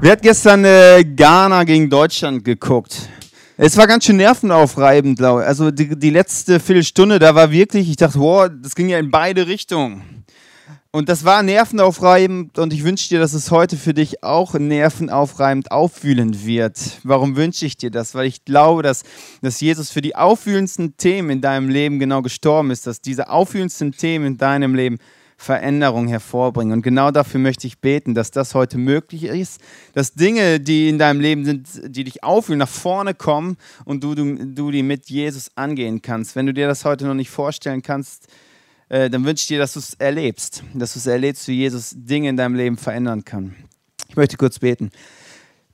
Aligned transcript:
Wer 0.00 0.12
hat 0.12 0.22
gestern 0.22 0.64
äh, 0.64 1.04
Ghana 1.04 1.64
gegen 1.64 1.90
Deutschland 1.90 2.44
geguckt? 2.44 3.08
Es 3.56 3.76
war 3.76 3.88
ganz 3.88 4.04
schön 4.04 4.16
nervenaufreibend, 4.18 5.18
glaube 5.18 5.40
ich. 5.40 5.48
Also 5.48 5.72
die, 5.72 5.98
die 5.98 6.10
letzte 6.10 6.60
Viertelstunde, 6.60 7.18
da 7.18 7.34
war 7.34 7.50
wirklich, 7.50 7.90
ich 7.90 7.96
dachte, 7.96 8.20
wow, 8.20 8.48
das 8.62 8.76
ging 8.76 8.88
ja 8.88 9.00
in 9.00 9.10
beide 9.10 9.48
Richtungen. 9.48 10.24
Und 10.92 11.08
das 11.08 11.24
war 11.24 11.42
nervenaufreibend 11.42 12.60
und 12.60 12.72
ich 12.72 12.84
wünsche 12.84 13.08
dir, 13.08 13.18
dass 13.18 13.32
es 13.32 13.50
heute 13.50 13.76
für 13.76 13.92
dich 13.92 14.22
auch 14.22 14.54
nervenaufreibend 14.54 15.72
auffühlend 15.72 16.46
wird. 16.46 16.78
Warum 17.02 17.34
wünsche 17.34 17.66
ich 17.66 17.76
dir 17.76 17.90
das? 17.90 18.14
Weil 18.14 18.28
ich 18.28 18.44
glaube, 18.44 18.84
dass, 18.84 19.02
dass 19.42 19.60
Jesus 19.60 19.90
für 19.90 20.00
die 20.00 20.14
auffühlendsten 20.14 20.96
Themen 20.96 21.30
in 21.30 21.40
deinem 21.40 21.68
Leben 21.68 21.98
genau 21.98 22.22
gestorben 22.22 22.70
ist, 22.70 22.86
dass 22.86 23.00
diese 23.00 23.30
auffühlendsten 23.30 23.90
Themen 23.90 24.26
in 24.26 24.38
deinem 24.38 24.76
Leben 24.76 24.98
Veränderung 25.40 26.08
hervorbringen. 26.08 26.72
Und 26.72 26.82
genau 26.82 27.12
dafür 27.12 27.38
möchte 27.38 27.68
ich 27.68 27.78
beten, 27.78 28.12
dass 28.12 28.32
das 28.32 28.56
heute 28.56 28.76
möglich 28.76 29.22
ist, 29.22 29.60
dass 29.94 30.12
Dinge, 30.12 30.58
die 30.58 30.88
in 30.88 30.98
deinem 30.98 31.20
Leben 31.20 31.44
sind, 31.44 31.68
die 31.84 32.02
dich 32.02 32.24
auffühlen, 32.24 32.58
nach 32.58 32.68
vorne 32.68 33.14
kommen 33.14 33.56
und 33.84 34.02
du, 34.02 34.16
du, 34.16 34.34
du 34.34 34.72
die 34.72 34.82
mit 34.82 35.08
Jesus 35.08 35.52
angehen 35.54 36.02
kannst. 36.02 36.34
Wenn 36.34 36.46
du 36.46 36.52
dir 36.52 36.66
das 36.66 36.84
heute 36.84 37.06
noch 37.06 37.14
nicht 37.14 37.30
vorstellen 37.30 37.82
kannst, 37.82 38.26
äh, 38.88 39.08
dann 39.08 39.24
wünsche 39.24 39.42
ich 39.42 39.46
dir, 39.46 39.60
dass 39.60 39.74
du 39.74 39.78
es 39.78 39.94
erlebst, 39.94 40.64
dass 40.74 40.94
du 40.94 40.98
es 40.98 41.06
erlebst, 41.06 41.46
wie 41.46 41.54
Jesus 41.54 41.94
Dinge 41.94 42.30
in 42.30 42.36
deinem 42.36 42.56
Leben 42.56 42.76
verändern 42.76 43.24
kann. 43.24 43.54
Ich 44.08 44.16
möchte 44.16 44.36
kurz 44.36 44.58
beten. 44.58 44.90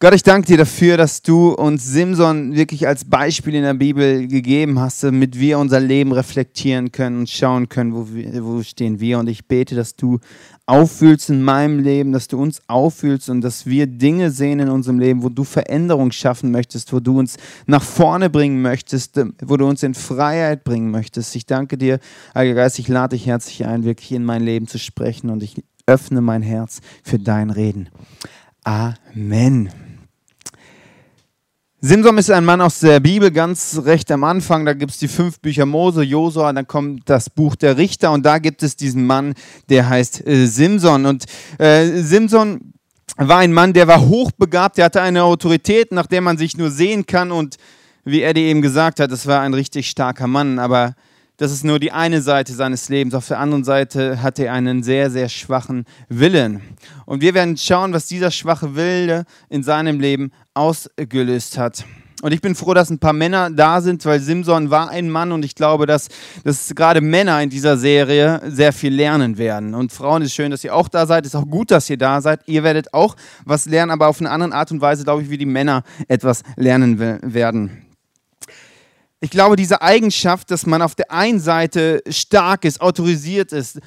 Gott, 0.05 0.13
ich 0.13 0.23
danke 0.23 0.49
dir 0.49 0.59
dafür, 0.59 0.99
dass 0.99 1.23
du 1.23 1.53
uns 1.55 1.83
Simson 1.87 2.55
wirklich 2.55 2.87
als 2.87 3.07
Beispiel 3.07 3.55
in 3.55 3.63
der 3.63 3.73
Bibel 3.73 4.29
gegeben 4.29 4.79
hast, 4.79 5.03
damit 5.03 5.41
wir 5.41 5.59
unser 5.59 5.81
Leben 5.81 6.13
reflektieren 6.13 6.93
können 6.93 7.21
und 7.21 7.31
schauen 7.31 7.71
können, 7.71 7.95
wo, 7.95 8.09
wir, 8.13 8.45
wo 8.45 8.63
stehen 8.63 9.01
wir. 9.01 9.19
Und 9.19 9.31
ich 9.31 9.49
bete, 9.49 9.75
dass 9.75 9.97
du 9.97 10.19
auffühlst 10.67 11.31
in 11.31 11.43
meinem 11.43 11.79
Leben, 11.79 12.13
dass 12.13 12.29
du 12.29 12.39
uns 12.39 12.61
auffühlst 12.67 13.31
und 13.31 13.41
dass 13.41 13.65
wir 13.65 13.87
Dinge 13.87 14.31
sehen 14.31 14.61
in 14.61 14.69
unserem 14.69 14.99
Leben, 14.99 15.23
wo 15.23 15.31
du 15.31 15.43
Veränderung 15.43 16.13
schaffen 16.13 16.51
möchtest, 16.51 16.93
wo 16.93 17.01
du 17.01 17.19
uns 17.19 17.39
nach 17.65 17.83
vorne 17.83 18.29
bringen 18.29 18.61
möchtest, 18.61 19.19
wo 19.41 19.57
du 19.57 19.67
uns 19.67 19.83
in 19.83 19.95
Freiheit 19.95 20.65
bringen 20.65 20.91
möchtest. 20.91 21.35
Ich 21.35 21.47
danke 21.47 21.79
dir, 21.79 21.99
Heiliger 22.35 22.57
Geist, 22.57 22.79
ich 22.79 22.89
lade 22.89 23.17
dich 23.17 23.27
herzlich 23.27 23.65
ein, 23.65 23.85
wirklich 23.85 24.13
in 24.13 24.25
mein 24.25 24.43
Leben 24.43 24.67
zu 24.67 24.79
sprechen 24.79 25.31
und 25.31 25.43
ich 25.43 25.65
öffne 25.87 26.21
mein 26.21 26.43
Herz 26.43 26.83
für 27.03 27.19
dein 27.19 27.49
Reden. 27.49 27.89
Amen. 28.65 29.71
Simson 31.87 32.17
ist 32.17 32.31
ein 32.31 32.47
Mann 32.47 32.63
aus 32.63 32.81
der 32.81 32.99
Bibel, 32.99 33.31
ganz 33.31 33.83
recht 33.85 34.11
am 34.11 34.25
Anfang. 34.25 34.65
Da 34.65 34.73
gibt 34.73 34.93
es 34.93 34.97
die 34.97 35.07
fünf 35.07 35.39
Bücher 35.39 35.67
Mose, 35.67 36.03
Josua, 36.03 36.51
dann 36.51 36.67
kommt 36.67 37.03
das 37.11 37.29
Buch 37.29 37.57
der 37.57 37.77
Richter 37.77 38.11
und 38.13 38.25
da 38.25 38.39
gibt 38.39 38.63
es 38.63 38.75
diesen 38.75 39.07
Mann, 39.07 39.35
der 39.69 39.87
heißt 39.87 40.27
äh, 40.27 40.47
Simson. 40.47 41.05
Und 41.05 41.27
äh, 41.59 41.85
Simson 42.01 42.73
war 43.19 43.41
ein 43.41 43.53
Mann, 43.53 43.75
der 43.75 43.87
war 43.87 44.01
hochbegabt, 44.01 44.79
der 44.79 44.87
hatte 44.87 45.03
eine 45.03 45.25
Autorität, 45.25 45.93
nach 45.93 46.07
der 46.07 46.23
man 46.23 46.39
sich 46.39 46.57
nur 46.57 46.71
sehen 46.71 47.05
kann. 47.05 47.31
Und 47.31 47.57
wie 48.03 48.23
Eddie 48.23 48.45
eben 48.45 48.63
gesagt 48.63 48.99
hat, 48.99 49.13
es 49.13 49.27
war 49.27 49.43
ein 49.43 49.53
richtig 49.53 49.91
starker 49.91 50.27
Mann, 50.27 50.59
aber 50.59 50.95
das 51.37 51.51
ist 51.51 51.65
nur 51.65 51.81
die 51.81 51.91
eine 51.91 52.23
Seite 52.23 52.53
seines 52.53 52.89
Lebens. 52.89 53.15
Auf 53.15 53.27
der 53.27 53.41
anderen 53.41 53.65
Seite 53.65 54.23
hat 54.23 54.39
er 54.39 54.53
einen 54.53 54.83
sehr, 54.83 55.11
sehr 55.11 55.29
schwachen 55.29 55.85
Willen. 56.09 56.63
Und 57.07 57.23
wir 57.23 57.35
werden 57.35 57.57
schauen, 57.57 57.93
was 57.93 58.07
dieser 58.07 58.31
schwache 58.31 58.77
Wille 58.77 59.25
in 59.49 59.63
seinem 59.65 59.99
Leben 59.99 60.31
ausgelöst 60.55 61.59
hat. 61.59 61.85
Und 62.23 62.33
ich 62.33 62.41
bin 62.41 62.55
froh, 62.55 62.73
dass 62.73 62.89
ein 62.89 63.01
paar 63.01 63.13
Männer 63.13 63.51
da 63.51 63.83
sind, 63.83 64.03
weil 64.07 64.19
Simson 64.19 64.71
war 64.71 64.89
ein 64.89 65.11
Mann 65.11 65.31
und 65.33 65.45
ich 65.45 65.55
glaube, 65.55 65.85
dass, 65.85 66.09
dass 66.43 66.75
gerade 66.75 67.03
Männer 67.03 67.43
in 67.43 67.51
dieser 67.51 67.77
Serie 67.77 68.41
sehr 68.47 68.73
viel 68.73 68.95
lernen 68.95 69.37
werden. 69.37 69.75
Und 69.75 69.93
Frauen, 69.93 70.23
ist 70.23 70.33
schön, 70.33 70.51
dass 70.51 70.65
ihr 70.65 70.75
auch 70.75 70.89
da 70.89 71.05
seid. 71.05 71.27
Ist 71.27 71.37
auch 71.37 71.47
gut, 71.47 71.71
dass 71.71 71.91
ihr 71.91 71.99
da 71.99 72.23
seid. 72.23 72.41
Ihr 72.47 72.63
werdet 72.63 72.95
auch 72.95 73.17
was 73.45 73.67
lernen, 73.67 73.91
aber 73.91 74.09
auf 74.09 74.21
eine 74.21 74.31
andere 74.31 74.53
Art 74.53 74.71
und 74.71 74.81
Weise, 74.81 75.05
glaube 75.05 75.23
ich, 75.23 75.31
wie 75.31 75.37
die 75.37 75.45
Männer 75.45 75.83
etwas 76.09 76.43
lernen 76.57 76.99
werden. 76.99 77.85
Ich 79.25 79.31
glaube, 79.31 79.57
diese 79.57 79.81
Eigenschaft, 79.81 80.51
dass 80.51 80.67
man 80.67 80.83
auf 80.83 80.95
der 80.95 81.11
einen 81.11 81.41
Seite 81.41 82.03
stark 82.11 82.67
ist, 82.67 82.83
autorisiert 82.83 83.53
ist 83.53 83.81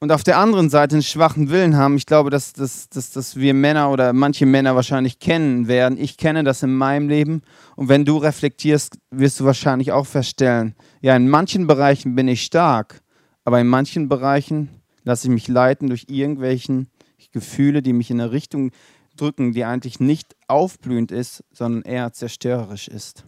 und 0.00 0.10
auf 0.10 0.22
der 0.22 0.38
anderen 0.38 0.70
Seite 0.70 0.94
einen 0.94 1.02
schwachen 1.02 1.50
Willen 1.50 1.76
haben, 1.76 1.98
ich 1.98 2.06
glaube, 2.06 2.30
dass, 2.30 2.54
dass, 2.54 2.88
dass, 2.88 3.10
dass 3.10 3.36
wir 3.36 3.52
Männer 3.52 3.90
oder 3.90 4.14
manche 4.14 4.46
Männer 4.46 4.74
wahrscheinlich 4.74 5.18
kennen 5.18 5.68
werden. 5.68 5.98
Ich 5.98 6.16
kenne 6.16 6.42
das 6.42 6.62
in 6.62 6.74
meinem 6.74 7.10
Leben 7.10 7.42
und 7.76 7.90
wenn 7.90 8.06
du 8.06 8.16
reflektierst, 8.16 8.96
wirst 9.10 9.40
du 9.40 9.44
wahrscheinlich 9.44 9.92
auch 9.92 10.06
feststellen, 10.06 10.74
ja, 11.02 11.14
in 11.16 11.28
manchen 11.28 11.66
Bereichen 11.66 12.14
bin 12.14 12.26
ich 12.26 12.42
stark, 12.42 13.02
aber 13.44 13.60
in 13.60 13.66
manchen 13.66 14.08
Bereichen 14.08 14.70
lasse 15.04 15.26
ich 15.26 15.34
mich 15.34 15.48
leiten 15.48 15.88
durch 15.88 16.06
irgendwelchen 16.08 16.88
Gefühle, 17.30 17.82
die 17.82 17.92
mich 17.92 18.10
in 18.10 18.22
eine 18.22 18.32
Richtung 18.32 18.70
drücken, 19.18 19.52
die 19.52 19.66
eigentlich 19.66 20.00
nicht 20.00 20.34
aufblühend 20.48 21.12
ist, 21.12 21.44
sondern 21.52 21.82
eher 21.82 22.14
zerstörerisch 22.14 22.88
ist. 22.88 23.26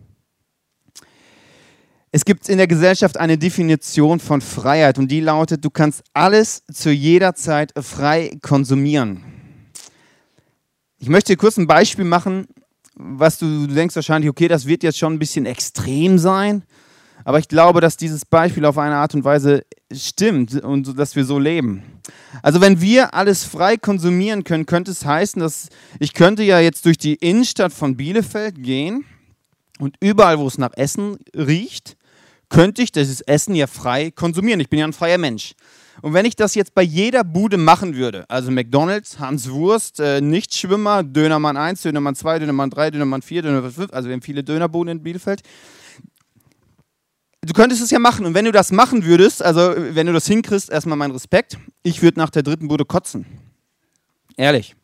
Es 2.16 2.24
gibt 2.24 2.48
in 2.48 2.58
der 2.58 2.68
Gesellschaft 2.68 3.18
eine 3.18 3.36
Definition 3.36 4.20
von 4.20 4.40
Freiheit 4.40 4.98
und 4.98 5.08
die 5.08 5.18
lautet, 5.18 5.64
du 5.64 5.70
kannst 5.70 6.04
alles 6.12 6.62
zu 6.72 6.92
jeder 6.92 7.34
Zeit 7.34 7.72
frei 7.82 8.38
konsumieren. 8.40 9.24
Ich 10.96 11.08
möchte 11.08 11.32
dir 11.32 11.36
kurz 11.36 11.56
ein 11.56 11.66
Beispiel 11.66 12.04
machen, 12.04 12.46
was 12.94 13.38
du, 13.38 13.66
du 13.66 13.74
denkst 13.74 13.96
wahrscheinlich, 13.96 14.30
okay, 14.30 14.46
das 14.46 14.66
wird 14.66 14.84
jetzt 14.84 14.96
schon 14.96 15.14
ein 15.14 15.18
bisschen 15.18 15.44
extrem 15.44 16.20
sein, 16.20 16.62
aber 17.24 17.40
ich 17.40 17.48
glaube, 17.48 17.80
dass 17.80 17.96
dieses 17.96 18.24
Beispiel 18.24 18.64
auf 18.64 18.78
eine 18.78 18.94
Art 18.94 19.16
und 19.16 19.24
Weise 19.24 19.64
stimmt 19.92 20.54
und 20.62 20.96
dass 20.96 21.16
wir 21.16 21.24
so 21.24 21.40
leben. 21.40 21.82
Also 22.42 22.60
wenn 22.60 22.80
wir 22.80 23.14
alles 23.14 23.42
frei 23.42 23.76
konsumieren 23.76 24.44
können, 24.44 24.66
könnte 24.66 24.92
es 24.92 25.04
heißen, 25.04 25.40
dass 25.40 25.68
ich 25.98 26.14
könnte 26.14 26.44
ja 26.44 26.60
jetzt 26.60 26.84
durch 26.84 26.96
die 26.96 27.14
Innenstadt 27.16 27.72
von 27.72 27.96
Bielefeld 27.96 28.62
gehen 28.62 29.04
und 29.80 29.96
überall, 29.98 30.38
wo 30.38 30.46
es 30.46 30.58
nach 30.58 30.74
Essen 30.76 31.18
riecht, 31.34 31.96
könnte 32.54 32.82
ich 32.82 32.92
dieses 32.92 33.20
Essen 33.20 33.56
ja 33.56 33.66
frei 33.66 34.12
konsumieren. 34.12 34.60
Ich 34.60 34.68
bin 34.68 34.78
ja 34.78 34.86
ein 34.86 34.92
freier 34.92 35.18
Mensch. 35.18 35.54
Und 36.02 36.12
wenn 36.12 36.24
ich 36.24 36.36
das 36.36 36.54
jetzt 36.54 36.72
bei 36.72 36.82
jeder 36.82 37.24
Bude 37.24 37.56
machen 37.56 37.96
würde, 37.96 38.24
also 38.28 38.52
McDonalds, 38.52 39.18
Hans 39.18 39.50
Wurst, 39.50 39.98
äh, 39.98 40.20
Nichtschwimmer, 40.20 41.02
Dönermann 41.02 41.56
1, 41.56 41.82
Dönermann 41.82 42.14
2, 42.14 42.38
Dönermann 42.38 42.70
3, 42.70 42.92
Dönermann 42.92 43.22
4, 43.22 43.42
Dönermann 43.42 43.72
5, 43.72 43.92
also 43.92 44.08
wir 44.08 44.14
haben 44.14 44.22
viele 44.22 44.44
Dönerbuden 44.44 44.98
in 44.98 45.02
Bielefeld. 45.02 45.42
Du 47.42 47.52
könntest 47.54 47.82
es 47.82 47.90
ja 47.90 47.98
machen. 47.98 48.24
Und 48.24 48.34
wenn 48.34 48.44
du 48.44 48.52
das 48.52 48.70
machen 48.70 49.04
würdest, 49.04 49.42
also 49.42 49.74
wenn 49.76 50.06
du 50.06 50.12
das 50.12 50.28
hinkriegst, 50.28 50.70
erstmal 50.70 50.96
mein 50.96 51.10
Respekt, 51.10 51.58
ich 51.82 52.02
würde 52.02 52.20
nach 52.20 52.30
der 52.30 52.44
dritten 52.44 52.68
Bude 52.68 52.84
kotzen. 52.84 53.26
Ehrlich. 54.36 54.76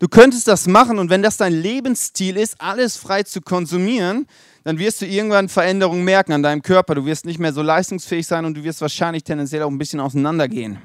Du 0.00 0.08
könntest 0.08 0.46
das 0.48 0.66
machen 0.66 0.98
und 0.98 1.08
wenn 1.08 1.22
das 1.22 1.38
dein 1.38 1.54
Lebensstil 1.54 2.36
ist, 2.36 2.60
alles 2.60 2.98
frei 2.98 3.22
zu 3.22 3.40
konsumieren, 3.40 4.26
dann 4.66 4.80
wirst 4.80 5.00
du 5.00 5.06
irgendwann 5.06 5.48
Veränderungen 5.48 6.02
merken 6.02 6.32
an 6.32 6.42
deinem 6.42 6.60
Körper. 6.60 6.96
Du 6.96 7.06
wirst 7.06 7.24
nicht 7.24 7.38
mehr 7.38 7.52
so 7.52 7.62
leistungsfähig 7.62 8.26
sein 8.26 8.44
und 8.44 8.56
du 8.56 8.64
wirst 8.64 8.80
wahrscheinlich 8.80 9.22
tendenziell 9.22 9.62
auch 9.62 9.70
ein 9.70 9.78
bisschen 9.78 10.00
auseinandergehen. 10.00 10.78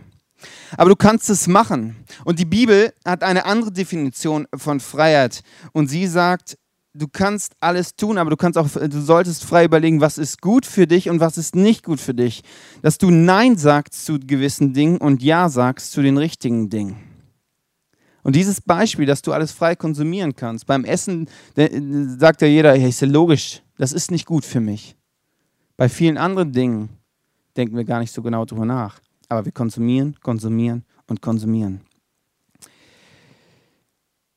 Aber 0.77 0.91
du 0.91 0.95
kannst 0.95 1.31
es 1.31 1.47
machen. 1.47 1.95
Und 2.23 2.37
die 2.37 2.45
Bibel 2.45 2.93
hat 3.03 3.23
eine 3.23 3.43
andere 3.45 3.71
Definition 3.71 4.47
von 4.53 4.79
Freiheit. 4.79 5.41
Und 5.71 5.87
sie 5.87 6.05
sagt, 6.05 6.59
du 6.93 7.07
kannst 7.07 7.53
alles 7.59 7.95
tun, 7.95 8.19
aber 8.19 8.29
du 8.29 8.37
kannst 8.37 8.59
auch, 8.59 8.69
du 8.69 9.01
solltest 9.01 9.45
frei 9.45 9.65
überlegen, 9.65 9.99
was 9.99 10.19
ist 10.19 10.41
gut 10.41 10.67
für 10.67 10.85
dich 10.85 11.09
und 11.09 11.19
was 11.19 11.39
ist 11.39 11.55
nicht 11.55 11.83
gut 11.83 11.99
für 11.99 12.13
dich. 12.13 12.43
Dass 12.83 12.99
du 12.99 13.09
Nein 13.09 13.57
sagst 13.57 14.05
zu 14.05 14.19
gewissen 14.19 14.75
Dingen 14.75 14.97
und 14.97 15.23
Ja 15.23 15.49
sagst 15.49 15.91
zu 15.91 16.03
den 16.03 16.19
richtigen 16.19 16.69
Dingen. 16.69 16.97
Und 18.23 18.35
dieses 18.35 18.61
Beispiel, 18.61 19.05
dass 19.05 19.21
du 19.21 19.33
alles 19.33 19.51
frei 19.51 19.75
konsumieren 19.75 20.35
kannst, 20.35 20.67
beim 20.67 20.85
Essen 20.85 21.27
sagt 22.19 22.41
ja 22.41 22.47
jeder, 22.47 22.75
ja, 22.75 22.87
ist 22.87 23.01
ja 23.01 23.07
logisch, 23.07 23.63
das 23.81 23.93
ist 23.93 24.11
nicht 24.11 24.27
gut 24.27 24.45
für 24.45 24.59
mich. 24.59 24.95
Bei 25.75 25.89
vielen 25.89 26.19
anderen 26.19 26.51
Dingen 26.51 26.89
denken 27.57 27.75
wir 27.75 27.83
gar 27.83 27.99
nicht 27.99 28.13
so 28.13 28.21
genau 28.21 28.45
drüber 28.45 28.63
nach. 28.63 28.99
Aber 29.27 29.43
wir 29.43 29.51
konsumieren, 29.51 30.15
konsumieren 30.21 30.85
und 31.07 31.23
konsumieren. 31.23 31.81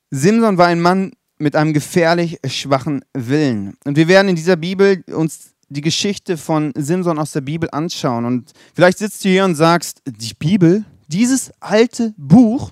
Simson 0.09 0.57
war 0.57 0.65
ein 0.65 0.81
Mann 0.81 1.11
mit 1.37 1.55
einem 1.55 1.73
gefährlich 1.73 2.39
schwachen 2.47 3.05
Willen. 3.13 3.77
Und 3.85 3.97
wir 3.97 4.07
werden 4.07 4.29
in 4.29 4.35
dieser 4.35 4.55
Bibel 4.55 5.03
uns 5.13 5.51
die 5.69 5.81
Geschichte 5.81 6.37
von 6.37 6.73
Simson 6.75 7.19
aus 7.19 7.31
der 7.33 7.41
Bibel 7.41 7.69
anschauen. 7.71 8.25
Und 8.25 8.51
vielleicht 8.73 8.97
sitzt 8.97 9.23
du 9.23 9.29
hier 9.29 9.45
und 9.45 9.53
sagst, 9.53 10.01
die 10.07 10.33
Bibel, 10.33 10.85
dieses 11.07 11.51
alte 11.59 12.15
Buch, 12.17 12.71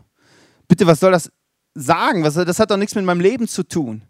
bitte, 0.67 0.87
was 0.87 1.01
soll 1.01 1.11
das 1.11 1.31
sagen? 1.75 2.23
das 2.23 2.57
hat 2.57 2.71
doch 2.71 2.77
nichts 2.77 2.95
mit 2.95 3.05
meinem 3.05 3.21
Leben 3.21 3.47
zu 3.47 3.61
tun. 3.61 4.01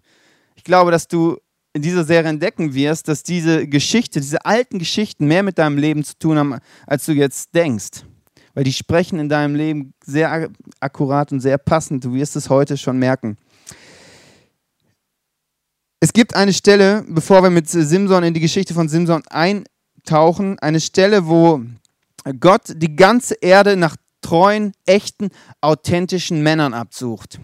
Ich 0.56 0.64
glaube, 0.64 0.92
dass 0.92 1.10
du 1.10 1.38
in 1.74 1.82
dieser 1.82 2.04
Serie 2.04 2.30
entdecken 2.30 2.74
wirst, 2.76 3.08
dass 3.08 3.24
diese 3.24 3.68
Geschichte, 3.68 4.22
diese 4.22 4.46
alten 4.46 4.78
Geschichten 4.78 5.26
mehr 5.26 5.44
mit 5.44 5.58
deinem 5.58 5.78
Leben 5.78 6.04
zu 6.04 6.18
tun 6.18 6.38
haben, 6.38 6.60
als 6.86 7.06
du 7.06 7.14
jetzt 7.14 7.54
denkst. 7.56 8.06
Weil 8.54 8.64
die 8.64 8.74
sprechen 8.74 9.20
in 9.20 9.30
deinem 9.30 9.56
Leben 9.56 9.94
sehr 10.06 10.50
akkurat 10.80 11.32
und 11.32 11.40
sehr 11.40 11.58
passend. 11.58 12.06
Du 12.06 12.14
wirst 12.14 12.36
es 12.36 12.50
heute 12.50 12.78
schon 12.78 13.00
merken. 13.00 13.38
Es 16.00 16.14
gibt 16.14 16.36
eine 16.36 16.54
Stelle, 16.54 17.04
bevor 17.08 17.42
wir 17.42 17.50
mit 17.50 17.68
Simson 17.68 18.24
in 18.24 18.36
die 18.36 18.40
Geschichte 18.40 18.76
von 18.76 18.90
Simson 18.90 19.24
eintauchen, 19.30 20.60
eine 20.60 20.80
Stelle, 20.80 21.28
wo 21.28 21.64
Gott 22.40 22.74
die 22.76 22.96
ganze 22.96 23.36
Erde 23.36 23.76
nach 23.76 23.96
treuen, 24.22 24.74
echten, 24.86 25.30
authentischen 25.62 26.44
Männern 26.44 26.74
absucht. 26.74 27.40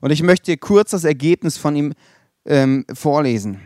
Und 0.00 0.10
ich 0.10 0.22
möchte 0.22 0.50
dir 0.50 0.58
kurz 0.58 0.90
das 0.90 1.04
Ergebnis 1.04 1.56
von 1.56 1.76
ihm 1.76 1.94
ähm, 2.44 2.84
vorlesen. 2.92 3.60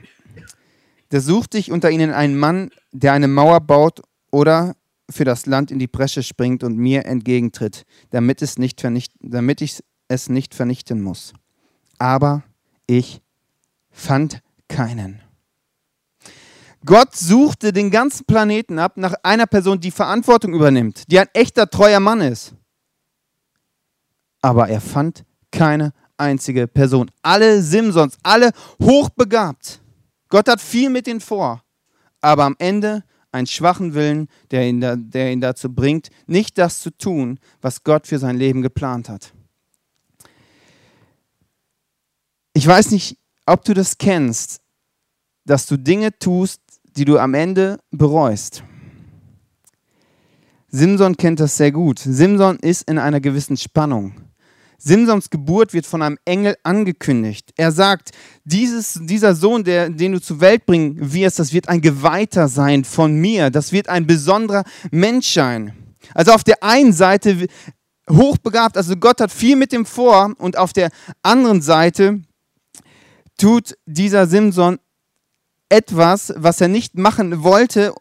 Da 1.11 1.21
sucht 1.21 1.55
dich 1.55 1.71
unter 1.71 1.91
ihnen 1.91 2.13
einen 2.13 2.37
Mann, 2.37 2.71
der 2.93 3.13
eine 3.13 3.29
Mauer 3.29 3.61
baut 3.61 4.03
oder 4.31 4.75
für 5.11 5.25
das 5.25 5.47
Land 5.47 5.71
in 5.71 5.79
die 5.79 5.87
Bresche 5.87 6.23
springt 6.23 6.65
und 6.65 6.77
mir 6.77 7.05
entgegentritt, 7.07 7.85
damit, 8.11 8.43
es 8.43 8.59
nicht 8.59 8.83
damit 9.21 9.61
ich 9.61 9.83
es 10.09 10.29
nicht 10.29 10.55
vernichten 10.55 11.03
muss. 11.03 11.33
Aber 11.99 12.43
ich 12.87 13.21
fand 13.91 14.41
keinen. 14.69 15.21
Gott 16.85 17.17
suchte 17.17 17.73
den 17.73 17.91
ganzen 17.91 18.27
Planeten 18.27 18.79
ab 18.79 18.97
nach 18.97 19.15
einer 19.23 19.47
Person, 19.47 19.81
die 19.81 19.91
Verantwortung 19.91 20.53
übernimmt, 20.53 21.11
die 21.11 21.19
ein 21.19 21.29
echter 21.33 21.71
treuer 21.71 22.01
Mann 22.01 22.21
ist. 22.21 22.55
Aber 24.43 24.69
er 24.69 24.83
fand 24.83 25.25
keine 25.51 25.93
einzige 26.17 26.67
Person. 26.67 27.11
Alle 27.23 27.63
Simsons, 27.63 28.17
alle 28.23 28.51
hochbegabt. 28.83 29.81
Gott 30.29 30.49
hat 30.49 30.61
viel 30.61 30.91
mit 30.91 31.07
ihnen 31.07 31.21
vor. 31.21 31.63
Aber 32.21 32.45
am 32.45 32.57
Ende 32.59 33.05
einen 33.33 33.47
schwachen 33.47 33.95
Willen, 33.95 34.29
der 34.51 34.67
ihn, 34.67 34.81
da, 34.81 34.97
der 34.97 35.33
ihn 35.33 35.41
dazu 35.41 35.73
bringt, 35.73 36.09
nicht 36.27 36.57
das 36.57 36.81
zu 36.81 36.91
tun, 36.91 37.39
was 37.61 37.83
Gott 37.83 38.07
für 38.07 38.19
sein 38.19 38.37
Leben 38.37 38.63
geplant 38.63 39.09
hat. 39.09 39.33
Ich 42.53 42.67
weiß 42.67 42.93
nicht, 42.93 43.19
ob 43.47 43.65
du 43.65 43.75
das 43.75 43.99
kennst, 43.99 44.61
dass 45.45 45.67
du 45.67 45.77
Dinge 45.77 46.17
tust, 46.19 46.61
die 46.97 47.05
du 47.05 47.19
am 47.19 47.35
Ende 47.35 47.81
bereust. 47.91 48.63
Simson 50.69 51.17
kennt 51.17 51.41
das 51.41 51.57
sehr 51.57 51.73
gut. 51.73 51.99
Simson 51.99 52.59
ist 52.59 52.89
in 52.89 52.99
einer 52.99 53.21
gewissen 53.21 53.57
Spannung. 53.57 54.15
Simsons 54.85 55.31
Geburt 55.31 55.73
wird 55.73 55.87
von 55.87 56.03
einem 56.03 56.19
Engel 56.27 56.57
angekündigt. 56.63 57.53
Er 57.57 57.73
sagt, 57.73 58.11
dieses, 58.45 59.01
dieser 59.03 59.35
Sohn, 59.35 59.65
der, 59.65 59.89
den 59.89 60.13
du 60.13 60.21
zur 60.21 60.41
Welt 60.41 60.67
bringen 60.67 60.97
wirst, 61.01 61.39
das 61.39 61.55
wird 61.55 61.71
ein 61.71 61.81
Geweihter 61.81 62.49
sein 62.49 62.85
von 62.85 63.17
mir. 63.17 63.51
Das 63.51 63.73
wird 63.73 63.89
ein 63.89 64.07
besonderer 64.07 64.63
Mensch 64.91 65.33
sein. 65.33 65.73
Also 66.13 66.33
auf 66.33 66.45
der 66.45 66.63
einen 66.63 66.93
Seite 66.93 67.47
hochbegabt, 68.11 68.77
also 68.77 68.95
Gott 68.97 69.23
hat 69.23 69.33
viel 69.33 69.57
mit 69.57 69.73
ihm 69.73 69.87
vor 69.87 70.35
und 70.37 70.59
auf 70.59 70.75
der 70.75 70.91
anderen 71.23 71.63
Seite 71.63 72.21
tut 73.39 73.79
dieser 73.87 74.27
Simson 74.27 74.79
etwas, 75.71 76.35
was 76.37 76.61
er 76.61 76.69
nicht 76.69 76.99
machen 76.99 77.43
wollte, 77.43 77.95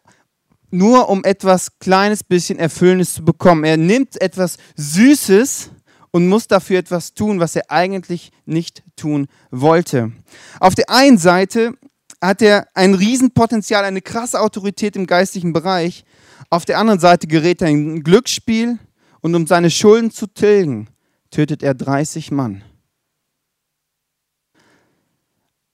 nur 0.70 1.08
um 1.08 1.24
etwas 1.24 1.78
kleines 1.78 2.22
bisschen 2.22 2.58
Erfüllendes 2.58 3.14
zu 3.14 3.24
bekommen. 3.24 3.64
Er 3.64 3.78
nimmt 3.78 4.20
etwas 4.20 4.58
Süßes 4.76 5.70
und 6.14 6.28
muss 6.28 6.46
dafür 6.46 6.78
etwas 6.78 7.12
tun, 7.14 7.40
was 7.40 7.56
er 7.56 7.72
eigentlich 7.72 8.30
nicht 8.46 8.84
tun 8.94 9.26
wollte. 9.50 10.12
Auf 10.60 10.76
der 10.76 10.88
einen 10.88 11.18
Seite 11.18 11.76
hat 12.22 12.40
er 12.40 12.68
ein 12.72 12.94
Riesenpotenzial, 12.94 13.84
eine 13.84 14.00
krasse 14.00 14.40
Autorität 14.40 14.94
im 14.94 15.08
geistlichen 15.08 15.52
Bereich. 15.52 16.04
Auf 16.50 16.64
der 16.66 16.78
anderen 16.78 17.00
Seite 17.00 17.26
gerät 17.26 17.62
er 17.62 17.68
in 17.68 17.96
ein 17.96 18.02
Glücksspiel 18.04 18.78
und 19.22 19.34
um 19.34 19.48
seine 19.48 19.72
Schulden 19.72 20.12
zu 20.12 20.28
tilgen, 20.28 20.86
tötet 21.32 21.64
er 21.64 21.74
30 21.74 22.30
Mann. 22.30 22.62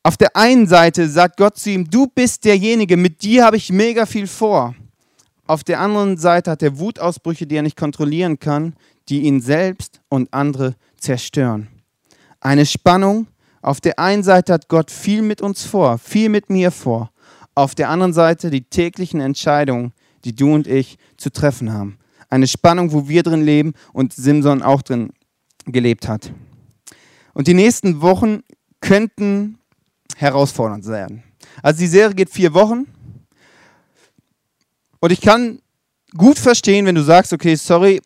Auf 0.02 0.16
der 0.16 0.34
einen 0.36 0.66
Seite 0.66 1.06
sagt 1.10 1.36
Gott 1.36 1.58
zu 1.58 1.68
ihm, 1.68 1.90
du 1.90 2.06
bist 2.06 2.46
derjenige, 2.46 2.96
mit 2.96 3.20
dir 3.20 3.44
habe 3.44 3.58
ich 3.58 3.70
mega 3.70 4.06
viel 4.06 4.26
vor. 4.26 4.74
Auf 5.46 5.64
der 5.64 5.80
anderen 5.80 6.16
Seite 6.16 6.50
hat 6.50 6.62
er 6.62 6.78
Wutausbrüche, 6.78 7.46
die 7.46 7.56
er 7.56 7.62
nicht 7.62 7.76
kontrollieren 7.76 8.38
kann, 8.38 8.74
die 9.08 9.22
ihn 9.22 9.40
selbst 9.40 10.00
und 10.08 10.32
andere 10.32 10.76
zerstören. 10.96 11.68
Eine 12.40 12.66
Spannung. 12.66 13.26
Auf 13.62 13.80
der 13.80 13.98
einen 13.98 14.22
Seite 14.22 14.54
hat 14.54 14.68
Gott 14.68 14.90
viel 14.90 15.22
mit 15.22 15.42
uns 15.42 15.64
vor, 15.64 15.98
viel 15.98 16.28
mit 16.28 16.48
mir 16.48 16.70
vor. 16.70 17.10
Auf 17.54 17.74
der 17.74 17.90
anderen 17.90 18.14
Seite 18.14 18.50
die 18.50 18.62
täglichen 18.62 19.20
Entscheidungen, 19.20 19.92
die 20.24 20.34
du 20.34 20.54
und 20.54 20.66
ich 20.66 20.96
zu 21.16 21.30
treffen 21.30 21.72
haben. 21.72 21.98
Eine 22.30 22.46
Spannung, 22.46 22.92
wo 22.92 23.08
wir 23.08 23.22
drin 23.22 23.42
leben 23.42 23.74
und 23.92 24.12
Simson 24.12 24.62
auch 24.62 24.82
drin 24.82 25.12
gelebt 25.66 26.08
hat. 26.08 26.32
Und 27.34 27.48
die 27.48 27.54
nächsten 27.54 28.00
Wochen 28.00 28.40
könnten 28.80 29.58
herausfordernd 30.16 30.84
sein. 30.84 31.22
Also 31.62 31.80
die 31.80 31.86
Serie 31.86 32.14
geht 32.14 32.30
vier 32.30 32.54
Wochen. 32.54 32.86
Und 35.00 35.12
ich 35.12 35.20
kann 35.20 35.60
gut 36.16 36.38
verstehen, 36.38 36.86
wenn 36.86 36.94
du 36.94 37.02
sagst, 37.02 37.32
okay, 37.32 37.54
sorry, 37.54 38.00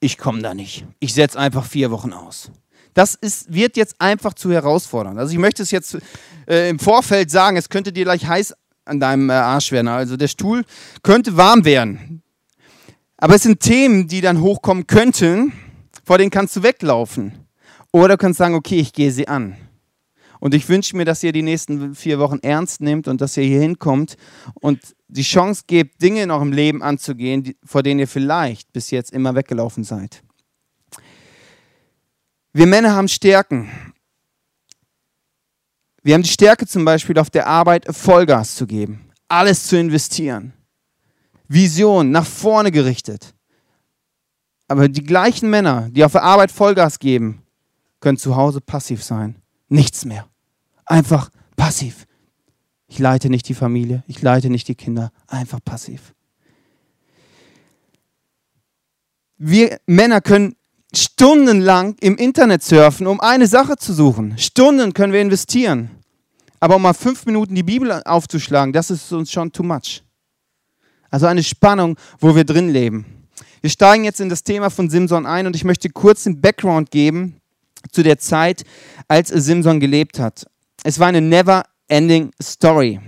ich 0.00 0.18
komme 0.18 0.42
da 0.42 0.54
nicht. 0.54 0.84
Ich 1.00 1.14
setze 1.14 1.38
einfach 1.38 1.66
vier 1.66 1.90
Wochen 1.90 2.12
aus. 2.12 2.50
Das 2.94 3.14
ist, 3.14 3.52
wird 3.52 3.76
jetzt 3.76 4.00
einfach 4.00 4.34
zu 4.34 4.52
herausfordernd. 4.52 5.18
Also 5.18 5.32
ich 5.32 5.38
möchte 5.38 5.62
es 5.62 5.70
jetzt 5.70 5.98
äh, 6.48 6.68
im 6.68 6.78
Vorfeld 6.78 7.30
sagen, 7.30 7.56
es 7.56 7.68
könnte 7.68 7.92
dir 7.92 8.04
gleich 8.04 8.26
heiß 8.26 8.54
an 8.84 9.00
deinem 9.00 9.30
äh, 9.30 9.34
Arsch 9.34 9.70
werden. 9.72 9.88
Also 9.88 10.16
der 10.16 10.28
Stuhl 10.28 10.64
könnte 11.02 11.36
warm 11.36 11.64
werden. 11.64 12.22
Aber 13.16 13.34
es 13.34 13.42
sind 13.42 13.60
Themen, 13.60 14.08
die 14.08 14.20
dann 14.20 14.40
hochkommen 14.40 14.86
könnten, 14.86 15.52
vor 16.04 16.18
denen 16.18 16.30
kannst 16.30 16.56
du 16.56 16.62
weglaufen. 16.62 17.46
Oder 17.92 18.16
du 18.16 18.18
kannst 18.18 18.38
sagen, 18.38 18.54
okay, 18.54 18.78
ich 18.78 18.92
gehe 18.92 19.10
sie 19.10 19.28
an. 19.28 19.56
Und 20.40 20.54
ich 20.54 20.68
wünsche 20.68 20.96
mir, 20.96 21.04
dass 21.04 21.22
ihr 21.22 21.32
die 21.32 21.42
nächsten 21.42 21.94
vier 21.94 22.18
Wochen 22.18 22.38
ernst 22.42 22.80
nehmt 22.80 23.08
und 23.08 23.20
dass 23.20 23.36
ihr 23.36 23.44
hier 23.44 23.60
hinkommt 23.60 24.16
und 24.54 24.94
die 25.08 25.22
Chance 25.22 25.64
gebt, 25.66 26.00
Dinge 26.00 26.22
in 26.22 26.30
eurem 26.30 26.52
Leben 26.52 26.82
anzugehen, 26.82 27.54
vor 27.64 27.82
denen 27.82 28.00
ihr 28.00 28.08
vielleicht 28.08 28.72
bis 28.72 28.90
jetzt 28.90 29.12
immer 29.12 29.34
weggelaufen 29.34 29.84
seid. 29.84 30.22
Wir 32.52 32.66
Männer 32.66 32.94
haben 32.94 33.08
Stärken. 33.08 33.70
Wir 36.02 36.14
haben 36.14 36.22
die 36.22 36.28
Stärke 36.28 36.66
zum 36.66 36.84
Beispiel 36.84 37.18
auf 37.18 37.30
der 37.30 37.46
Arbeit 37.46 37.86
Vollgas 37.90 38.54
zu 38.54 38.66
geben, 38.66 39.10
alles 39.26 39.66
zu 39.66 39.76
investieren, 39.76 40.52
Vision 41.48 42.10
nach 42.10 42.26
vorne 42.26 42.70
gerichtet. 42.70 43.34
Aber 44.68 44.88
die 44.88 45.02
gleichen 45.02 45.50
Männer, 45.50 45.88
die 45.90 46.04
auf 46.04 46.12
der 46.12 46.22
Arbeit 46.22 46.52
Vollgas 46.52 46.98
geben, 46.98 47.42
können 48.00 48.18
zu 48.18 48.36
Hause 48.36 48.60
passiv 48.60 49.02
sein 49.02 49.42
Nichts 49.68 50.04
mehr. 50.04 50.26
Einfach 50.86 51.30
passiv. 51.56 52.06
Ich 52.86 52.98
leite 52.98 53.28
nicht 53.28 53.48
die 53.48 53.54
Familie, 53.54 54.02
ich 54.06 54.22
leite 54.22 54.48
nicht 54.48 54.66
die 54.68 54.74
Kinder, 54.74 55.12
einfach 55.26 55.60
passiv. 55.62 56.14
Wir 59.36 59.78
Männer 59.86 60.20
können 60.20 60.56
stundenlang 60.94 61.96
im 62.00 62.16
Internet 62.16 62.62
surfen, 62.62 63.06
um 63.06 63.20
eine 63.20 63.46
Sache 63.46 63.76
zu 63.76 63.92
suchen. 63.92 64.38
Stunden 64.38 64.94
können 64.94 65.12
wir 65.12 65.20
investieren. 65.20 65.90
Aber 66.60 66.76
um 66.76 66.82
mal 66.82 66.94
fünf 66.94 67.26
Minuten 67.26 67.54
die 67.54 67.62
Bibel 67.62 68.02
aufzuschlagen, 68.04 68.72
das 68.72 68.90
ist 68.90 69.12
uns 69.12 69.30
schon 69.30 69.52
too 69.52 69.62
much. 69.62 70.02
Also 71.10 71.26
eine 71.26 71.42
Spannung, 71.42 71.96
wo 72.18 72.34
wir 72.34 72.44
drin 72.44 72.70
leben. 72.70 73.06
Wir 73.60 73.70
steigen 73.70 74.04
jetzt 74.04 74.20
in 74.20 74.28
das 74.28 74.42
Thema 74.42 74.70
von 74.70 74.90
Simson 74.90 75.26
ein 75.26 75.46
und 75.46 75.54
ich 75.54 75.64
möchte 75.64 75.90
kurz 75.90 76.24
den 76.24 76.40
Background 76.40 76.90
geben, 76.90 77.40
zu 77.90 78.02
der 78.02 78.18
Zeit, 78.18 78.64
als 79.08 79.28
Simson 79.28 79.80
gelebt 79.80 80.18
hat. 80.18 80.46
Es 80.84 80.98
war 80.98 81.08
eine 81.08 81.20
never-ending 81.20 82.30
Story. 82.42 83.00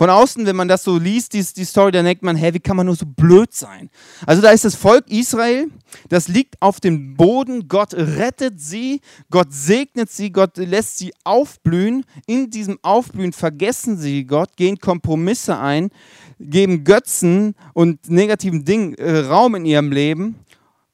Von 0.00 0.08
außen, 0.08 0.46
wenn 0.46 0.56
man 0.56 0.66
das 0.66 0.82
so 0.82 0.96
liest, 0.96 1.34
die, 1.34 1.44
die 1.44 1.64
Story, 1.66 1.92
dann 1.92 2.06
denkt 2.06 2.22
man, 2.22 2.34
hey, 2.34 2.54
wie 2.54 2.58
kann 2.58 2.74
man 2.74 2.86
nur 2.86 2.96
so 2.96 3.04
blöd 3.04 3.52
sein? 3.52 3.90
Also 4.24 4.40
da 4.40 4.50
ist 4.50 4.64
das 4.64 4.74
Volk 4.74 5.04
Israel, 5.10 5.66
das 6.08 6.26
liegt 6.26 6.54
auf 6.62 6.80
dem 6.80 7.18
Boden, 7.18 7.68
Gott 7.68 7.92
rettet 7.92 8.62
sie, 8.62 9.02
Gott 9.30 9.48
segnet 9.50 10.10
sie, 10.10 10.32
Gott 10.32 10.56
lässt 10.56 10.96
sie 10.96 11.12
aufblühen. 11.22 12.06
In 12.26 12.48
diesem 12.48 12.78
Aufblühen 12.80 13.34
vergessen 13.34 13.98
sie 13.98 14.24
Gott, 14.24 14.56
gehen 14.56 14.78
Kompromisse 14.78 15.58
ein, 15.58 15.90
geben 16.38 16.84
Götzen 16.84 17.54
und 17.74 18.08
negativen 18.08 18.64
Dingen 18.64 18.94
äh, 18.94 19.18
Raum 19.18 19.54
in 19.54 19.66
ihrem 19.66 19.92
Leben. 19.92 20.36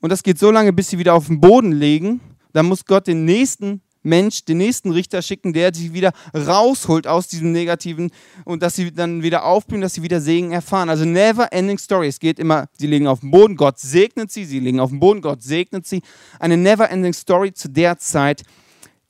Und 0.00 0.10
das 0.10 0.24
geht 0.24 0.40
so 0.40 0.50
lange, 0.50 0.72
bis 0.72 0.90
sie 0.90 0.98
wieder 0.98 1.14
auf 1.14 1.28
dem 1.28 1.40
Boden 1.40 1.70
liegen 1.70 2.20
dann 2.56 2.66
muss 2.66 2.86
Gott 2.86 3.06
den 3.06 3.26
nächsten 3.26 3.82
Mensch, 4.02 4.46
den 4.46 4.56
nächsten 4.56 4.90
Richter 4.90 5.20
schicken, 5.20 5.52
der 5.52 5.74
sie 5.74 5.92
wieder 5.92 6.12
rausholt 6.34 7.06
aus 7.06 7.28
diesem 7.28 7.52
Negativen 7.52 8.10
und 8.46 8.62
dass 8.62 8.76
sie 8.76 8.92
dann 8.92 9.22
wieder 9.22 9.44
aufblühen, 9.44 9.82
dass 9.82 9.92
sie 9.92 10.02
wieder 10.02 10.22
Segen 10.22 10.52
erfahren. 10.52 10.88
Also 10.88 11.04
never 11.04 11.52
ending 11.52 11.76
story. 11.76 12.06
Es 12.06 12.18
geht 12.18 12.38
immer, 12.38 12.68
sie 12.78 12.86
liegen 12.86 13.08
auf 13.08 13.20
dem 13.20 13.30
Boden, 13.30 13.56
Gott 13.56 13.78
segnet 13.78 14.32
sie, 14.32 14.46
sie 14.46 14.60
liegen 14.60 14.80
auf 14.80 14.88
dem 14.88 15.00
Boden, 15.00 15.20
Gott 15.20 15.42
segnet 15.42 15.86
sie. 15.86 16.00
Eine 16.38 16.56
never 16.56 16.88
ending 16.88 17.12
story 17.12 17.52
zu 17.52 17.68
der 17.68 17.98
Zeit 17.98 18.42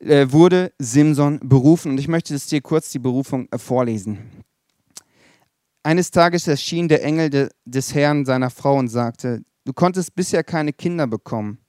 äh, 0.00 0.26
wurde 0.28 0.72
Simson 0.80 1.38
berufen 1.40 1.92
und 1.92 1.98
ich 1.98 2.08
möchte 2.08 2.34
jetzt 2.34 2.50
dir 2.50 2.62
kurz 2.62 2.90
die 2.90 2.98
Berufung 2.98 3.46
äh, 3.52 3.58
vorlesen. 3.58 4.18
Eines 5.84 6.10
Tages 6.10 6.48
erschien 6.48 6.88
der 6.88 7.04
Engel 7.04 7.30
de, 7.30 7.48
des 7.64 7.94
Herrn 7.94 8.24
seiner 8.24 8.50
Frau 8.50 8.76
und 8.76 8.88
sagte, 8.88 9.42
du 9.64 9.72
konntest 9.72 10.16
bisher 10.16 10.42
keine 10.42 10.72
Kinder 10.72 11.06
bekommen 11.06 11.60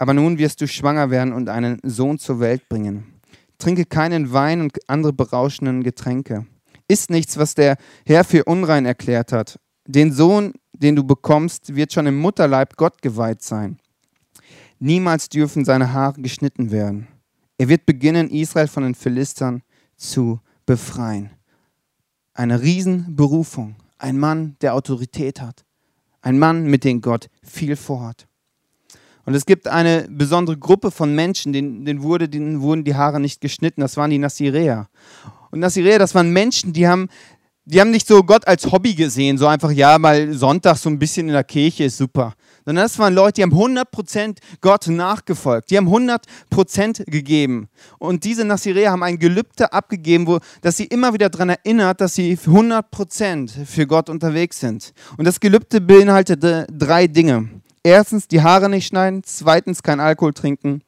aber 0.00 0.14
nun 0.14 0.38
wirst 0.38 0.62
du 0.62 0.66
schwanger 0.66 1.10
werden 1.10 1.34
und 1.34 1.50
einen 1.50 1.78
Sohn 1.82 2.18
zur 2.18 2.40
Welt 2.40 2.70
bringen. 2.70 3.20
Trinke 3.58 3.84
keinen 3.84 4.32
Wein 4.32 4.62
und 4.62 4.78
andere 4.88 5.12
berauschenden 5.12 5.82
Getränke. 5.82 6.46
Iss 6.88 7.10
nichts, 7.10 7.36
was 7.36 7.54
der 7.54 7.76
Herr 8.06 8.24
für 8.24 8.44
unrein 8.44 8.86
erklärt 8.86 9.30
hat. 9.30 9.60
Den 9.86 10.10
Sohn, 10.10 10.54
den 10.72 10.96
du 10.96 11.04
bekommst, 11.04 11.76
wird 11.76 11.92
schon 11.92 12.06
im 12.06 12.18
Mutterleib 12.18 12.76
Gott 12.76 13.02
geweiht 13.02 13.42
sein. 13.42 13.76
Niemals 14.78 15.28
dürfen 15.28 15.66
seine 15.66 15.92
Haare 15.92 16.22
geschnitten 16.22 16.70
werden. 16.70 17.06
Er 17.58 17.68
wird 17.68 17.84
beginnen, 17.84 18.30
Israel 18.30 18.68
von 18.68 18.84
den 18.84 18.94
Philistern 18.94 19.62
zu 19.98 20.40
befreien. 20.64 21.28
Eine 22.32 22.62
Riesenberufung. 22.62 23.76
Ein 23.98 24.18
Mann, 24.18 24.56
der 24.62 24.74
Autorität 24.74 25.42
hat. 25.42 25.66
Ein 26.22 26.38
Mann, 26.38 26.64
mit 26.64 26.84
dem 26.84 27.02
Gott 27.02 27.28
viel 27.42 27.76
vorhat. 27.76 28.29
Und 29.24 29.34
es 29.34 29.46
gibt 29.46 29.68
eine 29.68 30.06
besondere 30.10 30.56
Gruppe 30.56 30.90
von 30.90 31.14
Menschen, 31.14 31.52
denen, 31.52 31.84
denen, 31.84 32.02
wurde, 32.02 32.28
denen 32.28 32.60
wurden 32.60 32.84
die 32.84 32.94
Haare 32.94 33.20
nicht 33.20 33.40
geschnitten. 33.40 33.80
Das 33.80 33.96
waren 33.96 34.10
die 34.10 34.18
Naziräer. 34.18 34.88
Und 35.50 35.60
Naziräer, 35.60 35.98
das 35.98 36.14
waren 36.14 36.32
Menschen, 36.32 36.72
die 36.72 36.88
haben, 36.88 37.08
die 37.64 37.80
haben 37.80 37.90
nicht 37.90 38.06
so 38.06 38.22
Gott 38.22 38.46
als 38.46 38.70
Hobby 38.70 38.94
gesehen, 38.94 39.38
so 39.38 39.46
einfach, 39.46 39.70
ja, 39.70 39.98
mal 39.98 40.32
Sonntag 40.32 40.76
so 40.76 40.88
ein 40.88 40.98
bisschen 40.98 41.28
in 41.28 41.34
der 41.34 41.44
Kirche 41.44 41.84
ist 41.84 41.98
super. 41.98 42.34
Sondern 42.64 42.84
das 42.84 42.98
waren 42.98 43.14
Leute, 43.14 43.34
die 43.34 43.42
haben 43.42 43.54
100% 43.54 44.38
Gott 44.60 44.86
nachgefolgt. 44.88 45.70
Die 45.70 45.76
haben 45.76 45.88
100% 45.88 47.04
gegeben. 47.10 47.68
Und 47.98 48.24
diese 48.24 48.44
Naziräer 48.44 48.92
haben 48.92 49.02
ein 49.02 49.18
Gelübde 49.18 49.72
abgegeben, 49.72 50.26
wo, 50.26 50.38
dass 50.60 50.76
sie 50.76 50.84
immer 50.84 51.12
wieder 51.12 51.30
daran 51.30 51.50
erinnert, 51.50 52.00
dass 52.00 52.14
sie 52.14 52.36
100% 52.36 53.64
für 53.64 53.86
Gott 53.86 54.08
unterwegs 54.08 54.60
sind. 54.60 54.92
Und 55.16 55.24
das 55.24 55.40
Gelübde 55.40 55.80
beinhaltet 55.80 56.42
drei 56.70 57.06
Dinge. 57.06 57.48
Erstens, 57.82 58.28
die 58.28 58.42
Haare 58.42 58.68
nicht 58.68 58.86
schneiden. 58.86 59.22
Zweitens, 59.24 59.82
kein 59.82 60.00
Alkohol 60.00 60.34
trinken. 60.34 60.82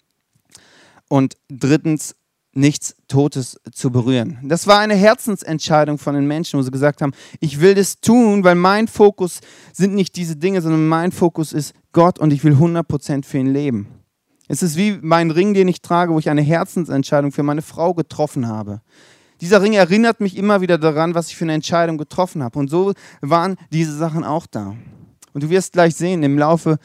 Und 1.08 1.36
drittens, 1.48 2.14
nichts 2.54 2.94
Totes 3.08 3.58
zu 3.72 3.90
berühren. 3.90 4.38
Das 4.42 4.66
war 4.66 4.78
eine 4.78 4.94
Herzensentscheidung 4.94 5.98
von 5.98 6.14
den 6.14 6.26
Menschen, 6.26 6.58
wo 6.58 6.62
sie 6.62 6.70
gesagt 6.70 7.00
haben, 7.00 7.12
ich 7.40 7.60
will 7.60 7.74
das 7.74 8.00
tun, 8.00 8.44
weil 8.44 8.54
mein 8.54 8.88
Fokus 8.88 9.40
sind 9.72 9.94
nicht 9.94 10.16
diese 10.16 10.36
Dinge, 10.36 10.60
sondern 10.60 10.86
mein 10.86 11.12
Fokus 11.12 11.52
ist 11.52 11.74
Gott 11.92 12.18
und 12.18 12.32
ich 12.32 12.44
will 12.44 12.54
100% 12.54 13.24
für 13.24 13.38
ihn 13.38 13.52
leben. 13.52 13.86
Es 14.48 14.62
ist 14.62 14.76
wie 14.76 14.98
mein 15.00 15.30
Ring, 15.30 15.54
den 15.54 15.68
ich 15.68 15.80
trage, 15.80 16.12
wo 16.12 16.18
ich 16.18 16.28
eine 16.28 16.42
Herzensentscheidung 16.42 17.32
für 17.32 17.42
meine 17.42 17.62
Frau 17.62 17.94
getroffen 17.94 18.48
habe. 18.48 18.82
Dieser 19.40 19.62
Ring 19.62 19.72
erinnert 19.72 20.20
mich 20.20 20.36
immer 20.36 20.60
wieder 20.60 20.78
daran, 20.78 21.14
was 21.14 21.28
ich 21.28 21.36
für 21.36 21.44
eine 21.44 21.54
Entscheidung 21.54 21.96
getroffen 21.96 22.42
habe. 22.42 22.58
Und 22.58 22.68
so 22.68 22.92
waren 23.22 23.56
diese 23.70 23.96
Sachen 23.96 24.24
auch 24.24 24.46
da. 24.46 24.76
Und 25.32 25.42
du 25.42 25.50
wirst 25.50 25.72
gleich 25.72 25.94
sehen, 25.94 26.22
im 26.22 26.38
Laufe 26.38 26.78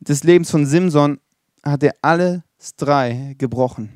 des 0.00 0.24
Lebens 0.24 0.50
von 0.50 0.66
Simson 0.66 1.20
hat 1.62 1.82
er 1.82 1.94
alles 2.02 2.40
drei 2.76 3.34
gebrochen. 3.38 3.90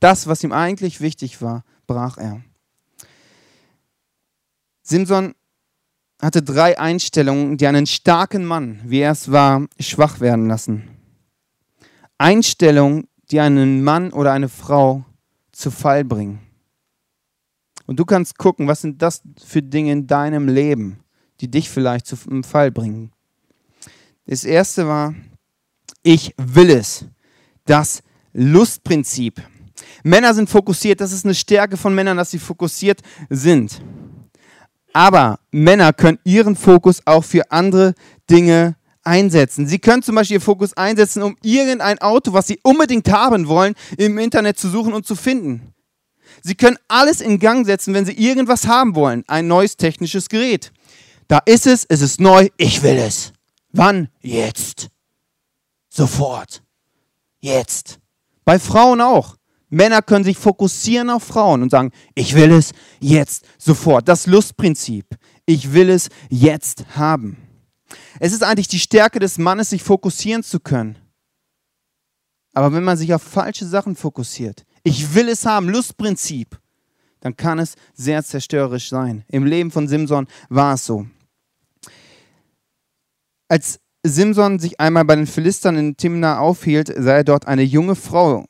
Das, 0.00 0.26
was 0.26 0.44
ihm 0.44 0.52
eigentlich 0.52 1.00
wichtig 1.00 1.42
war, 1.42 1.64
brach 1.86 2.18
er. 2.18 2.42
Simson 4.82 5.34
hatte 6.20 6.42
drei 6.42 6.78
Einstellungen, 6.78 7.56
die 7.56 7.66
einen 7.66 7.86
starken 7.86 8.44
Mann, 8.44 8.80
wie 8.84 9.00
er 9.00 9.12
es 9.12 9.30
war, 9.30 9.66
schwach 9.78 10.20
werden 10.20 10.48
lassen. 10.48 10.88
Einstellungen, 12.16 13.06
die 13.30 13.40
einen 13.40 13.84
Mann 13.84 14.12
oder 14.12 14.32
eine 14.32 14.48
Frau 14.48 15.04
zu 15.52 15.70
Fall 15.70 16.04
bringen. 16.04 16.40
Und 17.86 17.98
du 17.98 18.04
kannst 18.04 18.38
gucken, 18.38 18.66
was 18.66 18.82
sind 18.82 19.00
das 19.00 19.22
für 19.42 19.62
Dinge 19.62 19.92
in 19.92 20.06
deinem 20.06 20.48
Leben, 20.48 21.00
die 21.40 21.50
dich 21.50 21.68
vielleicht 21.70 22.06
zum 22.06 22.44
Fall 22.44 22.70
bringen. 22.70 23.12
Das 24.26 24.44
erste 24.44 24.86
war, 24.86 25.14
ich 26.02 26.34
will 26.36 26.70
es. 26.70 27.06
Das 27.64 28.02
Lustprinzip. 28.32 29.42
Männer 30.02 30.34
sind 30.34 30.50
fokussiert, 30.50 31.00
das 31.00 31.12
ist 31.12 31.24
eine 31.24 31.34
Stärke 31.34 31.76
von 31.76 31.94
Männern, 31.94 32.16
dass 32.16 32.30
sie 32.30 32.38
fokussiert 32.38 33.00
sind. 33.30 33.80
Aber 34.92 35.38
Männer 35.50 35.92
können 35.92 36.18
ihren 36.24 36.56
Fokus 36.56 37.00
auch 37.04 37.24
für 37.24 37.50
andere 37.50 37.94
Dinge 38.28 38.76
einsetzen. 39.04 39.66
Sie 39.66 39.78
können 39.78 40.02
zum 40.02 40.14
Beispiel 40.14 40.36
ihr 40.36 40.40
Fokus 40.40 40.76
einsetzen, 40.76 41.22
um 41.22 41.36
irgendein 41.42 41.98
Auto, 41.98 42.32
was 42.32 42.46
sie 42.46 42.58
unbedingt 42.62 43.10
haben 43.10 43.48
wollen, 43.48 43.74
im 43.96 44.18
Internet 44.18 44.58
zu 44.58 44.68
suchen 44.68 44.92
und 44.92 45.06
zu 45.06 45.14
finden. 45.14 45.74
Sie 46.42 46.54
können 46.54 46.76
alles 46.88 47.20
in 47.20 47.38
Gang 47.38 47.66
setzen, 47.66 47.94
wenn 47.94 48.04
sie 48.04 48.12
irgendwas 48.12 48.66
haben 48.66 48.94
wollen. 48.94 49.24
Ein 49.26 49.48
neues 49.48 49.76
technisches 49.76 50.28
Gerät. 50.28 50.72
Da 51.28 51.38
ist 51.44 51.66
es, 51.66 51.84
es 51.88 52.00
ist 52.00 52.20
neu, 52.20 52.48
ich 52.56 52.82
will 52.82 52.96
es. 52.96 53.32
Wann? 53.70 54.08
Jetzt. 54.20 54.88
Sofort. 55.90 56.62
Jetzt. 57.40 58.00
Bei 58.44 58.58
Frauen 58.58 59.02
auch. 59.02 59.36
Männer 59.68 60.00
können 60.00 60.24
sich 60.24 60.38
fokussieren 60.38 61.10
auf 61.10 61.22
Frauen 61.22 61.62
und 61.62 61.70
sagen, 61.70 61.92
ich 62.14 62.34
will 62.34 62.52
es 62.52 62.72
jetzt 63.00 63.44
sofort. 63.58 64.08
Das 64.08 64.26
Lustprinzip. 64.26 65.18
Ich 65.44 65.74
will 65.74 65.90
es 65.90 66.08
jetzt 66.30 66.96
haben. 66.96 67.36
Es 68.20 68.32
ist 68.32 68.42
eigentlich 68.42 68.68
die 68.68 68.78
Stärke 68.78 69.18
des 69.18 69.36
Mannes, 69.36 69.70
sich 69.70 69.82
fokussieren 69.82 70.42
zu 70.42 70.60
können. 70.60 70.96
Aber 72.54 72.72
wenn 72.72 72.84
man 72.84 72.96
sich 72.96 73.12
auf 73.12 73.22
falsche 73.22 73.66
Sachen 73.66 73.94
fokussiert, 73.94 74.64
ich 74.82 75.14
will 75.14 75.28
es 75.28 75.44
haben, 75.44 75.68
Lustprinzip, 75.68 76.58
dann 77.20 77.36
kann 77.36 77.58
es 77.58 77.74
sehr 77.94 78.24
zerstörerisch 78.24 78.88
sein. 78.88 79.24
Im 79.28 79.44
Leben 79.44 79.70
von 79.70 79.88
Simson 79.88 80.26
war 80.48 80.74
es 80.74 80.86
so. 80.86 81.06
Als 83.48 83.80
Simson 84.02 84.58
sich 84.58 84.78
einmal 84.78 85.04
bei 85.04 85.16
den 85.16 85.26
Philistern 85.26 85.76
in 85.76 85.96
Timna 85.96 86.38
aufhielt, 86.38 86.92
sah 86.96 87.16
er 87.16 87.24
dort 87.24 87.46
eine 87.46 87.62
junge 87.62 87.94
Frau 87.94 88.46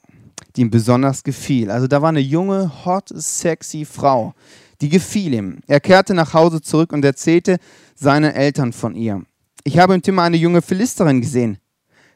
die 0.56 0.62
ihm 0.62 0.70
besonders 0.70 1.22
gefiel. 1.22 1.70
Also 1.70 1.86
da 1.86 2.02
war 2.02 2.08
eine 2.08 2.20
junge, 2.20 2.84
hot, 2.84 3.10
sexy 3.14 3.84
Frau, 3.84 4.34
die 4.80 4.88
gefiel 4.88 5.34
ihm. 5.34 5.60
Er 5.66 5.80
kehrte 5.80 6.14
nach 6.14 6.34
Hause 6.34 6.60
zurück 6.60 6.92
und 6.92 7.04
erzählte 7.04 7.58
seinen 7.94 8.32
Eltern 8.32 8.72
von 8.72 8.94
ihr. 8.94 9.22
Ich 9.64 9.78
habe 9.78 9.94
im 9.94 10.02
Zimmer 10.02 10.22
eine 10.22 10.36
junge 10.36 10.62
Philisterin 10.62 11.20
gesehen. 11.20 11.58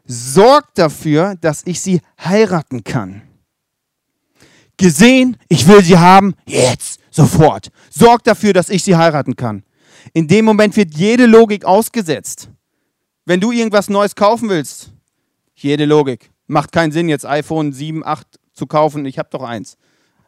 Sorgt 0.05 0.79
dafür, 0.79 1.37
dass 1.41 1.63
ich 1.65 1.81
sie 1.81 2.01
heiraten 2.23 2.83
kann. 2.83 3.23
Gesehen, 4.77 5.37
ich 5.49 5.69
will 5.69 5.85
sie 5.85 5.99
haben, 5.99 6.35
jetzt, 6.47 6.99
sofort. 7.11 7.69
Sorgt 7.91 8.27
dafür, 8.27 8.53
dass 8.53 8.71
ich 8.71 8.83
sie 8.83 8.97
heiraten 8.97 9.37
kann. 9.37 9.63
In 10.13 10.27
dem 10.27 10.45
Moment 10.45 10.77
wird 10.77 10.95
jede 10.95 11.27
Logik 11.27 11.65
ausgesetzt. 11.65 12.49
Wenn 13.25 13.41
du 13.41 13.53
irgendwas 13.53 13.89
Neues 13.89 14.15
kaufen 14.15 14.49
willst, 14.49 14.91
jede 15.55 15.85
Logik. 15.85 16.31
Macht 16.47 16.73
keinen 16.73 16.93
Sinn, 16.93 17.09
jetzt 17.09 17.25
iPhone 17.25 17.73
7, 17.73 18.05
8 18.05 18.27
zu 18.53 18.67
kaufen. 18.67 19.07
Ich 19.07 19.19
habe 19.19 19.29
doch 19.31 19.43
eins. 19.43 19.77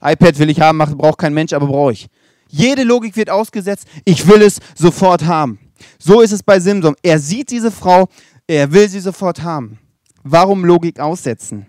iPad 0.01 0.39
will 0.39 0.51
ich 0.51 0.61
haben, 0.61 0.79
braucht 0.79 1.19
kein 1.19 1.35
Mensch, 1.35 1.53
aber 1.53 1.67
brauche 1.67 1.93
ich. 1.93 2.07
Jede 2.49 2.85
Logik 2.85 3.17
wird 3.17 3.31
ausgesetzt. 3.31 3.89
Ich 4.05 4.27
will 4.29 4.43
es 4.43 4.61
sofort 4.77 5.25
haben. 5.25 5.59
So 5.99 6.21
ist 6.21 6.33
es 6.33 6.43
bei 6.43 6.61
Simson. 6.61 6.95
Er 7.03 7.19
sieht 7.19 7.51
diese 7.51 7.71
Frau, 7.71 8.09
er 8.47 8.73
will 8.73 8.89
sie 8.89 9.01
sofort 9.01 9.43
haben. 9.43 9.79
Warum 10.23 10.65
Logik 10.65 11.01
aussetzen? 11.01 11.67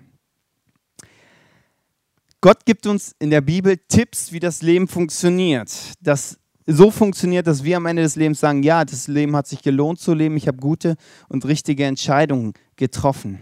Gott 2.39 2.65
gibt 2.65 2.85
uns 2.85 3.15
in 3.17 3.31
der 3.31 3.41
Bibel 3.41 3.77
Tipps, 3.87 4.31
wie 4.31 4.39
das 4.39 4.61
Leben 4.61 4.87
funktioniert. 4.87 5.71
Das 5.99 6.37
so 6.67 6.89
funktioniert, 6.89 7.47
dass 7.47 7.63
wir 7.63 7.77
am 7.77 7.85
Ende 7.85 8.01
des 8.01 8.15
Lebens 8.15 8.39
sagen, 8.39 8.63
ja, 8.63 8.85
das 8.85 9.07
Leben 9.07 9.35
hat 9.35 9.47
sich 9.47 9.61
gelohnt 9.61 9.99
zu 9.99 10.13
leben, 10.13 10.35
ich 10.37 10.47
habe 10.47 10.57
gute 10.57 10.95
und 11.27 11.45
richtige 11.45 11.85
Entscheidungen 11.85 12.53
getroffen. 12.75 13.39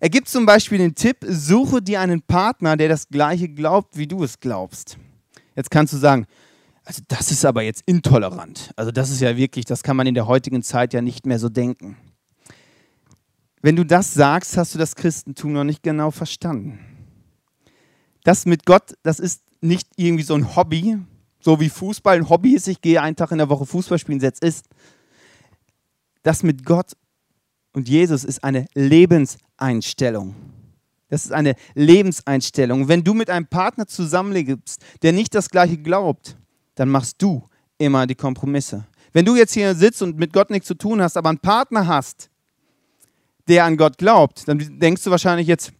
Er 0.00 0.08
gibt 0.08 0.28
zum 0.28 0.46
Beispiel 0.46 0.78
den 0.78 0.94
Tipp, 0.94 1.18
suche 1.26 1.82
dir 1.82 2.00
einen 2.00 2.22
Partner, 2.22 2.76
der 2.76 2.88
das 2.88 3.08
gleiche 3.08 3.48
glaubt, 3.48 3.96
wie 3.96 4.06
du 4.06 4.22
es 4.22 4.38
glaubst. 4.38 4.98
Jetzt 5.56 5.70
kannst 5.70 5.92
du 5.92 5.96
sagen, 5.96 6.26
also 6.84 7.02
das 7.08 7.30
ist 7.30 7.44
aber 7.44 7.62
jetzt 7.62 7.82
intolerant. 7.86 8.72
Also 8.76 8.90
das 8.90 9.10
ist 9.10 9.20
ja 9.20 9.36
wirklich, 9.36 9.64
das 9.64 9.82
kann 9.82 9.96
man 9.96 10.06
in 10.06 10.14
der 10.14 10.26
heutigen 10.26 10.62
Zeit 10.62 10.94
ja 10.94 11.02
nicht 11.02 11.26
mehr 11.26 11.38
so 11.38 11.48
denken. 11.48 11.96
Wenn 13.62 13.76
du 13.76 13.84
das 13.84 14.14
sagst, 14.14 14.56
hast 14.56 14.74
du 14.74 14.78
das 14.78 14.94
Christentum 14.94 15.52
noch 15.52 15.64
nicht 15.64 15.82
genau 15.82 16.10
verstanden. 16.10 16.78
Das 18.24 18.46
mit 18.46 18.64
Gott, 18.64 18.94
das 19.02 19.20
ist 19.20 19.42
nicht 19.60 19.88
irgendwie 19.96 20.24
so 20.24 20.34
ein 20.34 20.56
Hobby, 20.56 20.98
so 21.40 21.58
wie 21.60 21.68
Fußball 21.68 22.16
ein 22.16 22.28
Hobby 22.28 22.54
ist, 22.54 22.68
ich 22.68 22.80
gehe 22.80 23.00
einen 23.00 23.16
Tag 23.16 23.32
in 23.32 23.38
der 23.38 23.48
Woche 23.48 23.66
Fußball 23.66 23.98
spielen, 23.98 24.20
setzt 24.20 24.44
ist. 24.44 24.66
Das 26.22 26.42
mit 26.42 26.64
Gott 26.64 26.92
und 27.72 27.88
Jesus 27.88 28.24
ist 28.24 28.44
eine 28.44 28.66
Lebenseinstellung. 28.74 30.34
Das 31.08 31.24
ist 31.24 31.32
eine 31.32 31.54
Lebenseinstellung. 31.74 32.88
Wenn 32.88 33.02
du 33.02 33.14
mit 33.14 33.30
einem 33.30 33.46
Partner 33.46 33.86
zusammenlebst, 33.86 34.80
der 35.02 35.12
nicht 35.12 35.34
das 35.34 35.48
Gleiche 35.48 35.78
glaubt, 35.78 36.36
dann 36.76 36.88
machst 36.88 37.20
du 37.20 37.44
immer 37.78 38.06
die 38.06 38.14
Kompromisse. 38.14 38.86
Wenn 39.12 39.24
du 39.24 39.34
jetzt 39.34 39.54
hier 39.54 39.74
sitzt 39.74 40.02
und 40.02 40.18
mit 40.18 40.32
Gott 40.32 40.50
nichts 40.50 40.68
zu 40.68 40.74
tun 40.74 41.02
hast, 41.02 41.16
aber 41.16 41.30
einen 41.30 41.38
Partner 41.38 41.86
hast, 41.86 42.30
der 43.48 43.64
an 43.64 43.76
Gott 43.76 43.98
glaubt, 43.98 44.46
dann 44.46 44.78
denkst 44.78 45.02
du 45.02 45.10
wahrscheinlich 45.10 45.48
jetzt, 45.48 45.72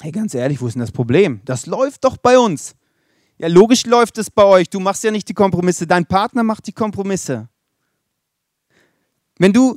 hey, 0.00 0.12
ganz 0.12 0.34
ehrlich, 0.34 0.60
wo 0.60 0.68
ist 0.68 0.74
denn 0.74 0.80
das 0.80 0.92
Problem? 0.92 1.40
Das 1.44 1.66
läuft 1.66 2.04
doch 2.04 2.16
bei 2.16 2.38
uns. 2.38 2.76
Ja, 3.38 3.48
logisch 3.48 3.84
läuft 3.84 4.18
es 4.18 4.30
bei 4.30 4.44
euch. 4.44 4.70
Du 4.70 4.80
machst 4.80 5.04
ja 5.04 5.10
nicht 5.10 5.28
die 5.28 5.34
Kompromisse, 5.34 5.86
dein 5.86 6.06
Partner 6.06 6.42
macht 6.42 6.66
die 6.66 6.72
Kompromisse. 6.72 7.48
Wenn 9.38 9.52
du 9.52 9.76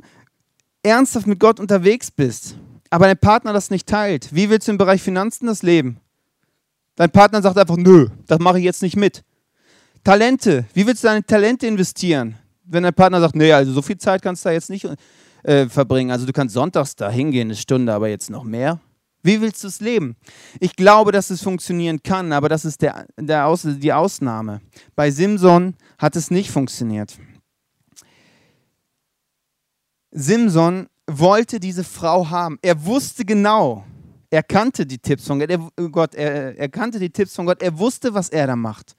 ernsthaft 0.82 1.26
mit 1.26 1.38
Gott 1.38 1.60
unterwegs 1.60 2.10
bist, 2.10 2.56
aber 2.88 3.06
dein 3.06 3.18
Partner 3.18 3.52
das 3.52 3.70
nicht 3.70 3.86
teilt, 3.86 4.34
wie 4.34 4.48
willst 4.48 4.66
du 4.66 4.72
im 4.72 4.78
Bereich 4.78 5.02
Finanzen 5.02 5.46
das 5.46 5.62
leben? 5.62 6.00
Dein 6.96 7.10
Partner 7.10 7.42
sagt 7.42 7.58
einfach, 7.58 7.76
nö, 7.76 8.08
das 8.26 8.38
mache 8.38 8.58
ich 8.58 8.64
jetzt 8.64 8.82
nicht 8.82 8.96
mit. 8.96 9.22
Talente, 10.02 10.64
wie 10.72 10.86
willst 10.86 11.04
du 11.04 11.08
deine 11.08 11.24
Talente 11.24 11.66
investieren? 11.66 12.36
Wenn 12.64 12.82
dein 12.82 12.94
Partner 12.94 13.20
sagt, 13.20 13.36
nee, 13.36 13.52
also 13.52 13.72
so 13.72 13.82
viel 13.82 13.98
Zeit 13.98 14.22
kannst 14.22 14.44
du 14.44 14.48
da 14.48 14.52
jetzt 14.52 14.70
nicht 14.70 14.88
äh, 15.42 15.66
verbringen. 15.66 16.10
Also 16.10 16.26
du 16.26 16.32
kannst 16.32 16.54
sonntags 16.54 16.96
da 16.96 17.10
hingehen, 17.10 17.48
eine 17.48 17.56
Stunde, 17.56 17.92
aber 17.92 18.08
jetzt 18.08 18.30
noch 18.30 18.44
mehr. 18.44 18.80
Wie 19.22 19.40
willst 19.40 19.62
du 19.62 19.68
es 19.68 19.80
leben? 19.80 20.16
Ich 20.60 20.76
glaube, 20.76 21.12
dass 21.12 21.30
es 21.30 21.42
funktionieren 21.42 22.02
kann, 22.02 22.32
aber 22.32 22.48
das 22.48 22.64
ist 22.64 22.80
der, 22.82 23.06
der 23.18 23.46
Aus, 23.46 23.66
die 23.66 23.92
Ausnahme. 23.92 24.60
Bei 24.96 25.10
Simson 25.10 25.74
hat 25.98 26.16
es 26.16 26.30
nicht 26.30 26.50
funktioniert. 26.50 27.18
Simson 30.10 30.88
wollte 31.06 31.60
diese 31.60 31.84
Frau 31.84 32.30
haben. 32.30 32.58
Er 32.62 32.84
wusste 32.84 33.24
genau, 33.24 33.84
er 34.30 34.42
kannte 34.42 34.86
die 34.86 34.98
Tipps 34.98 35.26
von 35.26 35.40
Gott, 35.40 35.50
er, 35.50 35.88
Gott, 35.88 36.14
er, 36.14 36.56
er 36.56 36.68
kannte 36.68 36.98
die 36.98 37.10
Tipps 37.10 37.34
von 37.34 37.46
Gott, 37.46 37.62
er 37.62 37.78
wusste, 37.78 38.14
was 38.14 38.30
er 38.30 38.46
da 38.46 38.56
macht. 38.56 38.96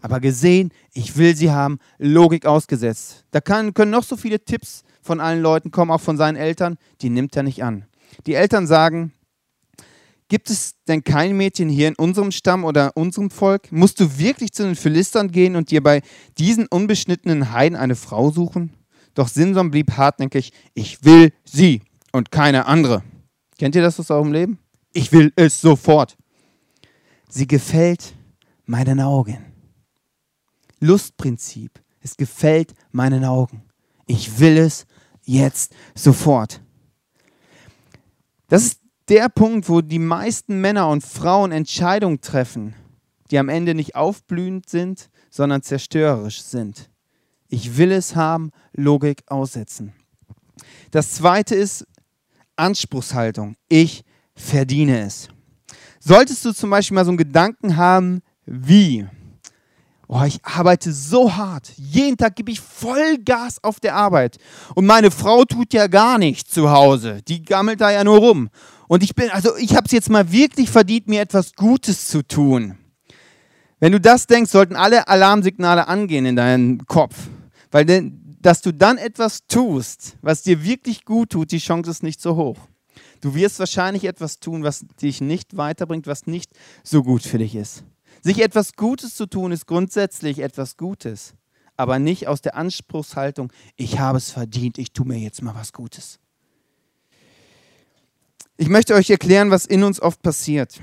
Aber 0.00 0.18
gesehen, 0.18 0.72
ich 0.92 1.16
will 1.16 1.36
sie 1.36 1.50
haben, 1.50 1.78
Logik 1.98 2.46
ausgesetzt. 2.46 3.24
Da 3.30 3.40
kann, 3.40 3.74
können 3.74 3.92
noch 3.92 4.02
so 4.02 4.16
viele 4.16 4.44
Tipps 4.44 4.82
von 5.00 5.20
allen 5.20 5.42
Leuten 5.42 5.70
kommen, 5.70 5.90
auch 5.90 6.00
von 6.00 6.16
seinen 6.16 6.36
Eltern, 6.36 6.76
die 7.00 7.10
nimmt 7.10 7.36
er 7.36 7.42
nicht 7.42 7.62
an. 7.62 7.86
Die 8.26 8.34
Eltern 8.34 8.66
sagen, 8.66 9.12
Gibt 10.32 10.48
es 10.48 10.76
denn 10.88 11.04
kein 11.04 11.36
Mädchen 11.36 11.68
hier 11.68 11.88
in 11.88 11.94
unserem 11.94 12.32
Stamm 12.32 12.64
oder 12.64 12.96
unserem 12.96 13.28
Volk? 13.28 13.70
Musst 13.70 14.00
du 14.00 14.16
wirklich 14.16 14.54
zu 14.54 14.62
den 14.62 14.76
Philistern 14.76 15.30
gehen 15.30 15.56
und 15.56 15.70
dir 15.70 15.82
bei 15.82 16.00
diesen 16.38 16.68
unbeschnittenen 16.68 17.52
Heiden 17.52 17.76
eine 17.76 17.96
Frau 17.96 18.30
suchen? 18.30 18.72
Doch 19.12 19.28
Simson 19.28 19.70
blieb 19.70 19.98
hartnäckig, 19.98 20.54
ich 20.72 21.04
will 21.04 21.34
sie 21.44 21.82
und 22.12 22.30
keine 22.30 22.64
andere. 22.64 23.02
Kennt 23.58 23.74
ihr 23.74 23.82
das 23.82 24.00
aus 24.00 24.10
eurem 24.10 24.32
Leben? 24.32 24.58
Ich 24.94 25.12
will 25.12 25.34
es 25.36 25.60
sofort. 25.60 26.16
Sie 27.28 27.46
gefällt 27.46 28.14
meinen 28.64 29.00
Augen. 29.00 29.36
Lustprinzip. 30.80 31.78
Es 32.00 32.16
gefällt 32.16 32.72
meinen 32.90 33.26
Augen. 33.26 33.64
Ich 34.06 34.40
will 34.40 34.56
es 34.56 34.86
jetzt 35.26 35.74
sofort. 35.94 36.62
Das 38.48 38.62
ist 38.62 38.81
der 39.12 39.28
Punkt, 39.28 39.68
wo 39.68 39.82
die 39.82 39.98
meisten 39.98 40.62
Männer 40.62 40.88
und 40.88 41.04
Frauen 41.04 41.52
Entscheidungen 41.52 42.22
treffen, 42.22 42.74
die 43.30 43.38
am 43.38 43.50
Ende 43.50 43.74
nicht 43.74 43.94
aufblühend 43.94 44.70
sind, 44.70 45.10
sondern 45.28 45.60
zerstörerisch 45.60 46.40
sind. 46.40 46.88
Ich 47.48 47.76
will 47.76 47.92
es 47.92 48.16
haben, 48.16 48.52
Logik 48.72 49.22
aussetzen. 49.26 49.92
Das 50.92 51.12
zweite 51.12 51.54
ist 51.54 51.86
Anspruchshaltung. 52.56 53.56
Ich 53.68 54.02
verdiene 54.34 55.04
es. 55.04 55.28
Solltest 56.00 56.42
du 56.46 56.54
zum 56.54 56.70
Beispiel 56.70 56.94
mal 56.94 57.04
so 57.04 57.10
einen 57.10 57.18
Gedanken 57.18 57.76
haben, 57.76 58.22
wie, 58.46 59.06
oh, 60.08 60.22
ich 60.26 60.42
arbeite 60.42 60.90
so 60.90 61.36
hart, 61.36 61.70
jeden 61.76 62.16
Tag 62.16 62.34
gebe 62.34 62.50
ich 62.50 62.60
voll 62.60 63.18
Gas 63.18 63.62
auf 63.62 63.78
der 63.78 63.94
Arbeit 63.94 64.38
und 64.74 64.86
meine 64.86 65.10
Frau 65.10 65.44
tut 65.44 65.74
ja 65.74 65.86
gar 65.86 66.16
nichts 66.16 66.50
zu 66.50 66.70
Hause, 66.70 67.20
die 67.28 67.42
gammelt 67.42 67.82
da 67.82 67.90
ja 67.90 68.04
nur 68.04 68.16
rum. 68.16 68.48
Und 68.88 69.02
ich 69.02 69.14
bin, 69.14 69.30
also 69.30 69.56
ich 69.56 69.74
habe 69.74 69.86
es 69.86 69.92
jetzt 69.92 70.10
mal 70.10 70.30
wirklich 70.32 70.70
verdient, 70.70 71.08
mir 71.08 71.20
etwas 71.20 71.54
Gutes 71.54 72.08
zu 72.08 72.22
tun. 72.26 72.78
Wenn 73.80 73.92
du 73.92 74.00
das 74.00 74.26
denkst, 74.26 74.50
sollten 74.50 74.76
alle 74.76 75.08
Alarmsignale 75.08 75.88
angehen 75.88 76.26
in 76.26 76.36
deinem 76.36 76.86
Kopf. 76.86 77.16
Weil 77.70 78.12
dass 78.42 78.60
du 78.60 78.72
dann 78.72 78.98
etwas 78.98 79.46
tust, 79.46 80.16
was 80.20 80.42
dir 80.42 80.64
wirklich 80.64 81.04
gut 81.04 81.30
tut, 81.30 81.52
die 81.52 81.58
Chance 81.58 81.90
ist 81.90 82.02
nicht 82.02 82.20
so 82.20 82.36
hoch. 82.36 82.58
Du 83.20 83.34
wirst 83.34 83.60
wahrscheinlich 83.60 84.04
etwas 84.04 84.40
tun, 84.40 84.64
was 84.64 84.84
dich 85.00 85.20
nicht 85.20 85.56
weiterbringt, 85.56 86.06
was 86.06 86.26
nicht 86.26 86.50
so 86.82 87.02
gut 87.02 87.22
für 87.22 87.38
dich 87.38 87.54
ist. 87.54 87.84
Sich 88.20 88.42
etwas 88.42 88.74
Gutes 88.74 89.14
zu 89.14 89.26
tun, 89.26 89.52
ist 89.52 89.66
grundsätzlich 89.66 90.40
etwas 90.40 90.76
Gutes, 90.76 91.34
aber 91.76 91.98
nicht 91.98 92.26
aus 92.28 92.42
der 92.42 92.56
Anspruchshaltung, 92.56 93.52
ich 93.76 93.98
habe 93.98 94.18
es 94.18 94.30
verdient, 94.30 94.78
ich 94.78 94.92
tue 94.92 95.06
mir 95.06 95.18
jetzt 95.18 95.40
mal 95.40 95.54
was 95.54 95.72
Gutes. 95.72 96.18
Ich 98.56 98.68
möchte 98.68 98.94
euch 98.94 99.08
erklären, 99.10 99.50
was 99.50 99.66
in 99.66 99.82
uns 99.82 100.00
oft 100.00 100.22
passiert. 100.22 100.80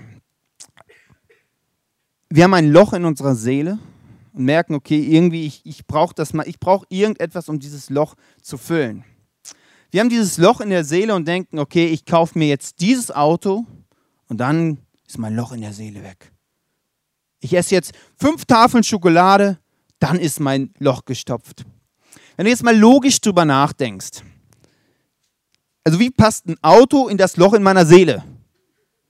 Wir 2.30 2.44
haben 2.44 2.54
ein 2.54 2.72
Loch 2.72 2.94
in 2.94 3.06
unserer 3.06 3.36
Seele 3.36 3.80
und 4.34 4.44
merken, 4.44 4.76
okay, 4.76 5.00
irgendwie, 5.00 5.46
ich, 5.46 5.62
ich 5.66 5.86
brauche 5.86 6.14
das 6.14 6.34
mal, 6.34 6.48
ich 6.48 6.60
brauche 6.60 6.86
irgendetwas, 6.90 7.50
um 7.50 7.60
dieses 7.60 7.90
Loch 7.90 8.16
zu 8.42 8.58
füllen. 8.58 9.04
Wir 9.92 10.02
haben 10.02 10.10
dieses 10.10 10.38
Loch 10.38 10.62
in 10.62 10.70
der 10.70 10.84
Seele 10.84 11.16
und 11.16 11.28
denken, 11.28 11.58
okay, 11.60 11.88
ich 11.88 12.06
kaufe 12.06 12.38
mir 12.38 12.48
jetzt 12.48 12.82
dieses 12.82 13.12
Auto 13.12 13.66
und 14.28 14.38
dann 14.38 14.80
ist 15.08 15.18
mein 15.18 15.36
Loch 15.36 15.52
in 15.52 15.62
der 15.62 15.74
Seele 15.74 16.04
weg. 16.04 16.32
Ich 17.40 17.54
esse 17.54 17.74
jetzt 17.74 17.94
fünf 18.18 18.46
Tafeln 18.46 18.84
Schokolade, 18.84 19.58
dann 20.00 20.20
ist 20.20 20.40
mein 20.40 20.74
Loch 20.78 21.06
gestopft. 21.06 21.66
Wenn 22.36 22.46
du 22.46 22.52
jetzt 22.52 22.64
mal 22.64 22.78
logisch 22.78 23.20
drüber 23.22 23.46
nachdenkst, 23.46 24.24
also 25.84 26.00
wie 26.00 26.12
passt 26.12 26.48
ein 26.48 26.58
Auto 26.62 27.08
in 27.08 27.18
das 27.18 27.38
Loch 27.38 27.54
in 27.54 27.64
meiner 27.64 27.86
Seele? 27.86 28.24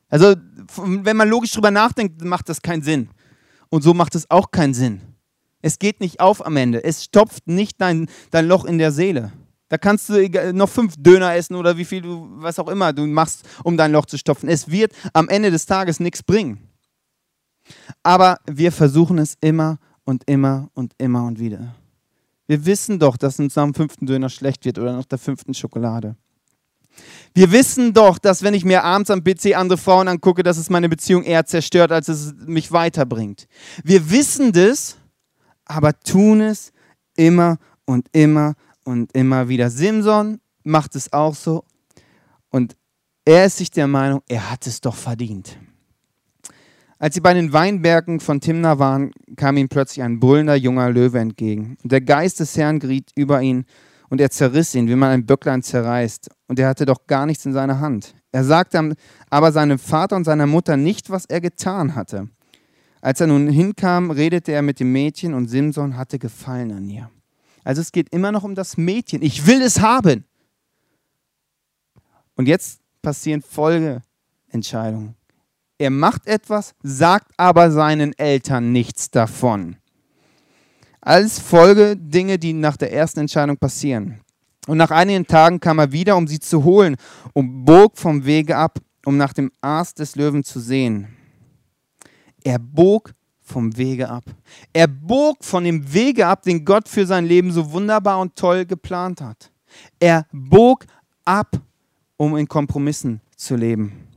Also 0.10 0.36
wenn 0.78 1.18
man 1.18 1.30
logisch 1.30 1.52
drüber 1.52 1.72
nachdenkt, 1.72 2.24
macht 2.24 2.50
das 2.50 2.62
keinen 2.62 2.82
Sinn. 2.82 3.10
Und 3.70 3.84
so 3.84 3.94
macht 3.94 4.16
es 4.16 4.30
auch 4.30 4.52
keinen 4.52 4.74
Sinn. 4.74 5.02
Es 5.62 5.78
geht 5.78 6.00
nicht 6.00 6.20
auf 6.20 6.46
am 6.46 6.58
Ende. 6.58 6.84
Es 6.84 7.04
stopft 7.04 7.48
nicht 7.48 7.82
dein, 7.82 8.10
dein 8.32 8.48
Loch 8.48 8.66
in 8.66 8.78
der 8.78 8.92
Seele. 8.92 9.32
Da 9.68 9.78
kannst 9.78 10.10
du 10.10 10.54
noch 10.54 10.70
fünf 10.70 10.96
Döner 10.98 11.36
essen 11.36 11.56
oder 11.56 11.78
wie 11.78 11.86
viel 11.86 12.02
du, 12.02 12.28
was 12.38 12.58
auch 12.58 12.70
immer 12.70 12.92
du 12.92 13.06
machst, 13.06 13.48
um 13.64 13.78
dein 13.78 13.92
Loch 13.92 14.06
zu 14.06 14.18
stopfen. 14.18 14.50
Es 14.50 14.70
wird 14.70 14.94
am 15.14 15.30
Ende 15.30 15.52
des 15.52 15.66
Tages 15.66 16.00
nichts 16.00 16.24
bringen. 16.24 16.70
Aber 18.02 18.40
wir 18.50 18.72
versuchen 18.72 19.20
es 19.20 19.38
immer 19.42 19.78
und 20.06 20.24
immer 20.28 20.70
und 20.74 20.94
immer 20.98 21.26
und 21.26 21.40
wieder. 21.40 21.76
Wir 22.48 22.66
wissen 22.66 22.98
doch, 22.98 23.16
dass 23.16 23.40
uns 23.40 23.56
am 23.60 23.76
fünften 23.76 24.08
Döner 24.08 24.30
schlecht 24.30 24.66
wird 24.66 24.80
oder 24.80 24.94
nach 24.94 25.06
der 25.06 25.20
fünften 25.20 25.54
Schokolade. 25.54 26.16
Wir 27.34 27.52
wissen 27.52 27.94
doch, 27.94 28.18
dass 28.18 28.44
wenn 28.44 28.54
ich 28.54 28.66
mir 28.66 28.84
abends 28.84 29.12
am 29.12 29.24
PC 29.24 29.56
andere 29.56 29.78
Frauen 29.78 30.08
angucke, 30.08 30.44
dass 30.44 30.58
es 30.58 30.70
meine 30.70 30.90
Beziehung 30.90 31.24
eher 31.24 31.46
zerstört, 31.46 31.92
als 31.92 32.08
es 32.08 32.34
mich 32.46 32.72
weiterbringt. 32.72 33.48
Wir 33.84 34.10
wissen 34.10 34.52
das, 34.52 34.98
aber 35.66 35.98
tun 36.00 36.42
es 36.42 36.72
immer 37.16 37.58
und 37.86 38.08
immer 38.12 38.56
und 38.84 39.16
immer 39.16 39.48
wieder. 39.48 39.70
Simson 39.70 40.40
macht 40.64 40.96
es 40.96 41.14
auch 41.14 41.36
so 41.36 41.64
und 42.50 42.76
er 43.26 43.46
ist 43.46 43.58
sich 43.58 43.70
der 43.70 43.88
Meinung, 43.88 44.22
er 44.28 44.50
hat 44.50 44.66
es 44.66 44.82
doch 44.82 44.96
verdient. 44.96 45.58
Als 46.98 47.16
sie 47.16 47.22
bei 47.22 47.34
den 47.34 47.54
Weinbergen 47.54 48.20
von 48.20 48.42
Timna 48.42 48.80
waren, 48.80 49.12
kam 49.38 49.56
ihm 49.56 49.70
plötzlich 49.70 50.04
ein 50.04 50.20
brüllender 50.20 50.56
junger 50.56 50.90
Löwe 50.90 51.20
entgegen. 51.20 51.78
Der 51.84 52.02
Geist 52.02 52.42
des 52.42 52.58
Herrn 52.58 52.80
geriet 52.80 53.12
über 53.16 53.42
ihn 53.42 53.66
und 54.10 54.20
er 54.22 54.32
zerriss 54.32 54.76
ihn, 54.76 54.88
wie 54.88 54.96
man 54.96 55.12
ein 55.12 55.26
Böcklein 55.26 55.62
zerreißt. 55.62 56.30
Und 56.48 56.60
er 56.60 56.68
hatte 56.68 56.86
doch 56.86 57.06
gar 57.08 57.26
nichts 57.26 57.46
in 57.46 57.54
seiner 57.54 57.80
Hand. 57.80 58.16
Er 58.32 58.44
sagte 58.44 58.96
aber 59.30 59.52
seinem 59.52 59.80
Vater 59.80 60.16
und 60.16 60.26
seiner 60.26 60.48
Mutter 60.48 60.78
nicht, 60.78 61.10
was 61.10 61.26
er 61.26 61.42
getan 61.42 61.96
hatte. 61.96 62.30
Als 63.02 63.22
er 63.22 63.28
nun 63.28 63.48
hinkam, 63.48 64.12
redete 64.12 64.52
er 64.52 64.62
mit 64.62 64.80
dem 64.80 64.92
Mädchen 64.92 65.34
und 65.34 65.48
Simson 65.48 65.96
hatte 65.96 66.20
Gefallen 66.20 66.72
an 66.72 66.90
ihr. 66.90 67.10
Also 67.64 67.82
es 67.82 67.92
geht 67.92 68.10
immer 68.10 68.32
noch 68.32 68.44
um 68.44 68.56
das 68.56 68.78
Mädchen. 68.78 69.22
Ich 69.22 69.46
will 69.46 69.62
es 69.62 69.80
haben. 69.80 70.26
Und 72.36 72.48
jetzt 72.48 72.82
passieren 73.02 73.42
Folgeentscheidungen. 73.42 75.16
Er 75.78 75.90
macht 75.90 76.28
etwas, 76.28 76.74
sagt 76.84 77.32
aber 77.38 77.72
seinen 77.72 78.18
Eltern 78.18 78.72
nichts 78.72 79.12
davon. 79.12 79.78
Als 81.10 81.40
Folge 81.40 81.98
Dinge, 81.98 82.38
die 82.38 82.54
nach 82.54 82.78
der 82.78 82.94
ersten 82.94 83.22
Entscheidung 83.22 83.58
passieren. 83.58 84.22
Und 84.68 84.78
nach 84.78 84.92
einigen 84.92 85.26
Tagen 85.26 85.60
kam 85.60 85.80
er 85.80 85.92
wieder, 85.92 86.16
um 86.16 86.28
sie 86.28 86.40
zu 86.40 86.64
holen, 86.64 86.98
und 87.34 87.66
bog 87.66 87.98
vom 87.98 88.24
Wege 88.26 88.56
ab, 88.56 88.78
um 89.06 89.18
nach 89.18 89.34
dem 89.34 89.52
Aas 89.60 89.96
des 89.96 90.16
Löwen 90.16 90.44
zu 90.44 90.60
sehen. 90.60 91.08
Er 92.44 92.60
bog 92.60 93.12
vom 93.42 93.76
Wege 93.76 94.08
ab. 94.08 94.24
Er 94.72 94.88
bog 94.88 95.44
von 95.44 95.64
dem 95.64 95.92
Wege 95.92 96.28
ab, 96.28 96.44
den 96.44 96.64
Gott 96.64 96.88
für 96.88 97.08
sein 97.08 97.26
Leben 97.26 97.52
so 97.52 97.72
wunderbar 97.72 98.20
und 98.20 98.36
toll 98.36 98.68
geplant 98.68 99.20
hat. 99.20 99.52
Er 100.00 100.28
bog 100.32 100.86
ab, 101.26 101.60
um 102.18 102.38
in 102.38 102.48
Kompromissen 102.48 103.20
zu 103.36 103.56
leben. 103.56 104.09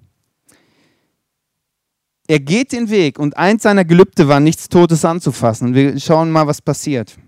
Er 2.33 2.40
geht 2.40 2.73
den 2.73 2.88
Weg 2.88 3.18
und 3.18 3.37
eins 3.37 3.62
seiner 3.62 3.85
Gelübde 3.85 4.27
war, 4.27 4.40
nichts 4.40 4.71
Totes 4.71 5.05
anzufassen. 5.05 5.75
Wir 5.75 6.01
schauen 6.01 6.31
mal, 6.31 6.47
was 6.47 6.62
passiert. 6.62 7.18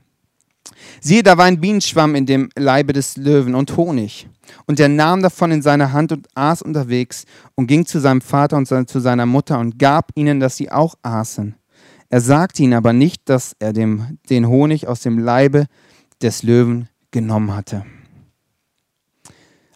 Siehe, 0.98 1.22
da 1.22 1.36
war 1.36 1.44
ein 1.44 1.60
Bienenschwamm 1.60 2.14
in 2.14 2.24
dem 2.24 2.48
Leibe 2.56 2.94
des 2.94 3.18
Löwen 3.18 3.54
und 3.54 3.76
Honig. 3.76 4.26
Und 4.64 4.80
er 4.80 4.88
nahm 4.88 5.20
davon 5.20 5.50
in 5.50 5.60
seine 5.60 5.92
Hand 5.92 6.12
und 6.12 6.26
aß 6.34 6.62
unterwegs 6.62 7.26
und 7.54 7.66
ging 7.66 7.84
zu 7.84 8.00
seinem 8.00 8.22
Vater 8.22 8.56
und 8.56 8.88
zu 8.88 8.98
seiner 8.98 9.26
Mutter 9.26 9.58
und 9.58 9.78
gab 9.78 10.10
ihnen, 10.14 10.40
dass 10.40 10.56
sie 10.56 10.72
auch 10.72 10.94
aßen. 11.02 11.54
Er 12.08 12.20
sagte 12.22 12.62
ihnen 12.62 12.72
aber 12.72 12.94
nicht, 12.94 13.28
dass 13.28 13.54
er 13.58 13.74
dem, 13.74 14.16
den 14.30 14.48
Honig 14.48 14.88
aus 14.88 15.00
dem 15.00 15.18
Leibe 15.18 15.66
des 16.22 16.42
Löwen 16.42 16.88
genommen 17.10 17.54
hatte. 17.54 17.84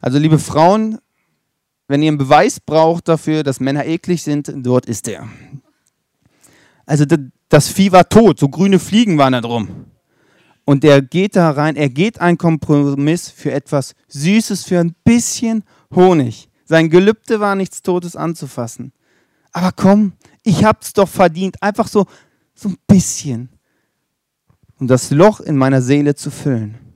Also 0.01 0.19
liebe 0.19 0.39
Frauen, 0.39 1.01
wenn 1.89 2.03
ihr 2.03 2.09
einen 2.09 2.19
Beweis 2.19 2.61
braucht 2.61 3.09
dafür, 3.09 3.43
dass 3.43 3.61
Männer 3.61 3.87
eklig 3.87 4.23
sind, 4.23 4.53
dort 4.55 4.87
ist 4.87 5.09
er. 5.09 5.27
Also 6.87 7.05
das 7.49 7.69
Vieh 7.69 7.93
war 7.93 8.09
tot, 8.09 8.39
so 8.39 8.49
grüne 8.49 8.79
Fliegen 8.79 9.19
waren 9.19 9.33
da 9.33 9.41
drum. 9.41 9.87
Und 10.65 10.85
er 10.85 11.01
geht 11.01 11.35
da 11.35 11.51
rein, 11.51 11.77
er 11.77 11.89
geht 11.89 12.21
einen 12.21 12.37
Kompromiss 12.37 13.31
für 13.31 13.53
etwas 13.53 13.95
Süßes, 14.09 14.65
für 14.65 14.79
ein 14.79 14.95
bisschen 15.03 15.65
Honig. 15.95 16.51
Sein 16.67 16.91
Gelübde 16.91 17.41
war 17.41 17.55
nichts 17.55 17.81
Totes 17.81 18.15
anzufassen. 18.17 18.93
Aber 19.53 19.73
komm, 19.73 20.13
ich 20.43 20.65
hab's 20.65 20.93
doch 20.93 21.09
verdient, 21.09 21.63
einfach 21.63 21.89
so, 21.89 22.05
so 22.55 22.69
ein 22.69 22.77
bisschen, 22.87 23.49
um 24.79 24.87
das 24.87 25.11
Loch 25.11 25.41
in 25.41 25.57
meiner 25.57 25.81
Seele 25.81 26.15
zu 26.15 26.31
füllen. 26.31 26.88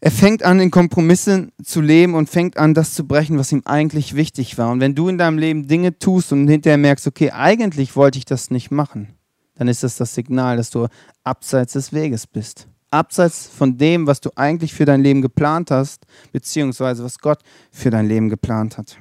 Er 0.00 0.12
fängt 0.12 0.44
an, 0.44 0.60
in 0.60 0.70
Kompromissen 0.70 1.50
zu 1.62 1.80
leben 1.80 2.14
und 2.14 2.30
fängt 2.30 2.56
an, 2.56 2.72
das 2.72 2.94
zu 2.94 3.04
brechen, 3.06 3.36
was 3.36 3.50
ihm 3.50 3.62
eigentlich 3.64 4.14
wichtig 4.14 4.56
war. 4.56 4.70
Und 4.70 4.80
wenn 4.80 4.94
du 4.94 5.08
in 5.08 5.18
deinem 5.18 5.38
Leben 5.38 5.66
Dinge 5.66 5.98
tust 5.98 6.32
und 6.32 6.46
hinterher 6.46 6.78
merkst, 6.78 7.08
okay, 7.08 7.32
eigentlich 7.32 7.96
wollte 7.96 8.18
ich 8.18 8.24
das 8.24 8.50
nicht 8.50 8.70
machen, 8.70 9.14
dann 9.56 9.66
ist 9.66 9.82
das 9.82 9.96
das 9.96 10.14
Signal, 10.14 10.56
dass 10.56 10.70
du 10.70 10.86
abseits 11.24 11.72
des 11.72 11.92
Weges 11.92 12.28
bist. 12.28 12.68
Abseits 12.90 13.48
von 13.48 13.76
dem, 13.76 14.06
was 14.06 14.20
du 14.20 14.30
eigentlich 14.36 14.72
für 14.72 14.84
dein 14.84 15.02
Leben 15.02 15.20
geplant 15.20 15.72
hast, 15.72 16.06
beziehungsweise 16.32 17.02
was 17.02 17.18
Gott 17.18 17.40
für 17.72 17.90
dein 17.90 18.06
Leben 18.06 18.28
geplant 18.28 18.78
hat. 18.78 18.96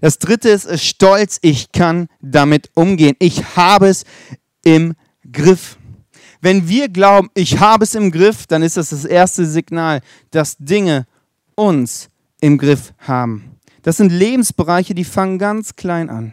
Das 0.00 0.18
dritte 0.18 0.50
ist 0.50 0.82
Stolz. 0.84 1.38
Ich 1.42 1.72
kann 1.72 2.06
damit 2.20 2.70
umgehen. 2.74 3.16
Ich 3.18 3.56
habe 3.56 3.88
es 3.88 4.04
im 4.64 4.94
Griff. 5.30 5.76
Wenn 6.40 6.68
wir 6.68 6.88
glauben, 6.88 7.28
ich 7.34 7.60
habe 7.60 7.84
es 7.84 7.94
im 7.94 8.10
Griff, 8.10 8.46
dann 8.46 8.62
ist 8.62 8.76
das 8.76 8.90
das 8.90 9.04
erste 9.04 9.44
Signal, 9.44 10.00
dass 10.30 10.56
Dinge 10.56 11.06
uns 11.54 12.08
im 12.40 12.56
Griff 12.56 12.94
haben. 12.98 13.56
Das 13.82 13.98
sind 13.98 14.10
Lebensbereiche, 14.10 14.94
die 14.94 15.04
fangen 15.04 15.38
ganz 15.38 15.76
klein 15.76 16.08
an 16.08 16.32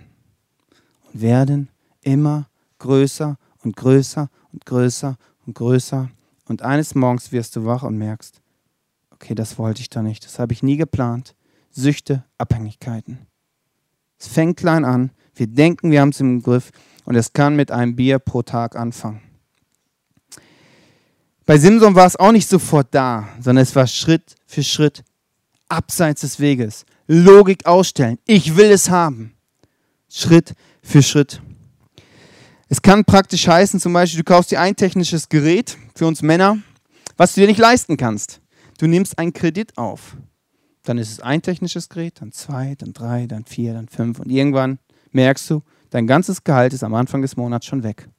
und 1.06 1.22
werden 1.22 1.70
immer 2.02 2.48
größer 2.80 3.38
und 3.64 3.76
größer 3.76 4.30
und 4.54 4.66
größer 4.66 5.18
und 5.46 5.56
größer. 5.56 6.10
Und 6.46 6.62
eines 6.62 6.96
Morgens 6.96 7.32
wirst 7.32 7.56
du 7.56 7.66
wach 7.66 7.84
und 7.84 7.98
merkst, 7.98 8.42
okay, 9.12 9.36
das 9.36 9.58
wollte 9.58 9.82
ich 9.82 9.90
da 9.90 10.02
nicht, 10.02 10.24
das 10.26 10.40
habe 10.40 10.54
ich 10.54 10.64
nie 10.64 10.78
geplant. 10.78 11.36
Süchte, 11.72 12.24
Abhängigkeiten. 12.38 13.20
Es 14.18 14.28
fängt 14.28 14.58
klein 14.58 14.86
an, 14.86 15.12
wir 15.36 15.48
denken, 15.48 15.92
wir 15.92 16.02
haben 16.02 16.10
es 16.10 16.20
im 16.20 16.42
Griff 16.42 16.72
und 17.06 17.16
es 17.16 17.34
kann 17.34 17.56
mit 17.56 17.72
einem 17.72 17.96
Bier 17.96 18.20
pro 18.20 18.42
Tag 18.42 18.76
anfangen. 18.76 19.22
Bei 21.48 21.58
Simson 21.58 21.96
war 21.96 22.06
es 22.06 22.18
auch 22.18 22.34
nicht 22.34 22.50
sofort 22.50 22.88
da, 22.92 23.30
sondern 23.40 23.64
es 23.64 23.74
war 23.74 23.88
Schritt 23.88 24.36
für 24.46 24.64
Schritt 24.64 25.06
abseits 25.70 26.20
des 26.20 26.42
Weges. 26.42 26.86
Logik 27.08 27.66
ausstellen. 27.66 28.20
Ich 28.26 28.58
will 28.58 28.70
es 28.70 28.90
haben. 28.90 29.34
Schritt 30.10 30.56
für 30.82 31.02
Schritt. 31.02 31.42
Es 32.68 32.82
kann 32.82 33.06
praktisch 33.06 33.48
heißen, 33.48 33.80
zum 33.80 33.94
Beispiel, 33.94 34.24
du 34.24 34.26
kaufst 34.26 34.52
dir 34.52 34.60
ein 34.60 34.76
technisches 34.76 35.30
Gerät 35.30 35.78
für 35.96 36.06
uns 36.06 36.22
Männer, 36.22 36.58
was 37.16 37.34
du 37.34 37.40
dir 37.40 37.48
nicht 37.48 37.62
leisten 37.62 37.96
kannst. 37.96 38.42
Du 38.78 38.86
nimmst 38.86 39.18
einen 39.18 39.32
Kredit 39.32 39.78
auf. 39.78 40.18
Dann 40.84 40.98
ist 40.98 41.14
es 41.14 41.22
ein 41.22 41.42
technisches 41.42 41.88
Gerät, 41.88 42.20
dann 42.20 42.34
zwei, 42.34 42.76
dann 42.78 42.92
drei, 42.92 43.26
dann 43.26 43.46
vier, 43.46 43.74
dann 43.74 43.88
fünf. 43.88 44.20
Und 44.20 44.30
irgendwann 44.30 44.80
merkst 45.12 45.50
du, 45.50 45.64
dein 45.92 46.08
ganzes 46.08 46.44
Gehalt 46.44 46.74
ist 46.74 46.84
am 46.84 46.94
Anfang 46.94 47.22
des 47.22 47.38
Monats 47.38 47.66
schon 47.66 47.84
weg. 47.84 48.10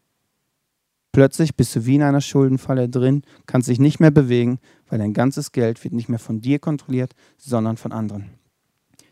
Plötzlich 1.18 1.56
bist 1.56 1.74
du 1.74 1.84
wie 1.84 1.96
in 1.96 2.02
einer 2.02 2.20
Schuldenfalle 2.20 2.88
drin, 2.88 3.22
kannst 3.46 3.68
dich 3.68 3.80
nicht 3.80 3.98
mehr 3.98 4.12
bewegen, 4.12 4.60
weil 4.88 5.00
dein 5.00 5.14
ganzes 5.14 5.50
Geld 5.50 5.82
wird 5.82 5.92
nicht 5.92 6.08
mehr 6.08 6.20
von 6.20 6.40
dir 6.40 6.60
kontrolliert, 6.60 7.10
sondern 7.36 7.76
von 7.76 7.90
anderen. 7.90 8.30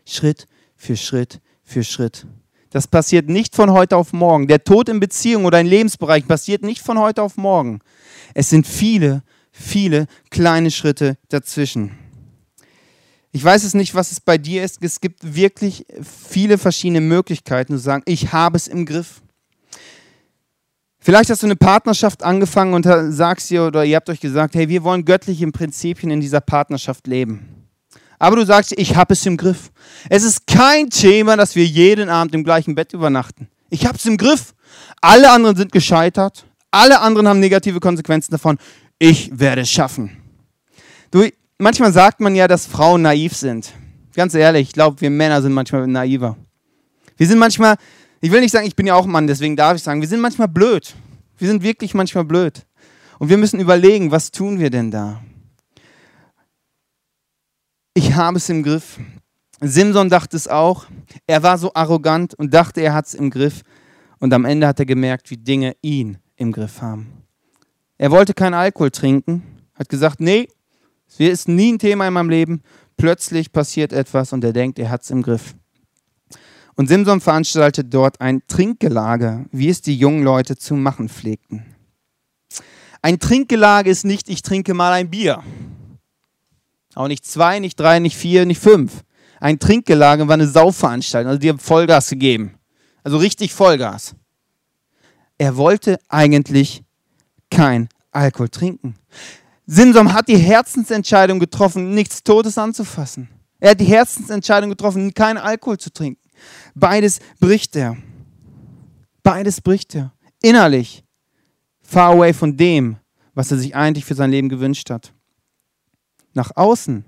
Schritt 0.05 0.47
für 0.77 0.95
Schritt 0.95 1.41
für 1.63 1.83
Schritt. 1.83 2.25
Das 2.69 2.87
passiert 2.87 3.27
nicht 3.27 3.57
von 3.57 3.73
heute 3.73 3.97
auf 3.97 4.13
morgen. 4.13 4.47
Der 4.47 4.63
Tod 4.63 4.87
in 4.87 5.01
Beziehung 5.01 5.43
oder 5.43 5.59
in 5.59 5.67
Lebensbereichen 5.67 6.29
passiert 6.29 6.61
nicht 6.61 6.81
von 6.81 6.97
heute 6.97 7.21
auf 7.21 7.35
morgen. 7.35 7.81
Es 8.33 8.49
sind 8.51 8.65
viele, 8.65 9.21
viele 9.51 10.07
kleine 10.29 10.71
Schritte 10.71 11.17
dazwischen. 11.27 11.91
Ich 13.33 13.43
weiß 13.43 13.65
es 13.65 13.73
nicht, 13.73 13.95
was 13.95 14.13
es 14.13 14.21
bei 14.21 14.37
dir 14.37 14.63
ist. 14.63 14.81
Es 14.81 15.01
gibt 15.01 15.35
wirklich 15.35 15.85
viele 16.01 16.57
verschiedene 16.57 17.01
Möglichkeiten 17.01 17.73
zu 17.73 17.79
sagen, 17.79 18.03
ich 18.05 18.31
habe 18.31 18.55
es 18.55 18.69
im 18.69 18.85
Griff. 18.85 19.21
Vielleicht 20.99 21.29
hast 21.29 21.43
du 21.43 21.47
eine 21.47 21.55
Partnerschaft 21.55 22.23
angefangen 22.23 22.73
und 22.73 22.87
sagst 23.13 23.49
dir 23.49 23.63
oder 23.63 23.85
ihr 23.85 23.95
habt 23.95 24.09
euch 24.09 24.19
gesagt, 24.19 24.55
hey, 24.55 24.67
wir 24.67 24.83
wollen 24.83 25.05
göttliche 25.05 25.49
Prinzipien 25.51 26.11
in 26.11 26.19
dieser 26.19 26.41
Partnerschaft 26.41 27.07
leben. 27.07 27.57
Aber 28.19 28.35
du 28.35 28.45
sagst, 28.45 28.73
ich 28.77 28.95
habe 28.95 29.13
es 29.13 29.25
im 29.25 29.37
Griff. 29.37 29.71
Es 30.09 30.23
ist 30.23 30.47
kein 30.47 30.89
Thema, 30.89 31.37
dass 31.37 31.55
wir 31.55 31.65
jeden 31.65 32.09
Abend 32.09 32.33
im 32.33 32.43
gleichen 32.43 32.73
Bett 32.73 32.93
übernachten. 32.93 33.47
Ich 33.69 33.85
habe 33.85 33.97
es 33.97 34.05
im 34.05 34.17
Griff. 34.17 34.55
Alle 35.01 35.29
anderen 35.31 35.55
sind 35.55 35.71
gescheitert. 35.71 36.45
Alle 36.71 36.99
anderen 36.99 37.27
haben 37.27 37.39
negative 37.39 37.79
Konsequenzen 37.79 38.31
davon. 38.31 38.57
Ich 38.99 39.37
werde 39.37 39.61
es 39.61 39.69
schaffen. 39.69 40.17
Du, 41.11 41.29
manchmal 41.59 41.93
sagt 41.93 42.19
man 42.19 42.35
ja, 42.35 42.47
dass 42.47 42.65
Frauen 42.65 43.03
naiv 43.03 43.35
sind. 43.35 43.71
Ganz 44.15 44.33
ehrlich, 44.33 44.69
ich 44.69 44.73
glaube, 44.73 44.99
wir 44.99 45.11
Männer 45.11 45.41
sind 45.41 45.53
manchmal 45.53 45.85
naiver. 45.85 46.37
Wir 47.17 47.27
sind 47.27 47.37
manchmal 47.37 47.77
ich 48.21 48.31
will 48.31 48.41
nicht 48.41 48.51
sagen, 48.51 48.67
ich 48.67 48.75
bin 48.75 48.87
ja 48.87 48.95
auch 48.95 49.05
Mann, 49.05 49.27
deswegen 49.27 49.55
darf 49.55 49.75
ich 49.75 49.83
sagen, 49.83 50.01
wir 50.01 50.07
sind 50.07 50.21
manchmal 50.21 50.47
blöd. 50.47 50.95
Wir 51.37 51.47
sind 51.47 51.61
wirklich 51.63 51.93
manchmal 51.93 52.25
blöd. 52.25 52.65
Und 53.19 53.29
wir 53.29 53.37
müssen 53.37 53.59
überlegen, 53.59 54.11
was 54.11 54.31
tun 54.31 54.59
wir 54.59 54.69
denn 54.69 54.91
da? 54.91 55.21
Ich 57.93 58.15
habe 58.15 58.37
es 58.37 58.49
im 58.49 58.63
Griff. 58.63 58.99
Simson 59.59 60.09
dachte 60.09 60.37
es 60.37 60.47
auch. 60.47 60.85
Er 61.25 61.41
war 61.41 61.57
so 61.57 61.73
arrogant 61.73 62.35
und 62.35 62.53
dachte, 62.53 62.81
er 62.81 62.93
hat 62.93 63.07
es 63.07 63.13
im 63.15 63.29
Griff. 63.29 63.63
Und 64.19 64.33
am 64.33 64.45
Ende 64.45 64.67
hat 64.67 64.79
er 64.79 64.85
gemerkt, 64.85 65.29
wie 65.29 65.37
Dinge 65.37 65.75
ihn 65.81 66.17
im 66.35 66.51
Griff 66.51 66.81
haben. 66.81 67.23
Er 67.97 68.11
wollte 68.11 68.33
keinen 68.33 68.53
Alkohol 68.53 68.91
trinken, 68.91 69.43
hat 69.73 69.89
gesagt, 69.89 70.19
nee, 70.19 70.47
es 71.07 71.19
ist 71.19 71.47
nie 71.47 71.73
ein 71.73 71.79
Thema 71.79 72.07
in 72.07 72.13
meinem 72.13 72.29
Leben. 72.29 72.61
Plötzlich 72.97 73.51
passiert 73.51 73.93
etwas 73.93 74.33
und 74.33 74.43
er 74.43 74.53
denkt, 74.53 74.77
er 74.79 74.89
hat 74.89 75.03
es 75.03 75.09
im 75.09 75.21
Griff. 75.23 75.55
Und 76.77 76.87
Simson 76.87 77.21
veranstaltet 77.21 77.91
dort 77.91 78.21
ein 78.21 78.43
Trinkgelage, 78.47 79.47
wie 79.51 79.67
es 79.67 79.81
die 79.81 79.97
jungen 79.97 80.23
Leute 80.23 80.55
zu 80.55 80.75
machen 80.75 81.09
pflegten. 81.09 81.65
Ein 83.01 83.19
Trinkgelage 83.19 83.89
ist 83.89 84.05
nicht, 84.05 84.29
ich 84.29 84.43
trinke 84.43 84.75
mal 84.75 84.93
ein 84.93 85.09
Bier. 85.09 85.43
Auch 86.93 87.07
nicht 87.07 87.25
zwei, 87.25 87.59
nicht 87.59 87.79
drei, 87.79 87.97
nicht 87.97 88.15
vier, 88.15 88.45
nicht 88.45 88.61
fünf. 88.61 89.03
Ein 89.39 89.57
Trinkgelage 89.57 90.27
war 90.27 90.35
eine 90.35 90.47
Saufveranstaltung, 90.47 91.29
also 91.29 91.39
die 91.39 91.49
haben 91.49 91.59
Vollgas 91.59 92.11
gegeben. 92.11 92.59
Also 93.03 93.17
richtig 93.17 93.53
Vollgas. 93.53 94.13
Er 95.39 95.57
wollte 95.57 95.99
eigentlich 96.09 96.83
kein 97.49 97.89
Alkohol 98.11 98.49
trinken. 98.49 98.95
Simson 99.65 100.13
hat 100.13 100.27
die 100.27 100.37
Herzensentscheidung 100.37 101.39
getroffen, 101.39 101.95
nichts 101.95 102.23
Totes 102.23 102.57
anzufassen. 102.57 103.29
Er 103.59 103.71
hat 103.71 103.79
die 103.79 103.85
Herzensentscheidung 103.85 104.69
getroffen, 104.69 105.11
keinen 105.13 105.37
Alkohol 105.37 105.79
zu 105.79 105.91
trinken. 105.91 106.26
Beides 106.75 107.19
bricht 107.39 107.75
er. 107.75 107.97
Beides 109.23 109.61
bricht 109.61 109.95
er. 109.95 110.13
Innerlich. 110.41 111.03
Far 111.81 112.13
away 112.13 112.33
von 112.33 112.57
dem, 112.57 112.97
was 113.33 113.51
er 113.51 113.57
sich 113.57 113.75
eigentlich 113.75 114.05
für 114.05 114.15
sein 114.15 114.31
Leben 114.31 114.49
gewünscht 114.49 114.89
hat. 114.89 115.13
Nach 116.33 116.51
außen, 116.55 117.05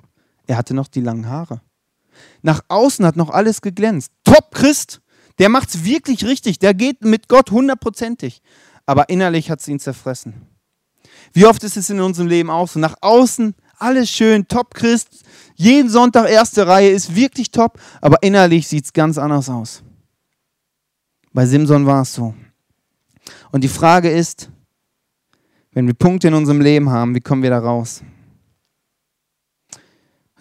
er 0.48 0.58
hatte 0.58 0.74
noch 0.74 0.88
die 0.88 1.02
langen 1.02 1.28
Haare. 1.28 1.62
Nach 2.42 2.62
außen 2.68 3.06
hat 3.06 3.16
noch 3.16 3.30
alles 3.30 3.62
geglänzt. 3.62 4.12
Top 4.24 4.52
Christ, 4.52 5.02
der 5.38 5.50
macht 5.50 5.70
es 5.70 5.84
wirklich 5.84 6.26
richtig, 6.26 6.60
der 6.60 6.74
geht 6.74 7.04
mit 7.04 7.28
Gott 7.28 7.52
hundertprozentig. 7.52 8.42
Aber 8.86 9.10
innerlich 9.10 9.52
hat 9.52 9.60
es 9.60 9.68
ihn 9.68 9.80
zerfressen. 9.80 10.48
Wie 11.34 11.46
oft 11.46 11.64
ist 11.64 11.78
es 11.78 11.90
in 11.90 12.02
unserem 12.02 12.28
Leben 12.28 12.50
auch 12.50 12.68
so? 12.68 12.80
Nach 12.80 12.96
außen 13.02 13.56
alles 13.80 14.10
schön, 14.10 14.48
top 14.48 14.74
Christ, 14.74 15.24
jeden 15.56 15.90
Sonntag 15.90 16.30
erste 16.30 16.68
Reihe 16.68 16.90
ist 16.90 17.16
wirklich 17.16 17.52
top, 17.52 17.80
aber 18.02 18.22
innerlich 18.24 18.68
sieht 18.68 18.86
es 18.86 18.94
ganz 18.94 19.18
anders 19.18 19.50
aus. 19.50 19.84
Bei 21.34 21.46
Simson 21.46 21.86
war 21.86 22.02
es 22.02 22.14
so. 22.14 22.34
Und 23.52 23.64
die 23.64 23.70
Frage 23.70 24.10
ist, 24.10 24.50
wenn 25.72 25.88
wir 25.88 25.94
Punkte 25.94 26.30
in 26.30 26.34
unserem 26.34 26.62
Leben 26.62 26.90
haben, 26.90 27.14
wie 27.16 27.22
kommen 27.22 27.44
wir 27.44 27.50
da 27.50 27.60
raus? 27.60 28.02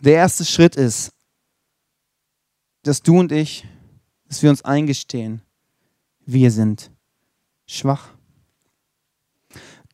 Der 0.01 0.15
erste 0.15 0.45
Schritt 0.45 0.77
ist, 0.77 1.13
dass 2.83 3.03
du 3.03 3.19
und 3.19 3.33
ich, 3.33 3.67
dass 4.29 4.43
wir 4.43 4.51
uns 4.51 4.65
eingestehen, 4.65 5.43
wir 6.25 6.51
sind 6.51 6.91
schwach. 7.67 8.11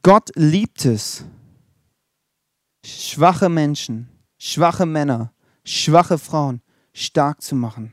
Gott 0.02 0.30
liebt 0.34 0.84
es, 0.84 1.24
schwache 2.84 3.48
Menschen, 3.48 4.08
schwache 4.38 4.86
Männer, 4.86 5.32
schwache 5.64 6.18
Frauen 6.18 6.60
stark 6.92 7.42
zu 7.42 7.56
machen. 7.56 7.92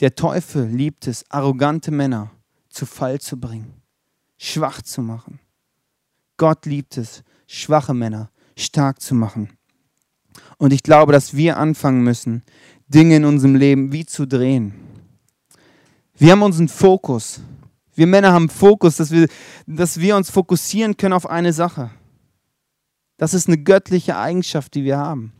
Der 0.00 0.14
Teufel 0.14 0.66
liebt 0.68 1.06
es, 1.06 1.28
arrogante 1.30 1.90
Männer 1.90 2.30
zu 2.68 2.86
Fall 2.86 3.20
zu 3.20 3.38
bringen, 3.38 3.82
schwach 4.36 4.82
zu 4.82 5.02
machen. 5.02 5.40
Gott 6.36 6.66
liebt 6.66 6.96
es, 6.96 7.24
schwache 7.48 7.94
Männer 7.94 8.30
stark 8.56 9.00
zu 9.00 9.14
machen. 9.14 9.50
Und 10.58 10.72
ich 10.72 10.82
glaube, 10.82 11.12
dass 11.12 11.34
wir 11.34 11.56
anfangen 11.56 12.02
müssen, 12.02 12.42
Dinge 12.86 13.16
in 13.16 13.24
unserem 13.24 13.56
Leben 13.56 13.92
wie 13.92 14.06
zu 14.06 14.26
drehen. 14.26 14.74
Wir 16.16 16.32
haben 16.32 16.42
unseren 16.42 16.68
Fokus. 16.68 17.40
Wir 17.94 18.06
Männer 18.06 18.32
haben 18.32 18.48
Fokus, 18.48 18.96
dass 18.96 19.10
wir, 19.10 19.28
dass 19.66 19.98
wir 19.98 20.16
uns 20.16 20.30
fokussieren 20.30 20.96
können 20.96 21.14
auf 21.14 21.28
eine 21.28 21.52
Sache. 21.52 21.90
Das 23.18 23.34
ist 23.34 23.48
eine 23.48 23.58
göttliche 23.58 24.16
Eigenschaft, 24.16 24.74
die 24.74 24.84
wir 24.84 24.96
haben. 24.96 25.32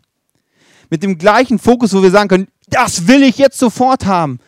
Mit 0.90 1.02
dem 1.02 1.16
gleichen 1.16 1.58
Fokus, 1.58 1.94
wo 1.94 2.02
wir 2.02 2.10
sagen 2.10 2.28
können, 2.28 2.48
das 2.68 3.06
will 3.06 3.22
ich 3.22 3.38
jetzt 3.38 3.58
sofort 3.58 4.04
haben, 4.04 4.38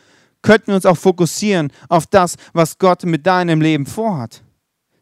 könnten 0.43 0.69
wir 0.69 0.75
uns 0.75 0.87
auch 0.87 0.97
fokussieren 0.97 1.73
auf 1.89 2.07
das, 2.07 2.37
was 2.53 2.79
Gott 2.79 3.05
mit 3.05 3.27
deinem 3.27 3.61
Leben 3.61 3.87
vorhat. 3.87 4.43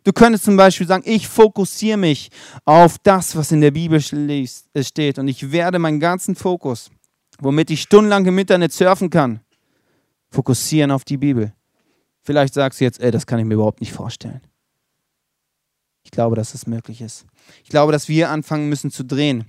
Du 0.05 0.13
könntest 0.13 0.45
zum 0.45 0.57
Beispiel 0.57 0.87
sagen, 0.87 1.03
ich 1.07 1.29
fokussiere 1.29 1.99
mich 1.99 2.31
auf 2.65 2.97
das, 3.03 3.37
was 3.37 3.53
in 3.53 3.61
der 3.61 3.73
Bibel 3.73 4.01
äh, 4.01 4.83
steht 4.83 5.19
und 5.19 5.29
ich 5.29 5.53
werde 5.53 5.79
meinen 5.79 6.01
ganzen 6.01 6.35
Fokus, 6.35 6.91
womit 7.41 7.71
ich 7.71 7.83
stundenlang 7.83 8.25
im 8.27 8.39
Internet 8.39 8.73
surfen 8.73 9.11
kann, 9.11 9.41
fokussieren 10.31 10.91
auf 10.91 11.05
die 11.05 11.19
Bibel. 11.19 11.53
Vielleicht 12.23 12.55
sagst 12.55 12.81
du 12.81 12.85
jetzt, 12.85 13.01
ey, 13.01 13.11
das 13.11 13.27
kann 13.27 13.39
ich 13.39 13.45
mir 13.45 13.55
überhaupt 13.55 13.81
nicht 13.81 13.93
vorstellen. 13.93 14.41
Ich 16.19 16.21
glaube, 16.21 16.35
dass 16.35 16.53
es 16.53 16.67
möglich 16.67 17.01
ist. 17.01 17.27
Ich 17.63 17.71
glaube, 17.71 17.93
dass 17.93 18.09
wir 18.09 18.31
anfangen 18.31 18.69
müssen 18.69 18.91
zu 18.91 19.05
drehen. 19.05 19.45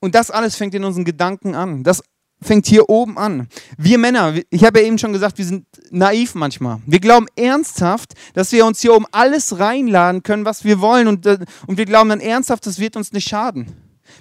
Und 0.00 0.14
das 0.14 0.30
alles 0.30 0.56
fängt 0.56 0.74
in 0.74 0.82
unseren 0.82 1.04
Gedanken 1.04 1.54
an. 1.54 1.82
Das 1.82 2.02
fängt 2.40 2.66
hier 2.66 2.88
oben 2.88 3.18
an. 3.18 3.48
Wir 3.76 3.98
Männer, 3.98 4.32
ich 4.48 4.64
habe 4.64 4.80
ja 4.80 4.86
eben 4.86 4.96
schon 4.96 5.12
gesagt, 5.12 5.36
wir 5.36 5.44
sind 5.44 5.66
naiv 5.90 6.34
manchmal. 6.34 6.80
Wir 6.86 7.00
glauben 7.00 7.26
ernsthaft, 7.36 8.14
dass 8.32 8.50
wir 8.50 8.64
uns 8.64 8.80
hier 8.80 8.94
oben 8.94 9.04
alles 9.12 9.58
reinladen 9.58 10.22
können, 10.22 10.46
was 10.46 10.64
wir 10.64 10.80
wollen. 10.80 11.06
Und, 11.06 11.26
äh, 11.26 11.36
und 11.66 11.76
wir 11.76 11.84
glauben 11.84 12.08
dann 12.08 12.20
ernsthaft, 12.20 12.64
das 12.64 12.78
wird 12.78 12.96
uns 12.96 13.12
nicht 13.12 13.28
schaden. 13.28 13.66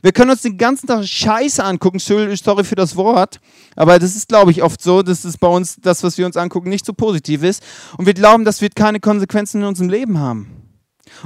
Wir 0.01 0.11
können 0.11 0.31
uns 0.31 0.41
den 0.41 0.57
ganzen 0.57 0.87
Tag 0.87 1.05
Scheiße 1.05 1.63
angucken. 1.63 1.99
Sorry 1.99 2.63
für 2.65 2.75
das 2.75 2.97
Wort. 2.97 3.39
Aber 3.77 3.99
das 3.99 4.17
ist, 4.17 4.27
glaube 4.27 4.51
ich, 4.51 4.63
oft 4.63 4.81
so, 4.81 5.01
dass 5.01 5.23
es 5.23 5.37
bei 5.37 5.47
uns, 5.47 5.77
das, 5.81 6.03
was 6.03 6.17
wir 6.17 6.25
uns 6.25 6.35
angucken, 6.35 6.67
nicht 6.67 6.85
so 6.85 6.91
positiv 6.91 7.41
ist. 7.43 7.63
Und 7.97 8.05
wir 8.05 8.13
glauben, 8.13 8.43
das 8.43 8.59
wird 8.59 8.75
keine 8.75 8.99
Konsequenzen 8.99 9.61
in 9.61 9.67
unserem 9.67 9.89
Leben 9.89 10.19
haben. 10.19 10.66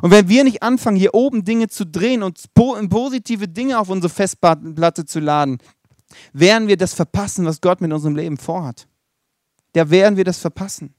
Und 0.01 0.11
wenn 0.11 0.29
wir 0.29 0.43
nicht 0.43 0.63
anfangen, 0.63 0.97
hier 0.97 1.13
oben 1.13 1.43
Dinge 1.43 1.67
zu 1.67 1.85
drehen 1.85 2.23
und 2.23 2.53
positive 2.53 3.47
Dinge 3.47 3.79
auf 3.79 3.89
unsere 3.89 4.13
Festplatte 4.13 5.05
zu 5.05 5.19
laden, 5.19 5.59
werden 6.33 6.67
wir 6.67 6.77
das 6.77 6.93
verpassen, 6.93 7.45
was 7.45 7.61
Gott 7.61 7.81
mit 7.81 7.91
unserem 7.91 8.15
Leben 8.15 8.37
vorhat. 8.37 8.87
Da 9.73 9.89
werden 9.89 10.17
wir 10.17 10.25
das 10.25 10.39
verpassen. 10.39 10.93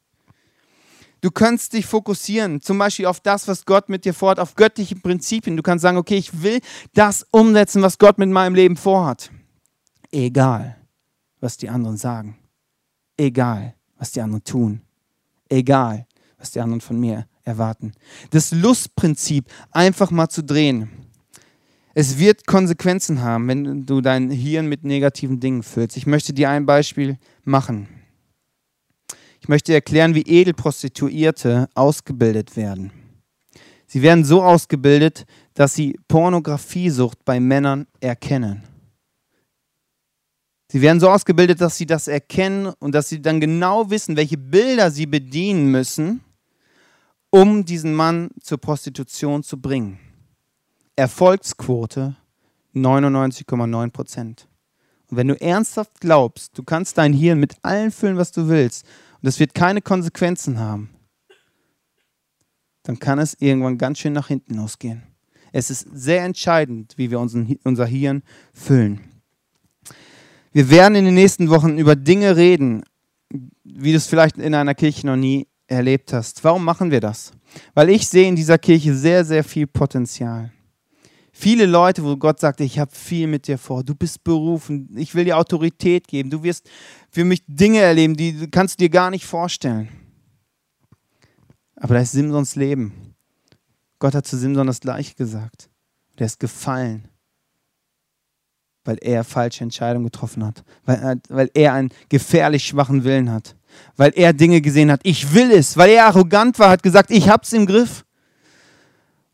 Du 1.21 1.31
kannst 1.31 1.73
dich 1.73 1.87
fokussieren, 1.87 2.61
zum 2.61 2.79
Beispiel 2.79 3.07
auf 3.07 3.21
das, 3.21 3.47
was 3.47 3.65
Gott 3.65 3.89
mit 3.89 4.05
dir 4.05 4.13
vorhat, 4.13 4.41
auf 4.41 4.57
göttliche 4.57 4.97
Prinzipien. 4.97 5.57
Du 5.57 5.63
kannst 5.63 5.83
sagen, 5.83 5.97
okay, 5.97 6.17
ich 6.17 6.43
will 6.43 6.61
das 6.95 7.25
umsetzen, 7.31 7.81
was 7.81 7.99
Gott 7.99 8.19
mit 8.19 8.29
meinem 8.29 8.57
Leben 8.57 8.77
vorhat. 8.77 9.31
Egal, 10.11 10.77
was 11.41 11.57
die 11.57 11.69
anderen 11.69 11.97
sagen. 11.97 12.39
Egal, 13.17 13.77
was 13.97 14.11
die 14.11 14.21
anderen 14.21 14.43
tun. 14.43 14.81
Egal, 15.49 16.07
was 16.39 16.51
die 16.51 16.61
anderen 16.61 16.81
von 16.81 16.99
mir 16.99 17.29
erwarten. 17.45 17.93
Das 18.31 18.53
Lustprinzip 18.53 19.47
einfach 19.71 20.11
mal 20.11 20.29
zu 20.29 20.43
drehen. 20.43 20.89
Es 21.95 22.19
wird 22.19 22.47
Konsequenzen 22.47 23.21
haben, 23.23 23.49
wenn 23.49 23.85
du 23.85 24.01
dein 24.01 24.31
Hirn 24.31 24.67
mit 24.67 24.85
negativen 24.85 25.41
Dingen 25.41 25.63
füllst. 25.63 25.97
Ich 25.97 26.07
möchte 26.07 26.33
dir 26.33 26.49
ein 26.49 26.65
Beispiel 26.65 27.19
machen. 27.45 27.89
Ich 29.41 29.49
möchte 29.49 29.75
erklären, 29.75 30.15
wie 30.15 30.23
Edelprostituierte 30.23 31.69
ausgebildet 31.75 32.57
werden. 32.57 32.93
Sie 33.87 34.01
werden 34.01 34.25
so 34.25 34.43
ausgebildet, 34.43 35.27
dass 35.55 35.75
sie 35.75 35.99
Pornografiesucht 36.09 37.25
bei 37.25 37.41
Männern 37.41 37.87
erkennen. 38.01 38.63
Sie 40.69 40.81
werden 40.81 41.01
so 41.01 41.11
ausgebildet, 41.11 41.61
dass 41.61 41.77
sie 41.77 41.85
das 41.85 42.09
erkennen 42.09 42.73
und 42.79 42.95
dass 42.95 43.11
sie 43.11 43.21
dann 43.21 43.41
genau 43.41 43.91
wissen, 43.91 44.17
welche 44.17 44.39
Bilder 44.39 44.91
sie 44.91 45.05
bedienen 45.05 45.71
müssen, 45.71 46.23
um 47.33 47.65
diesen 47.65 47.95
Mann 47.95 48.31
zur 48.41 48.59
Prostitution 48.59 49.43
zu 49.43 49.59
bringen. 49.59 49.99
Erfolgsquote 50.95 52.15
99,9 52.75 53.91
Prozent. 53.91 54.49
Und 55.09 55.17
wenn 55.17 55.29
du 55.29 55.41
ernsthaft 55.41 56.01
glaubst, 56.01 56.57
du 56.57 56.63
kannst 56.63 56.99
dein 56.99 57.15
Hirn 57.15 57.41
mit 57.41 57.57
allem 57.63 57.91
füllen, 57.91 58.19
was 58.19 58.33
du 58.33 58.49
willst, 58.49 58.87
und 59.21 59.29
es 59.29 59.41
wird 59.41 59.55
keine 59.55 59.81
Konsequenzen 59.81 60.59
haben, 60.59 60.91
dann 62.83 62.99
kann 62.99 63.19
es 63.19 63.35
irgendwann 63.41 63.79
ganz 63.79 63.99
schön 63.99 64.13
nach 64.13 64.29
hinten 64.29 64.55
losgehen. 64.55 65.03
Es 65.53 65.71
ist 65.71 65.87
sehr 65.93 66.25
entscheidend, 66.25 66.95
wie 66.97 67.11
wir 67.11 67.19
unseren, 67.19 67.57
unser 67.65 67.87
Hirn 67.87 68.23
füllen. 68.53 69.01
Wir 70.53 70.69
werden 70.69 70.97
in 70.97 71.07
den 71.07 71.15
nächsten 71.15 71.49
Wochen 71.49 71.79
über 71.79 71.97
Dinge 71.97 72.37
reden, 72.37 72.83
wie 73.65 73.93
du 73.93 73.97
es 73.97 74.07
vielleicht 74.07 74.37
in 74.37 74.55
einer 74.55 74.75
Kirche 74.75 75.07
noch 75.07 75.17
nie 75.17 75.47
erlebt 75.73 76.13
hast. 76.13 76.45
Warum 76.45 76.65
machen 76.65 76.91
wir 76.91 77.01
das? 77.01 77.33
Weil 77.75 77.91
ich 77.91 78.07
sehe 78.07 78.29
in 78.29 78.37
dieser 78.37 78.59
Kirche 78.59 78.95
sehr, 78.95 79.25
sehr 79.25 79.43
viel 79.43 79.67
Potenzial. 79.67 80.53
Viele 81.33 81.67
Leute, 81.67 82.05
wo 82.05 82.17
Gott 82.17 82.41
sagt, 82.41 82.61
ich 82.61 82.79
habe 82.79 82.95
viel 82.95 83.27
mit 83.27 83.49
dir 83.49 83.57
vor, 83.57 83.83
du 83.83 83.95
bist 83.95 84.23
berufen, 84.23 84.89
ich 84.97 85.15
will 85.15 85.25
dir 85.25 85.39
Autorität 85.39 86.07
geben, 86.07 86.29
du 86.29 86.43
wirst 86.43 86.69
für 87.11 87.25
mich 87.25 87.43
Dinge 87.47 87.79
erleben, 87.79 88.15
die 88.15 88.49
kannst 88.51 88.79
du 88.79 88.85
dir 88.85 88.91
gar 88.91 89.11
nicht 89.11 89.25
vorstellen. 89.25 89.89
Aber 91.77 91.95
da 91.95 92.01
ist 92.01 92.13
Simsons 92.13 92.55
Leben. 92.55 93.15
Gott 93.99 94.15
hat 94.15 94.27
zu 94.27 94.37
Simson 94.37 94.67
das 94.67 94.81
Gleiche 94.81 95.15
gesagt. 95.15 95.71
Der 96.19 96.27
ist 96.27 96.39
gefallen, 96.39 97.09
weil 98.85 98.99
er 99.01 99.25
falsche 99.25 99.65
Entscheidungen 99.65 100.05
getroffen 100.05 100.45
hat, 100.45 100.63
weil, 100.85 101.21
weil 101.29 101.51
er 101.55 101.73
einen 101.73 101.91
gefährlich 102.09 102.65
schwachen 102.65 103.05
Willen 103.05 103.31
hat, 103.31 103.57
weil 103.97 104.13
er 104.15 104.33
Dinge 104.33 104.61
gesehen 104.61 104.91
hat, 104.91 105.01
ich 105.05 105.35
will 105.35 105.51
es, 105.51 105.77
weil 105.77 105.91
er 105.91 106.07
arrogant 106.07 106.59
war, 106.59 106.71
hat 106.71 106.83
gesagt, 106.83 107.11
ich 107.11 107.29
hab's 107.29 107.53
im 107.53 107.67
Griff. 107.67 108.05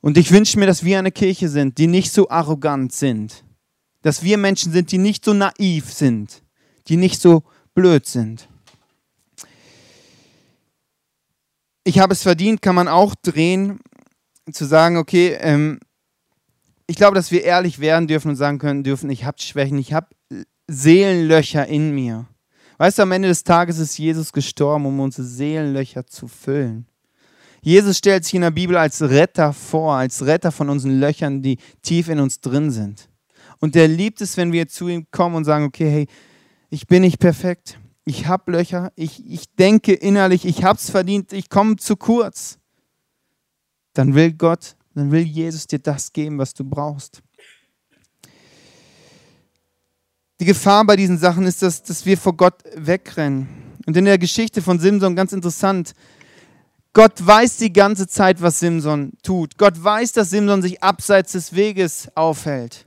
Und 0.00 0.16
ich 0.16 0.30
wünsche 0.30 0.58
mir, 0.58 0.66
dass 0.66 0.84
wir 0.84 0.98
eine 0.98 1.10
Kirche 1.10 1.48
sind, 1.48 1.78
die 1.78 1.86
nicht 1.86 2.12
so 2.12 2.28
arrogant 2.28 2.92
sind. 2.92 3.44
Dass 4.02 4.22
wir 4.22 4.38
Menschen 4.38 4.72
sind, 4.72 4.92
die 4.92 4.98
nicht 4.98 5.24
so 5.24 5.34
naiv 5.34 5.92
sind, 5.92 6.42
die 6.86 6.96
nicht 6.96 7.20
so 7.20 7.42
blöd 7.74 8.06
sind. 8.06 8.48
Ich 11.84 11.98
habe 11.98 12.12
es 12.12 12.22
verdient, 12.22 12.62
kann 12.62 12.74
man 12.74 12.86
auch 12.86 13.14
drehen, 13.14 13.80
zu 14.52 14.64
sagen, 14.64 14.96
okay, 14.96 15.36
ähm, 15.40 15.80
ich 16.86 16.96
glaube, 16.96 17.14
dass 17.14 17.30
wir 17.30 17.44
ehrlich 17.44 17.80
werden 17.80 18.06
dürfen 18.06 18.30
und 18.30 18.36
sagen 18.36 18.58
können 18.58 18.82
dürfen, 18.82 19.10
ich 19.10 19.24
habe 19.24 19.40
Schwächen, 19.40 19.78
ich 19.78 19.92
habe 19.92 20.08
Seelenlöcher 20.68 21.66
in 21.66 21.94
mir. 21.94 22.26
Weißt 22.78 22.98
du, 22.98 23.02
am 23.02 23.12
Ende 23.12 23.28
des 23.28 23.44
Tages 23.44 23.78
ist 23.78 23.98
Jesus 23.98 24.32
gestorben, 24.32 24.86
um 24.86 25.00
unsere 25.00 25.26
Seelenlöcher 25.26 26.06
zu 26.06 26.28
füllen. 26.28 26.86
Jesus 27.60 27.98
stellt 27.98 28.24
sich 28.24 28.34
in 28.34 28.42
der 28.42 28.52
Bibel 28.52 28.76
als 28.76 29.02
Retter 29.02 29.52
vor, 29.52 29.94
als 29.94 30.24
Retter 30.24 30.52
von 30.52 30.70
unseren 30.70 31.00
Löchern, 31.00 31.42
die 31.42 31.58
tief 31.82 32.08
in 32.08 32.20
uns 32.20 32.40
drin 32.40 32.70
sind. 32.70 33.08
Und 33.58 33.74
er 33.74 33.88
liebt 33.88 34.20
es, 34.20 34.36
wenn 34.36 34.52
wir 34.52 34.68
zu 34.68 34.86
ihm 34.86 35.06
kommen 35.10 35.34
und 35.34 35.44
sagen, 35.44 35.64
okay, 35.64 35.90
hey, 35.90 36.06
ich 36.70 36.86
bin 36.86 37.02
nicht 37.02 37.18
perfekt, 37.18 37.80
ich 38.04 38.26
habe 38.28 38.52
Löcher, 38.52 38.92
ich, 38.94 39.28
ich 39.28 39.52
denke 39.56 39.92
innerlich, 39.92 40.44
ich 40.44 40.62
habe 40.62 40.78
es 40.78 40.88
verdient, 40.88 41.32
ich 41.32 41.50
komme 41.50 41.76
zu 41.76 41.96
kurz. 41.96 42.58
Dann 43.92 44.14
will 44.14 44.32
Gott, 44.32 44.76
dann 44.94 45.10
will 45.10 45.22
Jesus 45.22 45.66
dir 45.66 45.80
das 45.80 46.12
geben, 46.12 46.38
was 46.38 46.54
du 46.54 46.64
brauchst. 46.64 47.22
Die 50.40 50.44
Gefahr 50.44 50.84
bei 50.84 50.94
diesen 50.94 51.18
Sachen 51.18 51.46
ist, 51.46 51.62
dass, 51.62 51.82
dass 51.82 52.06
wir 52.06 52.16
vor 52.16 52.36
Gott 52.36 52.54
wegrennen. 52.74 53.48
Und 53.86 53.96
in 53.96 54.04
der 54.04 54.18
Geschichte 54.18 54.62
von 54.62 54.78
Simson 54.78 55.16
ganz 55.16 55.32
interessant, 55.32 55.94
Gott 56.92 57.14
weiß 57.18 57.56
die 57.56 57.72
ganze 57.72 58.06
Zeit, 58.06 58.40
was 58.40 58.60
Simson 58.60 59.12
tut. 59.22 59.58
Gott 59.58 59.82
weiß, 59.82 60.12
dass 60.12 60.30
Simson 60.30 60.62
sich 60.62 60.82
abseits 60.82 61.32
des 61.32 61.54
Weges 61.54 62.08
aufhält. 62.14 62.86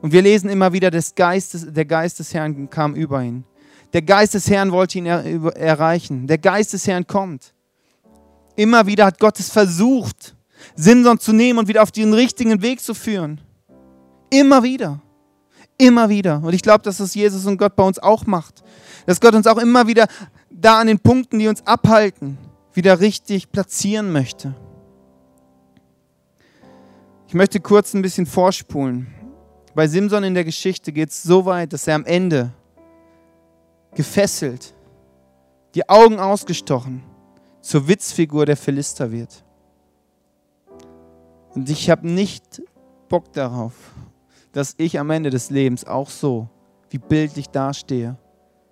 Und 0.00 0.12
wir 0.12 0.22
lesen 0.22 0.48
immer 0.50 0.72
wieder, 0.72 0.90
des 0.90 1.14
Geistes, 1.14 1.66
der 1.72 1.84
Geist 1.84 2.18
des 2.18 2.34
Herrn 2.34 2.68
kam 2.70 2.94
über 2.94 3.22
ihn. 3.22 3.44
Der 3.92 4.02
Geist 4.02 4.34
des 4.34 4.48
Herrn 4.48 4.72
wollte 4.72 4.98
ihn 4.98 5.06
er, 5.06 5.24
erreichen. 5.56 6.26
Der 6.26 6.38
Geist 6.38 6.72
des 6.72 6.86
Herrn 6.86 7.06
kommt. 7.06 7.52
Immer 8.56 8.86
wieder 8.86 9.06
hat 9.06 9.18
Gott 9.18 9.38
es 9.38 9.50
versucht, 9.50 10.34
Simson 10.76 11.18
zu 11.18 11.32
nehmen 11.32 11.58
und 11.58 11.68
wieder 11.68 11.82
auf 11.82 11.90
den 11.90 12.14
richtigen 12.14 12.62
Weg 12.62 12.80
zu 12.80 12.94
führen. 12.94 13.40
Immer 14.30 14.62
wieder. 14.62 15.00
Immer 15.78 16.08
wieder. 16.08 16.42
Und 16.42 16.54
ich 16.54 16.62
glaube, 16.62 16.82
dass 16.82 16.98
das 16.98 17.14
Jesus 17.14 17.46
und 17.46 17.56
Gott 17.56 17.76
bei 17.76 17.82
uns 17.82 17.98
auch 17.98 18.26
macht. 18.26 18.62
Dass 19.06 19.20
Gott 19.20 19.34
uns 19.34 19.46
auch 19.46 19.58
immer 19.58 19.86
wieder 19.86 20.06
da 20.50 20.80
an 20.80 20.86
den 20.86 20.98
Punkten, 20.98 21.38
die 21.38 21.48
uns 21.48 21.66
abhalten, 21.66 22.38
wieder 22.72 23.00
richtig 23.00 23.50
platzieren 23.50 24.12
möchte. 24.12 24.54
Ich 27.26 27.34
möchte 27.34 27.60
kurz 27.60 27.94
ein 27.94 28.02
bisschen 28.02 28.26
vorspulen. 28.26 29.06
Bei 29.74 29.88
Simson 29.88 30.22
in 30.22 30.34
der 30.34 30.44
Geschichte 30.44 30.92
geht 30.92 31.08
es 31.08 31.22
so 31.22 31.46
weit, 31.46 31.72
dass 31.72 31.88
er 31.88 31.94
am 31.94 32.04
Ende 32.04 32.52
gefesselt, 33.94 34.74
die 35.74 35.88
Augen 35.88 36.20
ausgestochen, 36.20 37.02
zur 37.62 37.88
Witzfigur 37.88 38.44
der 38.44 38.56
Philister 38.56 39.10
wird. 39.10 39.44
Und 41.54 41.70
ich 41.70 41.88
habe 41.88 42.06
nicht 42.06 42.62
Bock 43.08 43.32
darauf, 43.32 43.72
dass 44.52 44.74
ich 44.76 44.98
am 44.98 45.10
Ende 45.10 45.30
des 45.30 45.50
Lebens 45.50 45.84
auch 45.84 46.10
so 46.10 46.48
wie 46.90 46.98
bildlich 46.98 47.48
dastehe. 47.48 48.16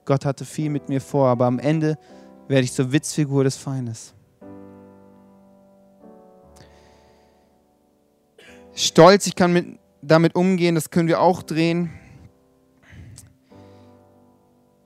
Gott 0.04 0.24
hatte 0.24 0.44
viel 0.44 0.70
mit 0.70 0.88
mir 0.88 1.00
vor, 1.00 1.28
aber 1.28 1.46
am 1.46 1.58
Ende 1.58 1.98
werde 2.48 2.64
ich 2.64 2.72
zur 2.72 2.92
Witzfigur 2.92 3.44
des 3.44 3.56
Feindes. 3.56 4.14
Stolz, 8.74 9.26
ich 9.26 9.34
kann 9.34 9.52
mit, 9.52 9.78
damit 10.02 10.34
umgehen, 10.34 10.74
das 10.74 10.90
können 10.90 11.08
wir 11.08 11.20
auch 11.20 11.42
drehen. 11.42 11.90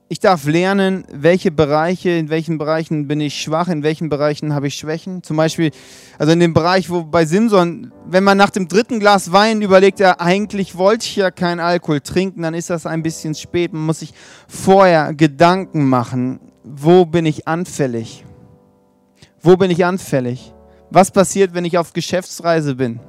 Ich 0.07 0.19
darf 0.19 0.45
lernen, 0.45 1.03
welche 1.11 1.49
Bereiche, 1.49 2.11
in 2.11 2.29
welchen 2.29 2.59
Bereichen 2.59 3.07
bin 3.07 3.19
ich 3.19 3.41
schwach, 3.41 3.69
in 3.69 3.81
welchen 3.81 4.07
Bereichen 4.07 4.53
habe 4.53 4.67
ich 4.67 4.75
Schwächen. 4.75 5.23
Zum 5.23 5.35
Beispiel, 5.35 5.71
also 6.19 6.31
in 6.31 6.39
dem 6.39 6.53
Bereich, 6.53 6.91
wo 6.91 7.03
bei 7.03 7.25
Simson, 7.25 7.91
wenn 8.05 8.23
man 8.23 8.37
nach 8.37 8.51
dem 8.51 8.67
dritten 8.67 8.99
Glas 8.99 9.31
Wein 9.31 9.63
überlegt, 9.63 9.99
ja, 9.99 10.19
eigentlich 10.19 10.77
wollte 10.77 11.05
ich 11.05 11.15
ja 11.15 11.31
keinen 11.31 11.59
Alkohol 11.59 12.01
trinken, 12.01 12.43
dann 12.43 12.53
ist 12.53 12.69
das 12.69 12.85
ein 12.85 13.01
bisschen 13.01 13.33
spät. 13.33 13.73
Man 13.73 13.87
muss 13.87 13.99
sich 13.99 14.13
vorher 14.47 15.11
Gedanken 15.15 15.89
machen, 15.89 16.39
wo 16.63 17.05
bin 17.07 17.25
ich 17.25 17.47
anfällig? 17.47 18.23
Wo 19.41 19.57
bin 19.57 19.71
ich 19.71 19.85
anfällig? 19.85 20.53
Was 20.91 21.09
passiert, 21.09 21.55
wenn 21.55 21.65
ich 21.65 21.79
auf 21.79 21.93
Geschäftsreise 21.93 22.75
bin? 22.75 22.99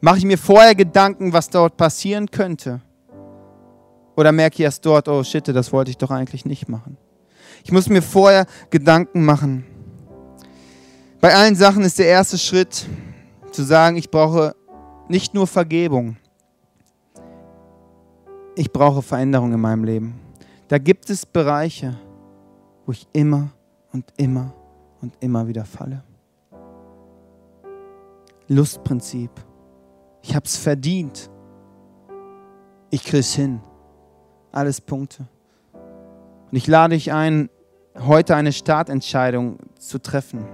Mache 0.00 0.18
ich 0.18 0.24
mir 0.24 0.38
vorher 0.38 0.74
Gedanken, 0.74 1.32
was 1.32 1.50
dort 1.50 1.76
passieren 1.76 2.32
könnte? 2.32 2.80
Oder 4.16 4.32
merke 4.32 4.54
ich 4.54 4.60
erst 4.60 4.84
dort, 4.84 5.08
oh 5.08 5.22
shit, 5.22 5.46
das 5.48 5.72
wollte 5.72 5.90
ich 5.90 5.98
doch 5.98 6.10
eigentlich 6.10 6.44
nicht 6.44 6.68
machen. 6.68 6.96
Ich 7.62 7.70
muss 7.70 7.88
mir 7.88 8.02
vorher 8.02 8.46
Gedanken 8.70 9.24
machen. 9.24 9.64
Bei 11.20 11.34
allen 11.34 11.54
Sachen 11.54 11.84
ist 11.84 11.98
der 11.98 12.06
erste 12.06 12.38
Schritt 12.38 12.86
zu 13.52 13.62
sagen, 13.62 13.96
ich 13.96 14.10
brauche 14.10 14.54
nicht 15.08 15.34
nur 15.34 15.46
Vergebung, 15.46 16.16
ich 18.54 18.72
brauche 18.72 19.02
Veränderung 19.02 19.52
in 19.52 19.60
meinem 19.60 19.84
Leben. 19.84 20.20
Da 20.68 20.78
gibt 20.78 21.10
es 21.10 21.26
Bereiche, 21.26 21.96
wo 22.86 22.92
ich 22.92 23.06
immer 23.12 23.50
und 23.92 24.12
immer 24.16 24.54
und 25.00 25.14
immer 25.20 25.46
wieder 25.46 25.64
falle. 25.64 26.02
Lustprinzip. 28.48 29.30
Ich 30.22 30.34
habe 30.34 30.46
es 30.46 30.56
verdient. 30.56 31.30
Ich 32.90 33.04
kriege 33.04 33.18
es 33.18 33.34
hin. 33.34 33.60
Alles 34.56 34.80
Punkte. 34.80 35.26
Und 35.74 36.56
ich 36.56 36.66
lade 36.66 36.94
dich 36.94 37.12
ein, 37.12 37.50
heute 38.06 38.34
eine 38.34 38.54
Startentscheidung 38.54 39.58
zu 39.78 39.98
treffen. 39.98 40.46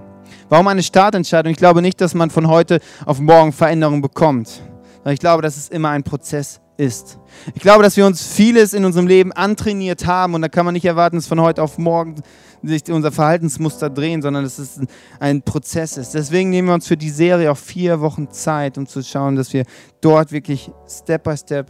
Warum 0.49 0.67
eine 0.67 0.83
Startentscheidung? 0.83 1.53
Ich 1.53 1.57
glaube 1.57 1.81
nicht, 1.81 2.01
dass 2.01 2.13
man 2.13 2.29
von 2.29 2.49
heute 2.49 2.81
auf 3.05 3.21
morgen 3.21 3.53
Veränderung 3.53 4.01
bekommt. 4.01 4.61
Ich 5.05 5.19
glaube, 5.19 5.41
dass 5.41 5.55
es 5.55 5.69
immer 5.69 5.91
ein 5.91 6.03
Prozess 6.03 6.59
ist. 6.75 7.17
Ich 7.55 7.61
glaube, 7.61 7.81
dass 7.81 7.95
wir 7.95 8.05
uns 8.05 8.27
vieles 8.27 8.73
in 8.73 8.83
unserem 8.83 9.07
Leben 9.07 9.31
antrainiert 9.31 10.05
haben 10.05 10.33
und 10.33 10.41
da 10.41 10.49
kann 10.49 10.65
man 10.65 10.73
nicht 10.73 10.83
erwarten, 10.83 11.15
dass 11.15 11.27
von 11.27 11.39
heute 11.39 11.63
auf 11.63 11.77
morgen 11.77 12.15
sich 12.61 12.91
unser 12.91 13.13
Verhaltensmuster 13.13 13.89
drehen, 13.89 14.21
sondern 14.21 14.43
dass 14.43 14.59
es 14.59 14.81
ein 15.21 15.43
Prozess 15.43 15.95
ist. 15.95 16.13
Deswegen 16.13 16.49
nehmen 16.49 16.67
wir 16.67 16.75
uns 16.75 16.87
für 16.87 16.97
die 16.97 17.09
Serie 17.09 17.49
auch 17.49 17.57
vier 17.57 18.01
Wochen 18.01 18.29
Zeit, 18.31 18.77
um 18.77 18.85
zu 18.85 19.01
schauen, 19.01 19.37
dass 19.37 19.53
wir 19.53 19.63
dort 20.01 20.33
wirklich 20.33 20.69
Step 20.89 21.23
by 21.23 21.37
Step 21.37 21.69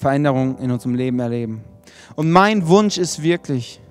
Veränderung 0.00 0.56
in 0.56 0.70
unserem 0.70 0.94
Leben 0.94 1.20
erleben. 1.20 1.62
Und 2.16 2.30
mein 2.30 2.66
Wunsch 2.66 2.96
ist 2.96 3.22
wirklich, 3.22 3.82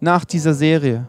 nach 0.00 0.24
dieser 0.24 0.54
Serie, 0.54 1.06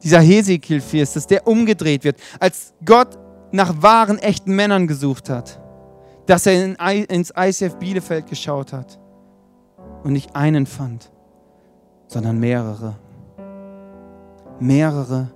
dieser 0.00 0.20
Hesekiel-First, 0.20 1.16
dass 1.16 1.26
der 1.26 1.44
umgedreht 1.44 2.04
wird, 2.04 2.18
als 2.38 2.72
Gott 2.84 3.18
nach 3.50 3.82
wahren, 3.82 4.18
echten 4.18 4.54
Männern 4.54 4.86
gesucht 4.86 5.28
hat, 5.28 5.60
dass 6.26 6.46
er 6.46 6.64
in, 6.64 6.76
ins 7.06 7.32
ICF 7.36 7.76
Bielefeld 7.78 8.28
geschaut 8.28 8.72
hat 8.72 9.00
und 10.04 10.12
nicht 10.12 10.36
einen 10.36 10.64
fand, 10.64 11.10
sondern 12.06 12.38
mehrere. 12.38 12.94
Mehrere, 14.60 15.32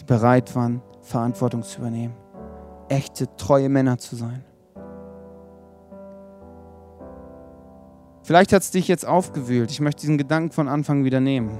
die 0.00 0.04
bereit 0.04 0.56
waren, 0.56 0.82
Verantwortung 1.02 1.62
zu 1.62 1.78
übernehmen, 1.78 2.14
echte, 2.88 3.28
treue 3.36 3.68
Männer 3.68 3.96
zu 3.96 4.16
sein. 4.16 4.44
Vielleicht 8.26 8.52
hat 8.52 8.62
es 8.62 8.72
dich 8.72 8.88
jetzt 8.88 9.06
aufgewühlt. 9.06 9.70
Ich 9.70 9.78
möchte 9.78 10.00
diesen 10.00 10.18
Gedanken 10.18 10.50
von 10.50 10.66
Anfang 10.66 11.04
wieder 11.04 11.20
nehmen. 11.20 11.56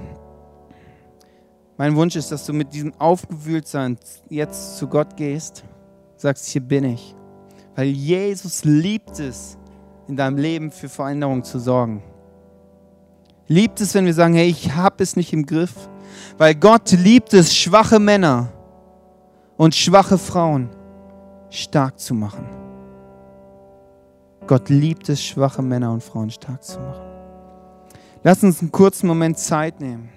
Mein 1.77 1.95
Wunsch 1.95 2.17
ist, 2.17 2.29
dass 2.29 2.45
du 2.45 2.51
mit 2.51 2.73
diesem 2.73 2.93
Aufgewühltsein 2.99 3.97
jetzt 4.27 4.75
zu 4.75 4.87
Gott 4.87 5.15
gehst, 5.15 5.63
sagst, 6.17 6.45
hier 6.47 6.59
bin 6.59 6.83
ich. 6.83 7.15
Weil 7.73 7.87
Jesus 7.87 8.65
liebt 8.65 9.17
es, 9.17 9.57
in 10.09 10.17
deinem 10.17 10.35
Leben 10.35 10.69
für 10.69 10.89
Veränderung 10.89 11.41
zu 11.45 11.57
sorgen. 11.57 12.03
Liebt 13.47 13.79
es, 13.79 13.93
wenn 13.93 14.05
wir 14.05 14.13
sagen, 14.13 14.33
hey, 14.33 14.49
ich 14.49 14.75
habe 14.75 15.01
es 15.01 15.15
nicht 15.15 15.31
im 15.31 15.45
Griff. 15.45 15.73
Weil 16.37 16.53
Gott 16.53 16.91
liebt 16.91 17.33
es, 17.33 17.55
schwache 17.55 17.97
Männer 17.97 18.51
und 19.55 19.73
schwache 19.73 20.17
Frauen 20.17 20.69
stark 21.49 21.97
zu 21.97 22.13
machen. 22.13 22.66
Gott 24.47 24.69
liebt 24.69 25.09
es, 25.09 25.21
schwache 25.21 25.61
Männer 25.61 25.91
und 25.91 26.01
Frauen 26.01 26.29
stark 26.29 26.63
zu 26.63 26.79
machen. 26.79 27.05
Lass 28.23 28.43
uns 28.43 28.61
einen 28.61 28.71
kurzen 28.71 29.07
Moment 29.07 29.37
Zeit 29.37 29.79
nehmen, 29.81 30.09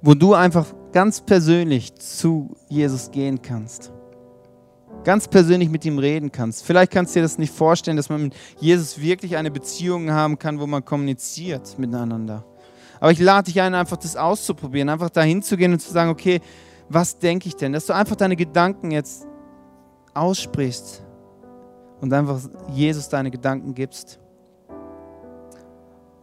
wo 0.00 0.14
du 0.14 0.34
einfach 0.34 0.66
ganz 0.92 1.20
persönlich 1.20 1.94
zu 1.96 2.54
Jesus 2.68 3.10
gehen 3.10 3.42
kannst. 3.42 3.92
Ganz 5.04 5.26
persönlich 5.26 5.68
mit 5.68 5.84
ihm 5.84 5.98
reden 5.98 6.30
kannst. 6.30 6.64
Vielleicht 6.64 6.92
kannst 6.92 7.14
du 7.14 7.18
dir 7.18 7.22
das 7.22 7.38
nicht 7.38 7.52
vorstellen, 7.52 7.96
dass 7.96 8.08
man 8.08 8.22
mit 8.24 8.34
Jesus 8.60 9.00
wirklich 9.00 9.36
eine 9.36 9.50
Beziehung 9.50 10.12
haben 10.12 10.38
kann, 10.38 10.60
wo 10.60 10.66
man 10.66 10.84
kommuniziert 10.84 11.76
miteinander. 11.78 12.44
Aber 13.00 13.10
ich 13.10 13.18
lade 13.18 13.46
dich 13.46 13.60
ein, 13.60 13.74
einfach 13.74 13.96
das 13.96 14.16
auszuprobieren, 14.16 14.88
einfach 14.88 15.10
dahin 15.10 15.42
zu 15.42 15.56
gehen 15.56 15.72
und 15.72 15.80
zu 15.80 15.92
sagen, 15.92 16.10
okay, 16.10 16.40
was 16.88 17.18
denke 17.18 17.48
ich 17.48 17.56
denn? 17.56 17.72
Dass 17.72 17.86
du 17.86 17.94
einfach 17.94 18.14
deine 18.14 18.36
Gedanken 18.36 18.92
jetzt 18.92 19.26
aussprichst 20.14 21.01
und 22.02 22.12
einfach 22.12 22.40
Jesus 22.72 23.08
deine 23.08 23.30
Gedanken 23.30 23.74
gibst. 23.74 24.18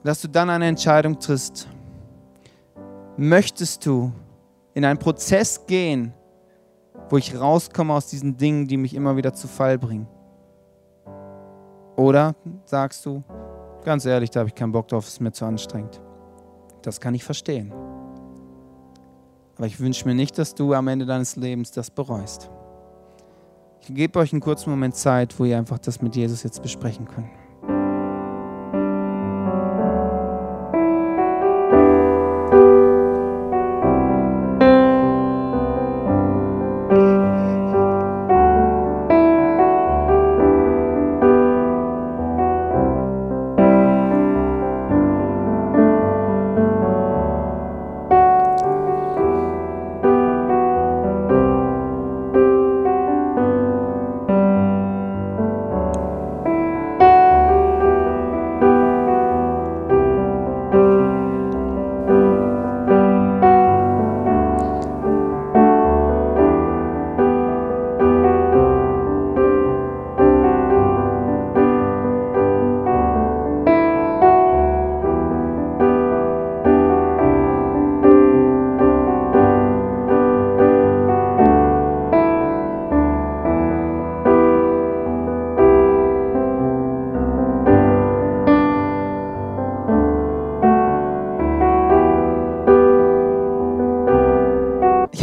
Dass 0.03 0.21
du 0.21 0.27
dann 0.27 0.49
eine 0.49 0.67
Entscheidung 0.67 1.17
triffst. 1.17 1.67
Möchtest 3.17 3.85
du 3.85 4.11
in 4.73 4.85
einen 4.85 4.99
Prozess 4.99 5.65
gehen, 5.65 6.13
wo 7.09 7.17
ich 7.17 7.37
rauskomme 7.37 7.93
aus 7.93 8.07
diesen 8.07 8.37
Dingen, 8.37 8.67
die 8.67 8.77
mich 8.77 8.93
immer 8.93 9.15
wieder 9.15 9.33
zu 9.33 9.47
Fall 9.47 9.77
bringen? 9.77 10.07
Oder 11.95 12.35
sagst 12.65 13.05
du, 13.05 13.23
ganz 13.83 14.05
ehrlich, 14.05 14.29
da 14.29 14.41
habe 14.41 14.49
ich 14.49 14.55
keinen 14.55 14.71
Bock 14.71 14.87
drauf, 14.89 15.05
es 15.05 15.13
ist 15.13 15.21
mir 15.21 15.31
zu 15.31 15.45
anstrengend. 15.45 16.01
Das 16.81 16.99
kann 16.99 17.15
ich 17.15 17.23
verstehen. 17.23 17.73
Aber 19.57 19.65
ich 19.65 19.79
wünsche 19.79 20.07
mir 20.07 20.15
nicht, 20.15 20.37
dass 20.37 20.55
du 20.55 20.73
am 20.73 20.87
Ende 20.89 21.05
deines 21.05 21.35
Lebens 21.35 21.71
das 21.71 21.89
bereust. 21.89 22.49
Ich 23.81 23.95
gebe 23.95 24.19
euch 24.19 24.33
einen 24.33 24.41
kurzen 24.41 24.69
Moment 24.69 24.95
Zeit, 24.95 25.39
wo 25.39 25.45
ihr 25.45 25.57
einfach 25.57 25.79
das 25.79 26.01
mit 26.01 26.15
Jesus 26.15 26.43
jetzt 26.43 26.61
besprechen 26.61 27.07
könnt. 27.07 27.29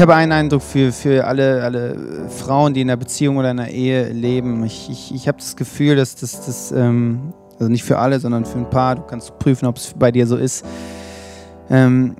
Habe 0.06 0.14
einen 0.14 0.30
Eindruck 0.30 0.62
für, 0.62 0.92
für 0.92 1.26
alle, 1.26 1.64
alle 1.64 2.28
Frauen, 2.28 2.74
die 2.74 2.82
in 2.82 2.88
einer 2.88 2.96
Beziehung 2.96 3.38
oder 3.38 3.50
in 3.50 3.58
einer 3.58 3.70
Ehe 3.70 4.12
leben. 4.12 4.64
Ich, 4.64 4.88
ich, 4.88 5.12
ich 5.12 5.26
habe 5.26 5.38
das 5.38 5.56
Gefühl, 5.56 5.96
dass 5.96 6.14
das, 6.14 6.46
das 6.46 6.70
ähm, 6.70 7.32
also 7.58 7.68
nicht 7.68 7.82
für 7.82 7.98
alle, 7.98 8.20
sondern 8.20 8.44
für 8.44 8.58
ein 8.58 8.70
paar, 8.70 8.94
du 8.94 9.02
kannst 9.02 9.36
prüfen, 9.40 9.66
ob 9.66 9.78
es 9.78 9.94
bei 9.98 10.12
dir 10.12 10.28
so 10.28 10.36
ist, 10.36 10.64
ähm, 11.70 12.14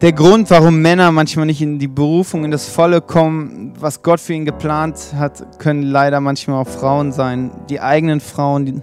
der 0.00 0.12
Grund, 0.12 0.50
warum 0.50 0.80
Männer 0.80 1.12
manchmal 1.12 1.44
nicht 1.44 1.60
in 1.60 1.78
die 1.78 1.88
Berufung, 1.88 2.46
in 2.46 2.50
das 2.50 2.66
Volle 2.70 3.02
kommen, 3.02 3.74
was 3.78 4.02
Gott 4.02 4.18
für 4.18 4.32
ihn 4.32 4.46
geplant 4.46 5.12
hat, 5.14 5.58
können 5.58 5.82
leider 5.82 6.20
manchmal 6.20 6.62
auch 6.62 6.68
Frauen 6.68 7.12
sein. 7.12 7.50
Die 7.68 7.80
eigenen 7.80 8.20
Frauen, 8.20 8.64
die, 8.64 8.82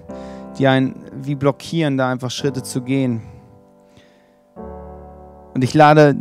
die 0.59 0.67
einen 0.67 0.95
wie 1.23 1.33
blockieren, 1.33 1.97
da 1.97 2.11
einfach 2.11 2.29
Schritte 2.29 2.61
zu 2.61 2.81
gehen. 2.81 3.23
Und 5.55 5.63
ich 5.63 5.73
lade 5.73 6.17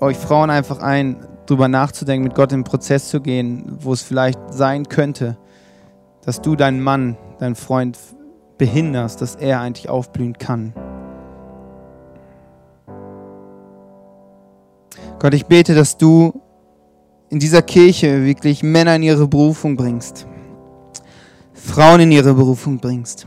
euch 0.00 0.16
Frauen 0.16 0.50
einfach 0.50 0.80
ein, 0.80 1.24
darüber 1.48 1.68
nachzudenken, 1.68 2.24
mit 2.24 2.34
Gott 2.34 2.52
in 2.52 2.60
den 2.60 2.64
Prozess 2.64 3.08
zu 3.08 3.20
gehen, 3.20 3.78
wo 3.80 3.92
es 3.92 4.02
vielleicht 4.02 4.38
sein 4.50 4.88
könnte, 4.88 5.38
dass 6.24 6.42
du 6.42 6.56
deinen 6.56 6.82
Mann, 6.82 7.16
deinen 7.38 7.54
Freund 7.54 7.98
behinderst, 8.58 9.22
dass 9.22 9.34
er 9.34 9.60
eigentlich 9.60 9.88
aufblühen 9.88 10.36
kann. 10.36 10.74
Gott, 15.18 15.34
ich 15.34 15.46
bete, 15.46 15.74
dass 15.74 15.96
du 15.96 16.40
in 17.30 17.38
dieser 17.38 17.62
Kirche 17.62 18.24
wirklich 18.24 18.62
Männer 18.62 18.96
in 18.96 19.02
ihre 19.02 19.26
Berufung 19.26 19.76
bringst, 19.76 20.26
Frauen 21.54 22.00
in 22.00 22.12
ihre 22.12 22.34
Berufung 22.34 22.78
bringst. 22.78 23.26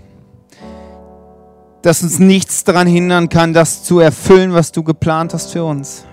Dass 1.82 2.04
uns 2.04 2.20
nichts 2.20 2.64
daran 2.64 2.88
hindern 2.88 3.30
kann, 3.30 3.54
das 3.54 3.84
zu 3.84 4.00
erfüllen, 4.00 4.54
was 4.54 4.72
du 4.72 4.84
geplant 4.84 5.34
hast 5.34 5.52
für 5.52 5.64
uns. 5.64 6.06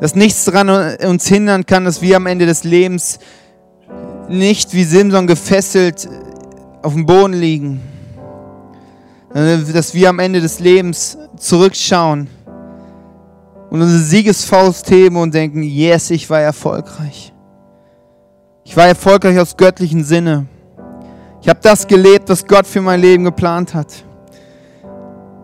Dass 0.00 0.14
nichts 0.14 0.46
daran 0.46 0.96
uns 1.06 1.26
hindern 1.26 1.66
kann, 1.66 1.84
dass 1.84 2.00
wir 2.00 2.16
am 2.16 2.26
Ende 2.26 2.46
des 2.46 2.64
Lebens 2.64 3.18
nicht 4.28 4.72
wie 4.72 4.84
Simson 4.84 5.26
gefesselt 5.26 6.08
auf 6.82 6.94
dem 6.94 7.04
Boden 7.04 7.34
liegen. 7.34 7.80
Dass 9.34 9.94
wir 9.94 10.08
am 10.08 10.18
Ende 10.18 10.40
des 10.40 10.58
Lebens 10.58 11.18
zurückschauen 11.36 12.28
und 13.70 13.82
unsere 13.82 14.02
Siegesfaust 14.02 14.90
heben 14.90 15.16
und 15.16 15.34
denken, 15.34 15.62
yes, 15.62 16.10
ich 16.10 16.28
war 16.30 16.40
erfolgreich. 16.40 17.32
Ich 18.64 18.76
war 18.76 18.86
erfolgreich 18.86 19.38
aus 19.38 19.56
göttlichen 19.56 20.04
Sinne. 20.04 20.46
Ich 21.42 21.48
habe 21.48 21.60
das 21.62 21.86
gelebt, 21.86 22.28
was 22.28 22.46
Gott 22.46 22.66
für 22.66 22.80
mein 22.80 23.00
Leben 23.00 23.24
geplant 23.24 23.74
hat. 23.74 24.04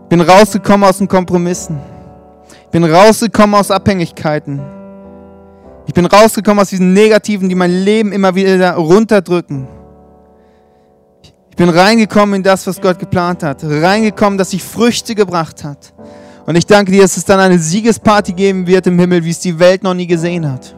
Bin 0.08 0.20
rausgekommen 0.20 0.88
aus 0.88 0.98
den 0.98 1.08
Kompromissen. 1.08 1.78
Bin 2.70 2.84
rausgekommen 2.84 3.54
aus 3.54 3.70
Abhängigkeiten. 3.70 4.60
Ich 5.86 5.94
bin 5.94 6.04
rausgekommen 6.04 6.60
aus 6.60 6.70
diesen 6.70 6.92
Negativen, 6.92 7.48
die 7.48 7.54
mein 7.54 7.70
Leben 7.70 8.12
immer 8.12 8.34
wieder 8.34 8.74
runterdrücken. 8.74 9.68
Ich 11.50 11.56
bin 11.56 11.68
reingekommen 11.68 12.34
in 12.34 12.42
das, 12.42 12.66
was 12.66 12.80
Gott 12.80 12.98
geplant 12.98 13.42
hat. 13.42 13.62
Reingekommen, 13.62 14.36
dass 14.36 14.50
sich 14.50 14.62
Früchte 14.62 15.14
gebracht 15.14 15.64
hat. 15.64 15.94
Und 16.44 16.54
ich 16.56 16.66
danke 16.66 16.92
dir, 16.92 17.02
dass 17.02 17.16
es 17.16 17.24
dann 17.24 17.40
eine 17.40 17.58
Siegesparty 17.58 18.32
geben 18.32 18.66
wird 18.66 18.86
im 18.86 18.98
Himmel, 18.98 19.24
wie 19.24 19.30
es 19.30 19.40
die 19.40 19.58
Welt 19.58 19.82
noch 19.82 19.94
nie 19.94 20.06
gesehen 20.06 20.50
hat. 20.50 20.76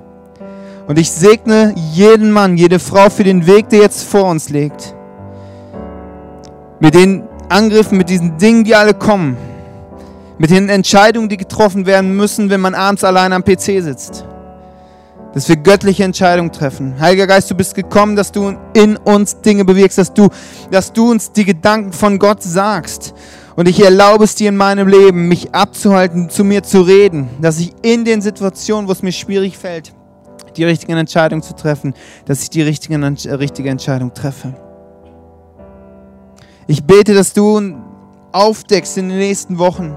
Und 0.87 0.99
ich 0.99 1.11
segne 1.11 1.75
jeden 1.93 2.31
Mann, 2.31 2.57
jede 2.57 2.79
Frau 2.79 3.11
für 3.11 3.25
den 3.25 3.47
Weg, 3.47 3.69
der 3.69 3.81
jetzt 3.81 4.05
vor 4.05 4.25
uns 4.25 4.49
liegt. 4.49 4.95
Mit 6.81 6.95
den 6.95 7.25
Angriffen, 7.49 7.99
mit 7.99 8.09
diesen 8.09 8.39
Dingen, 8.39 8.65
die 8.65 8.75
alle 8.75 8.95
kommen. 8.95 9.37
Mit 10.39 10.51
den 10.51 10.69
Entscheidungen, 10.69 11.29
die 11.29 11.37
getroffen 11.37 11.85
werden 11.85 12.17
müssen, 12.17 12.49
wenn 12.49 12.61
man 12.61 12.75
abends 12.75 13.03
allein 13.03 13.33
am 13.33 13.45
PC 13.45 13.83
sitzt. 13.83 14.25
Dass 15.35 15.49
wir 15.49 15.57
göttliche 15.57 16.05
Entscheidungen 16.05 16.53
treffen. 16.53 16.99
Heiliger 17.01 17.27
Geist, 17.27 17.51
du 17.51 17.55
bist 17.55 17.75
gekommen, 17.75 18.15
dass 18.15 18.31
du 18.31 18.57
in 18.73 18.97
uns 18.97 19.41
Dinge 19.41 19.65
bewirkst, 19.65 19.99
dass 19.99 20.15
du, 20.15 20.29
dass 20.71 20.93
du 20.93 21.11
uns 21.11 21.33
die 21.33 21.45
Gedanken 21.45 21.93
von 21.93 22.19
Gott 22.19 22.43
sagst. 22.43 23.15
Und 23.57 23.67
ich 23.67 23.83
erlaube 23.83 24.23
es 24.25 24.37
dir 24.37 24.49
in 24.51 24.57
meinem 24.57 24.87
Leben, 24.87 25.27
mich 25.27 25.53
abzuhalten, 25.53 26.31
zu 26.31 26.45
mir 26.45 26.63
zu 26.63 26.83
reden, 26.83 27.29
dass 27.41 27.59
ich 27.59 27.73
in 27.83 28.05
den 28.05 28.23
Situationen, 28.23 28.87
wo 28.87 28.93
es 28.93 29.03
mir 29.03 29.11
schwierig 29.11 29.59
fällt, 29.59 29.93
die 30.57 30.63
richtigen 30.63 30.97
Entscheidungen 30.97 31.43
zu 31.43 31.57
treffen, 31.57 31.95
dass 32.27 32.43
ich 32.43 32.51
die 32.51 32.63
richtige, 32.63 33.01
richtige 33.39 33.69
Entscheidung 33.69 34.15
treffe. 34.15 34.55
Ich 36.69 36.85
bete, 36.85 37.15
dass 37.15 37.33
du 37.33 37.75
aufdeckst 38.31 38.97
in 38.99 39.09
den 39.09 39.19
nächsten 39.19 39.59
Wochen, 39.59 39.97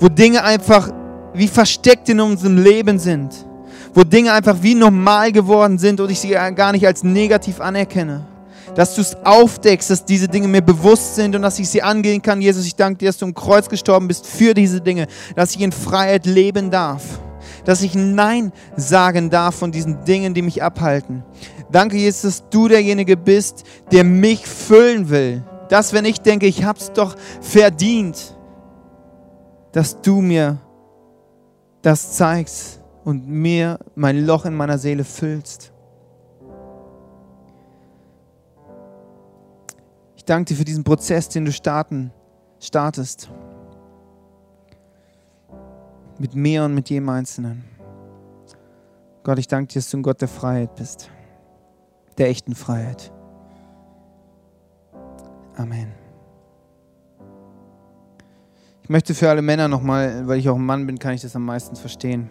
wo 0.00 0.08
Dinge 0.08 0.42
einfach 0.42 0.90
wie 1.34 1.48
versteckt 1.48 2.08
in 2.08 2.20
unserem 2.20 2.58
Leben 2.58 2.98
sind, 2.98 3.32
wo 3.94 4.02
Dinge 4.02 4.32
einfach 4.32 4.56
wie 4.60 4.74
normal 4.74 5.30
geworden 5.30 5.78
sind 5.78 6.00
und 6.00 6.10
ich 6.10 6.18
sie 6.18 6.30
gar 6.30 6.72
nicht 6.72 6.86
als 6.86 7.04
negativ 7.04 7.60
anerkenne 7.60 8.26
dass 8.74 8.94
du 8.94 9.00
es 9.00 9.16
aufdeckst, 9.24 9.90
dass 9.90 10.04
diese 10.04 10.28
Dinge 10.28 10.48
mir 10.48 10.62
bewusst 10.62 11.16
sind 11.16 11.34
und 11.34 11.42
dass 11.42 11.58
ich 11.58 11.68
sie 11.68 11.82
angehen 11.82 12.22
kann. 12.22 12.40
Jesus, 12.40 12.66
ich 12.66 12.76
danke 12.76 12.98
dir, 12.98 13.06
dass 13.06 13.18
du 13.18 13.26
im 13.26 13.34
Kreuz 13.34 13.68
gestorben 13.68 14.08
bist 14.08 14.26
für 14.26 14.54
diese 14.54 14.80
Dinge, 14.80 15.06
dass 15.34 15.54
ich 15.54 15.60
in 15.60 15.72
Freiheit 15.72 16.26
leben 16.26 16.70
darf, 16.70 17.02
dass 17.64 17.82
ich 17.82 17.94
Nein 17.94 18.52
sagen 18.76 19.30
darf 19.30 19.56
von 19.56 19.72
diesen 19.72 20.04
Dingen, 20.04 20.34
die 20.34 20.42
mich 20.42 20.62
abhalten. 20.62 21.22
Danke, 21.70 21.96
Jesus, 21.96 22.22
dass 22.22 22.48
du 22.50 22.68
derjenige 22.68 23.16
bist, 23.16 23.64
der 23.92 24.04
mich 24.04 24.46
füllen 24.46 25.08
will. 25.10 25.42
Dass, 25.68 25.92
wenn 25.92 26.04
ich 26.04 26.20
denke, 26.20 26.46
ich 26.46 26.64
habe 26.64 26.80
es 26.80 26.92
doch 26.92 27.14
verdient, 27.40 28.34
dass 29.72 30.00
du 30.02 30.20
mir 30.20 30.58
das 31.82 32.16
zeigst 32.16 32.80
und 33.04 33.28
mir 33.28 33.78
mein 33.94 34.26
Loch 34.26 34.44
in 34.44 34.54
meiner 34.54 34.78
Seele 34.78 35.04
füllst. 35.04 35.72
danke 40.30 40.50
dir 40.50 40.56
für 40.56 40.64
diesen 40.64 40.84
Prozess, 40.84 41.28
den 41.28 41.44
du 41.44 41.52
starten, 41.52 42.12
startest. 42.60 43.28
Mit 46.18 46.34
mir 46.34 46.64
und 46.64 46.74
mit 46.74 46.88
jedem 46.88 47.08
Einzelnen. 47.08 47.64
Gott, 49.24 49.38
ich 49.38 49.48
danke 49.48 49.72
dir, 49.72 49.80
dass 49.80 49.90
du 49.90 49.98
ein 49.98 50.02
Gott 50.02 50.20
der 50.20 50.28
Freiheit 50.28 50.74
bist. 50.76 51.10
Der 52.16 52.28
echten 52.28 52.54
Freiheit. 52.54 53.12
Amen. 55.56 55.99
Ich 58.90 58.92
möchte 58.92 59.14
für 59.14 59.30
alle 59.30 59.40
Männer 59.40 59.68
nochmal, 59.68 60.26
weil 60.26 60.40
ich 60.40 60.48
auch 60.48 60.56
ein 60.56 60.66
Mann 60.66 60.84
bin, 60.84 60.98
kann 60.98 61.14
ich 61.14 61.20
das 61.20 61.36
am 61.36 61.44
meisten 61.44 61.76
verstehen. 61.76 62.28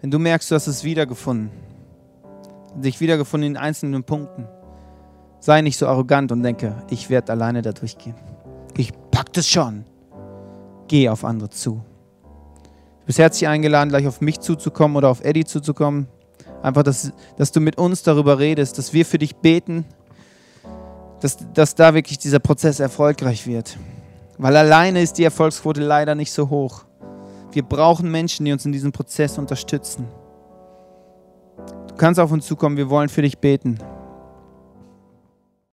Wenn 0.00 0.10
du 0.10 0.18
merkst, 0.18 0.50
du 0.50 0.56
hast 0.56 0.66
es 0.66 0.82
wiedergefunden, 0.82 1.52
dich 2.74 3.00
wiedergefunden 3.00 3.52
in 3.52 3.56
einzelnen 3.56 4.02
Punkten, 4.02 4.48
Sei 5.38 5.62
nicht 5.62 5.76
so 5.76 5.86
arrogant 5.86 6.32
und 6.32 6.42
denke, 6.42 6.74
ich 6.90 7.08
werde 7.08 7.30
alleine 7.30 7.62
da 7.62 7.70
durchgehen. 7.70 8.16
Ich 8.76 8.92
pack 9.12 9.32
das 9.32 9.48
schon. 9.48 9.84
Geh 10.88 11.08
auf 11.08 11.24
andere 11.24 11.50
zu. 11.50 11.84
Du 12.64 13.06
bist 13.06 13.20
herzlich 13.20 13.46
eingeladen, 13.46 13.90
gleich 13.90 14.08
auf 14.08 14.20
mich 14.20 14.40
zuzukommen 14.40 14.96
oder 14.96 15.08
auf 15.08 15.24
Eddie 15.24 15.44
zuzukommen. 15.44 16.08
Einfach, 16.64 16.82
dass, 16.82 17.12
dass 17.36 17.52
du 17.52 17.60
mit 17.60 17.78
uns 17.78 18.02
darüber 18.02 18.40
redest, 18.40 18.76
dass 18.76 18.92
wir 18.92 19.06
für 19.06 19.18
dich 19.18 19.36
beten, 19.36 19.84
dass, 21.20 21.38
dass 21.54 21.76
da 21.76 21.94
wirklich 21.94 22.18
dieser 22.18 22.40
Prozess 22.40 22.80
erfolgreich 22.80 23.46
wird. 23.46 23.78
Weil 24.42 24.56
alleine 24.56 25.02
ist 25.02 25.18
die 25.18 25.24
Erfolgsquote 25.24 25.82
leider 25.82 26.14
nicht 26.14 26.32
so 26.32 26.48
hoch. 26.48 26.84
Wir 27.52 27.62
brauchen 27.62 28.10
Menschen, 28.10 28.46
die 28.46 28.52
uns 28.52 28.64
in 28.64 28.72
diesem 28.72 28.90
Prozess 28.90 29.36
unterstützen. 29.36 30.08
Du 31.88 31.94
kannst 31.96 32.18
auf 32.18 32.32
uns 32.32 32.46
zukommen, 32.46 32.78
wir 32.78 32.88
wollen 32.88 33.10
für 33.10 33.20
dich 33.20 33.36
beten. 33.36 33.78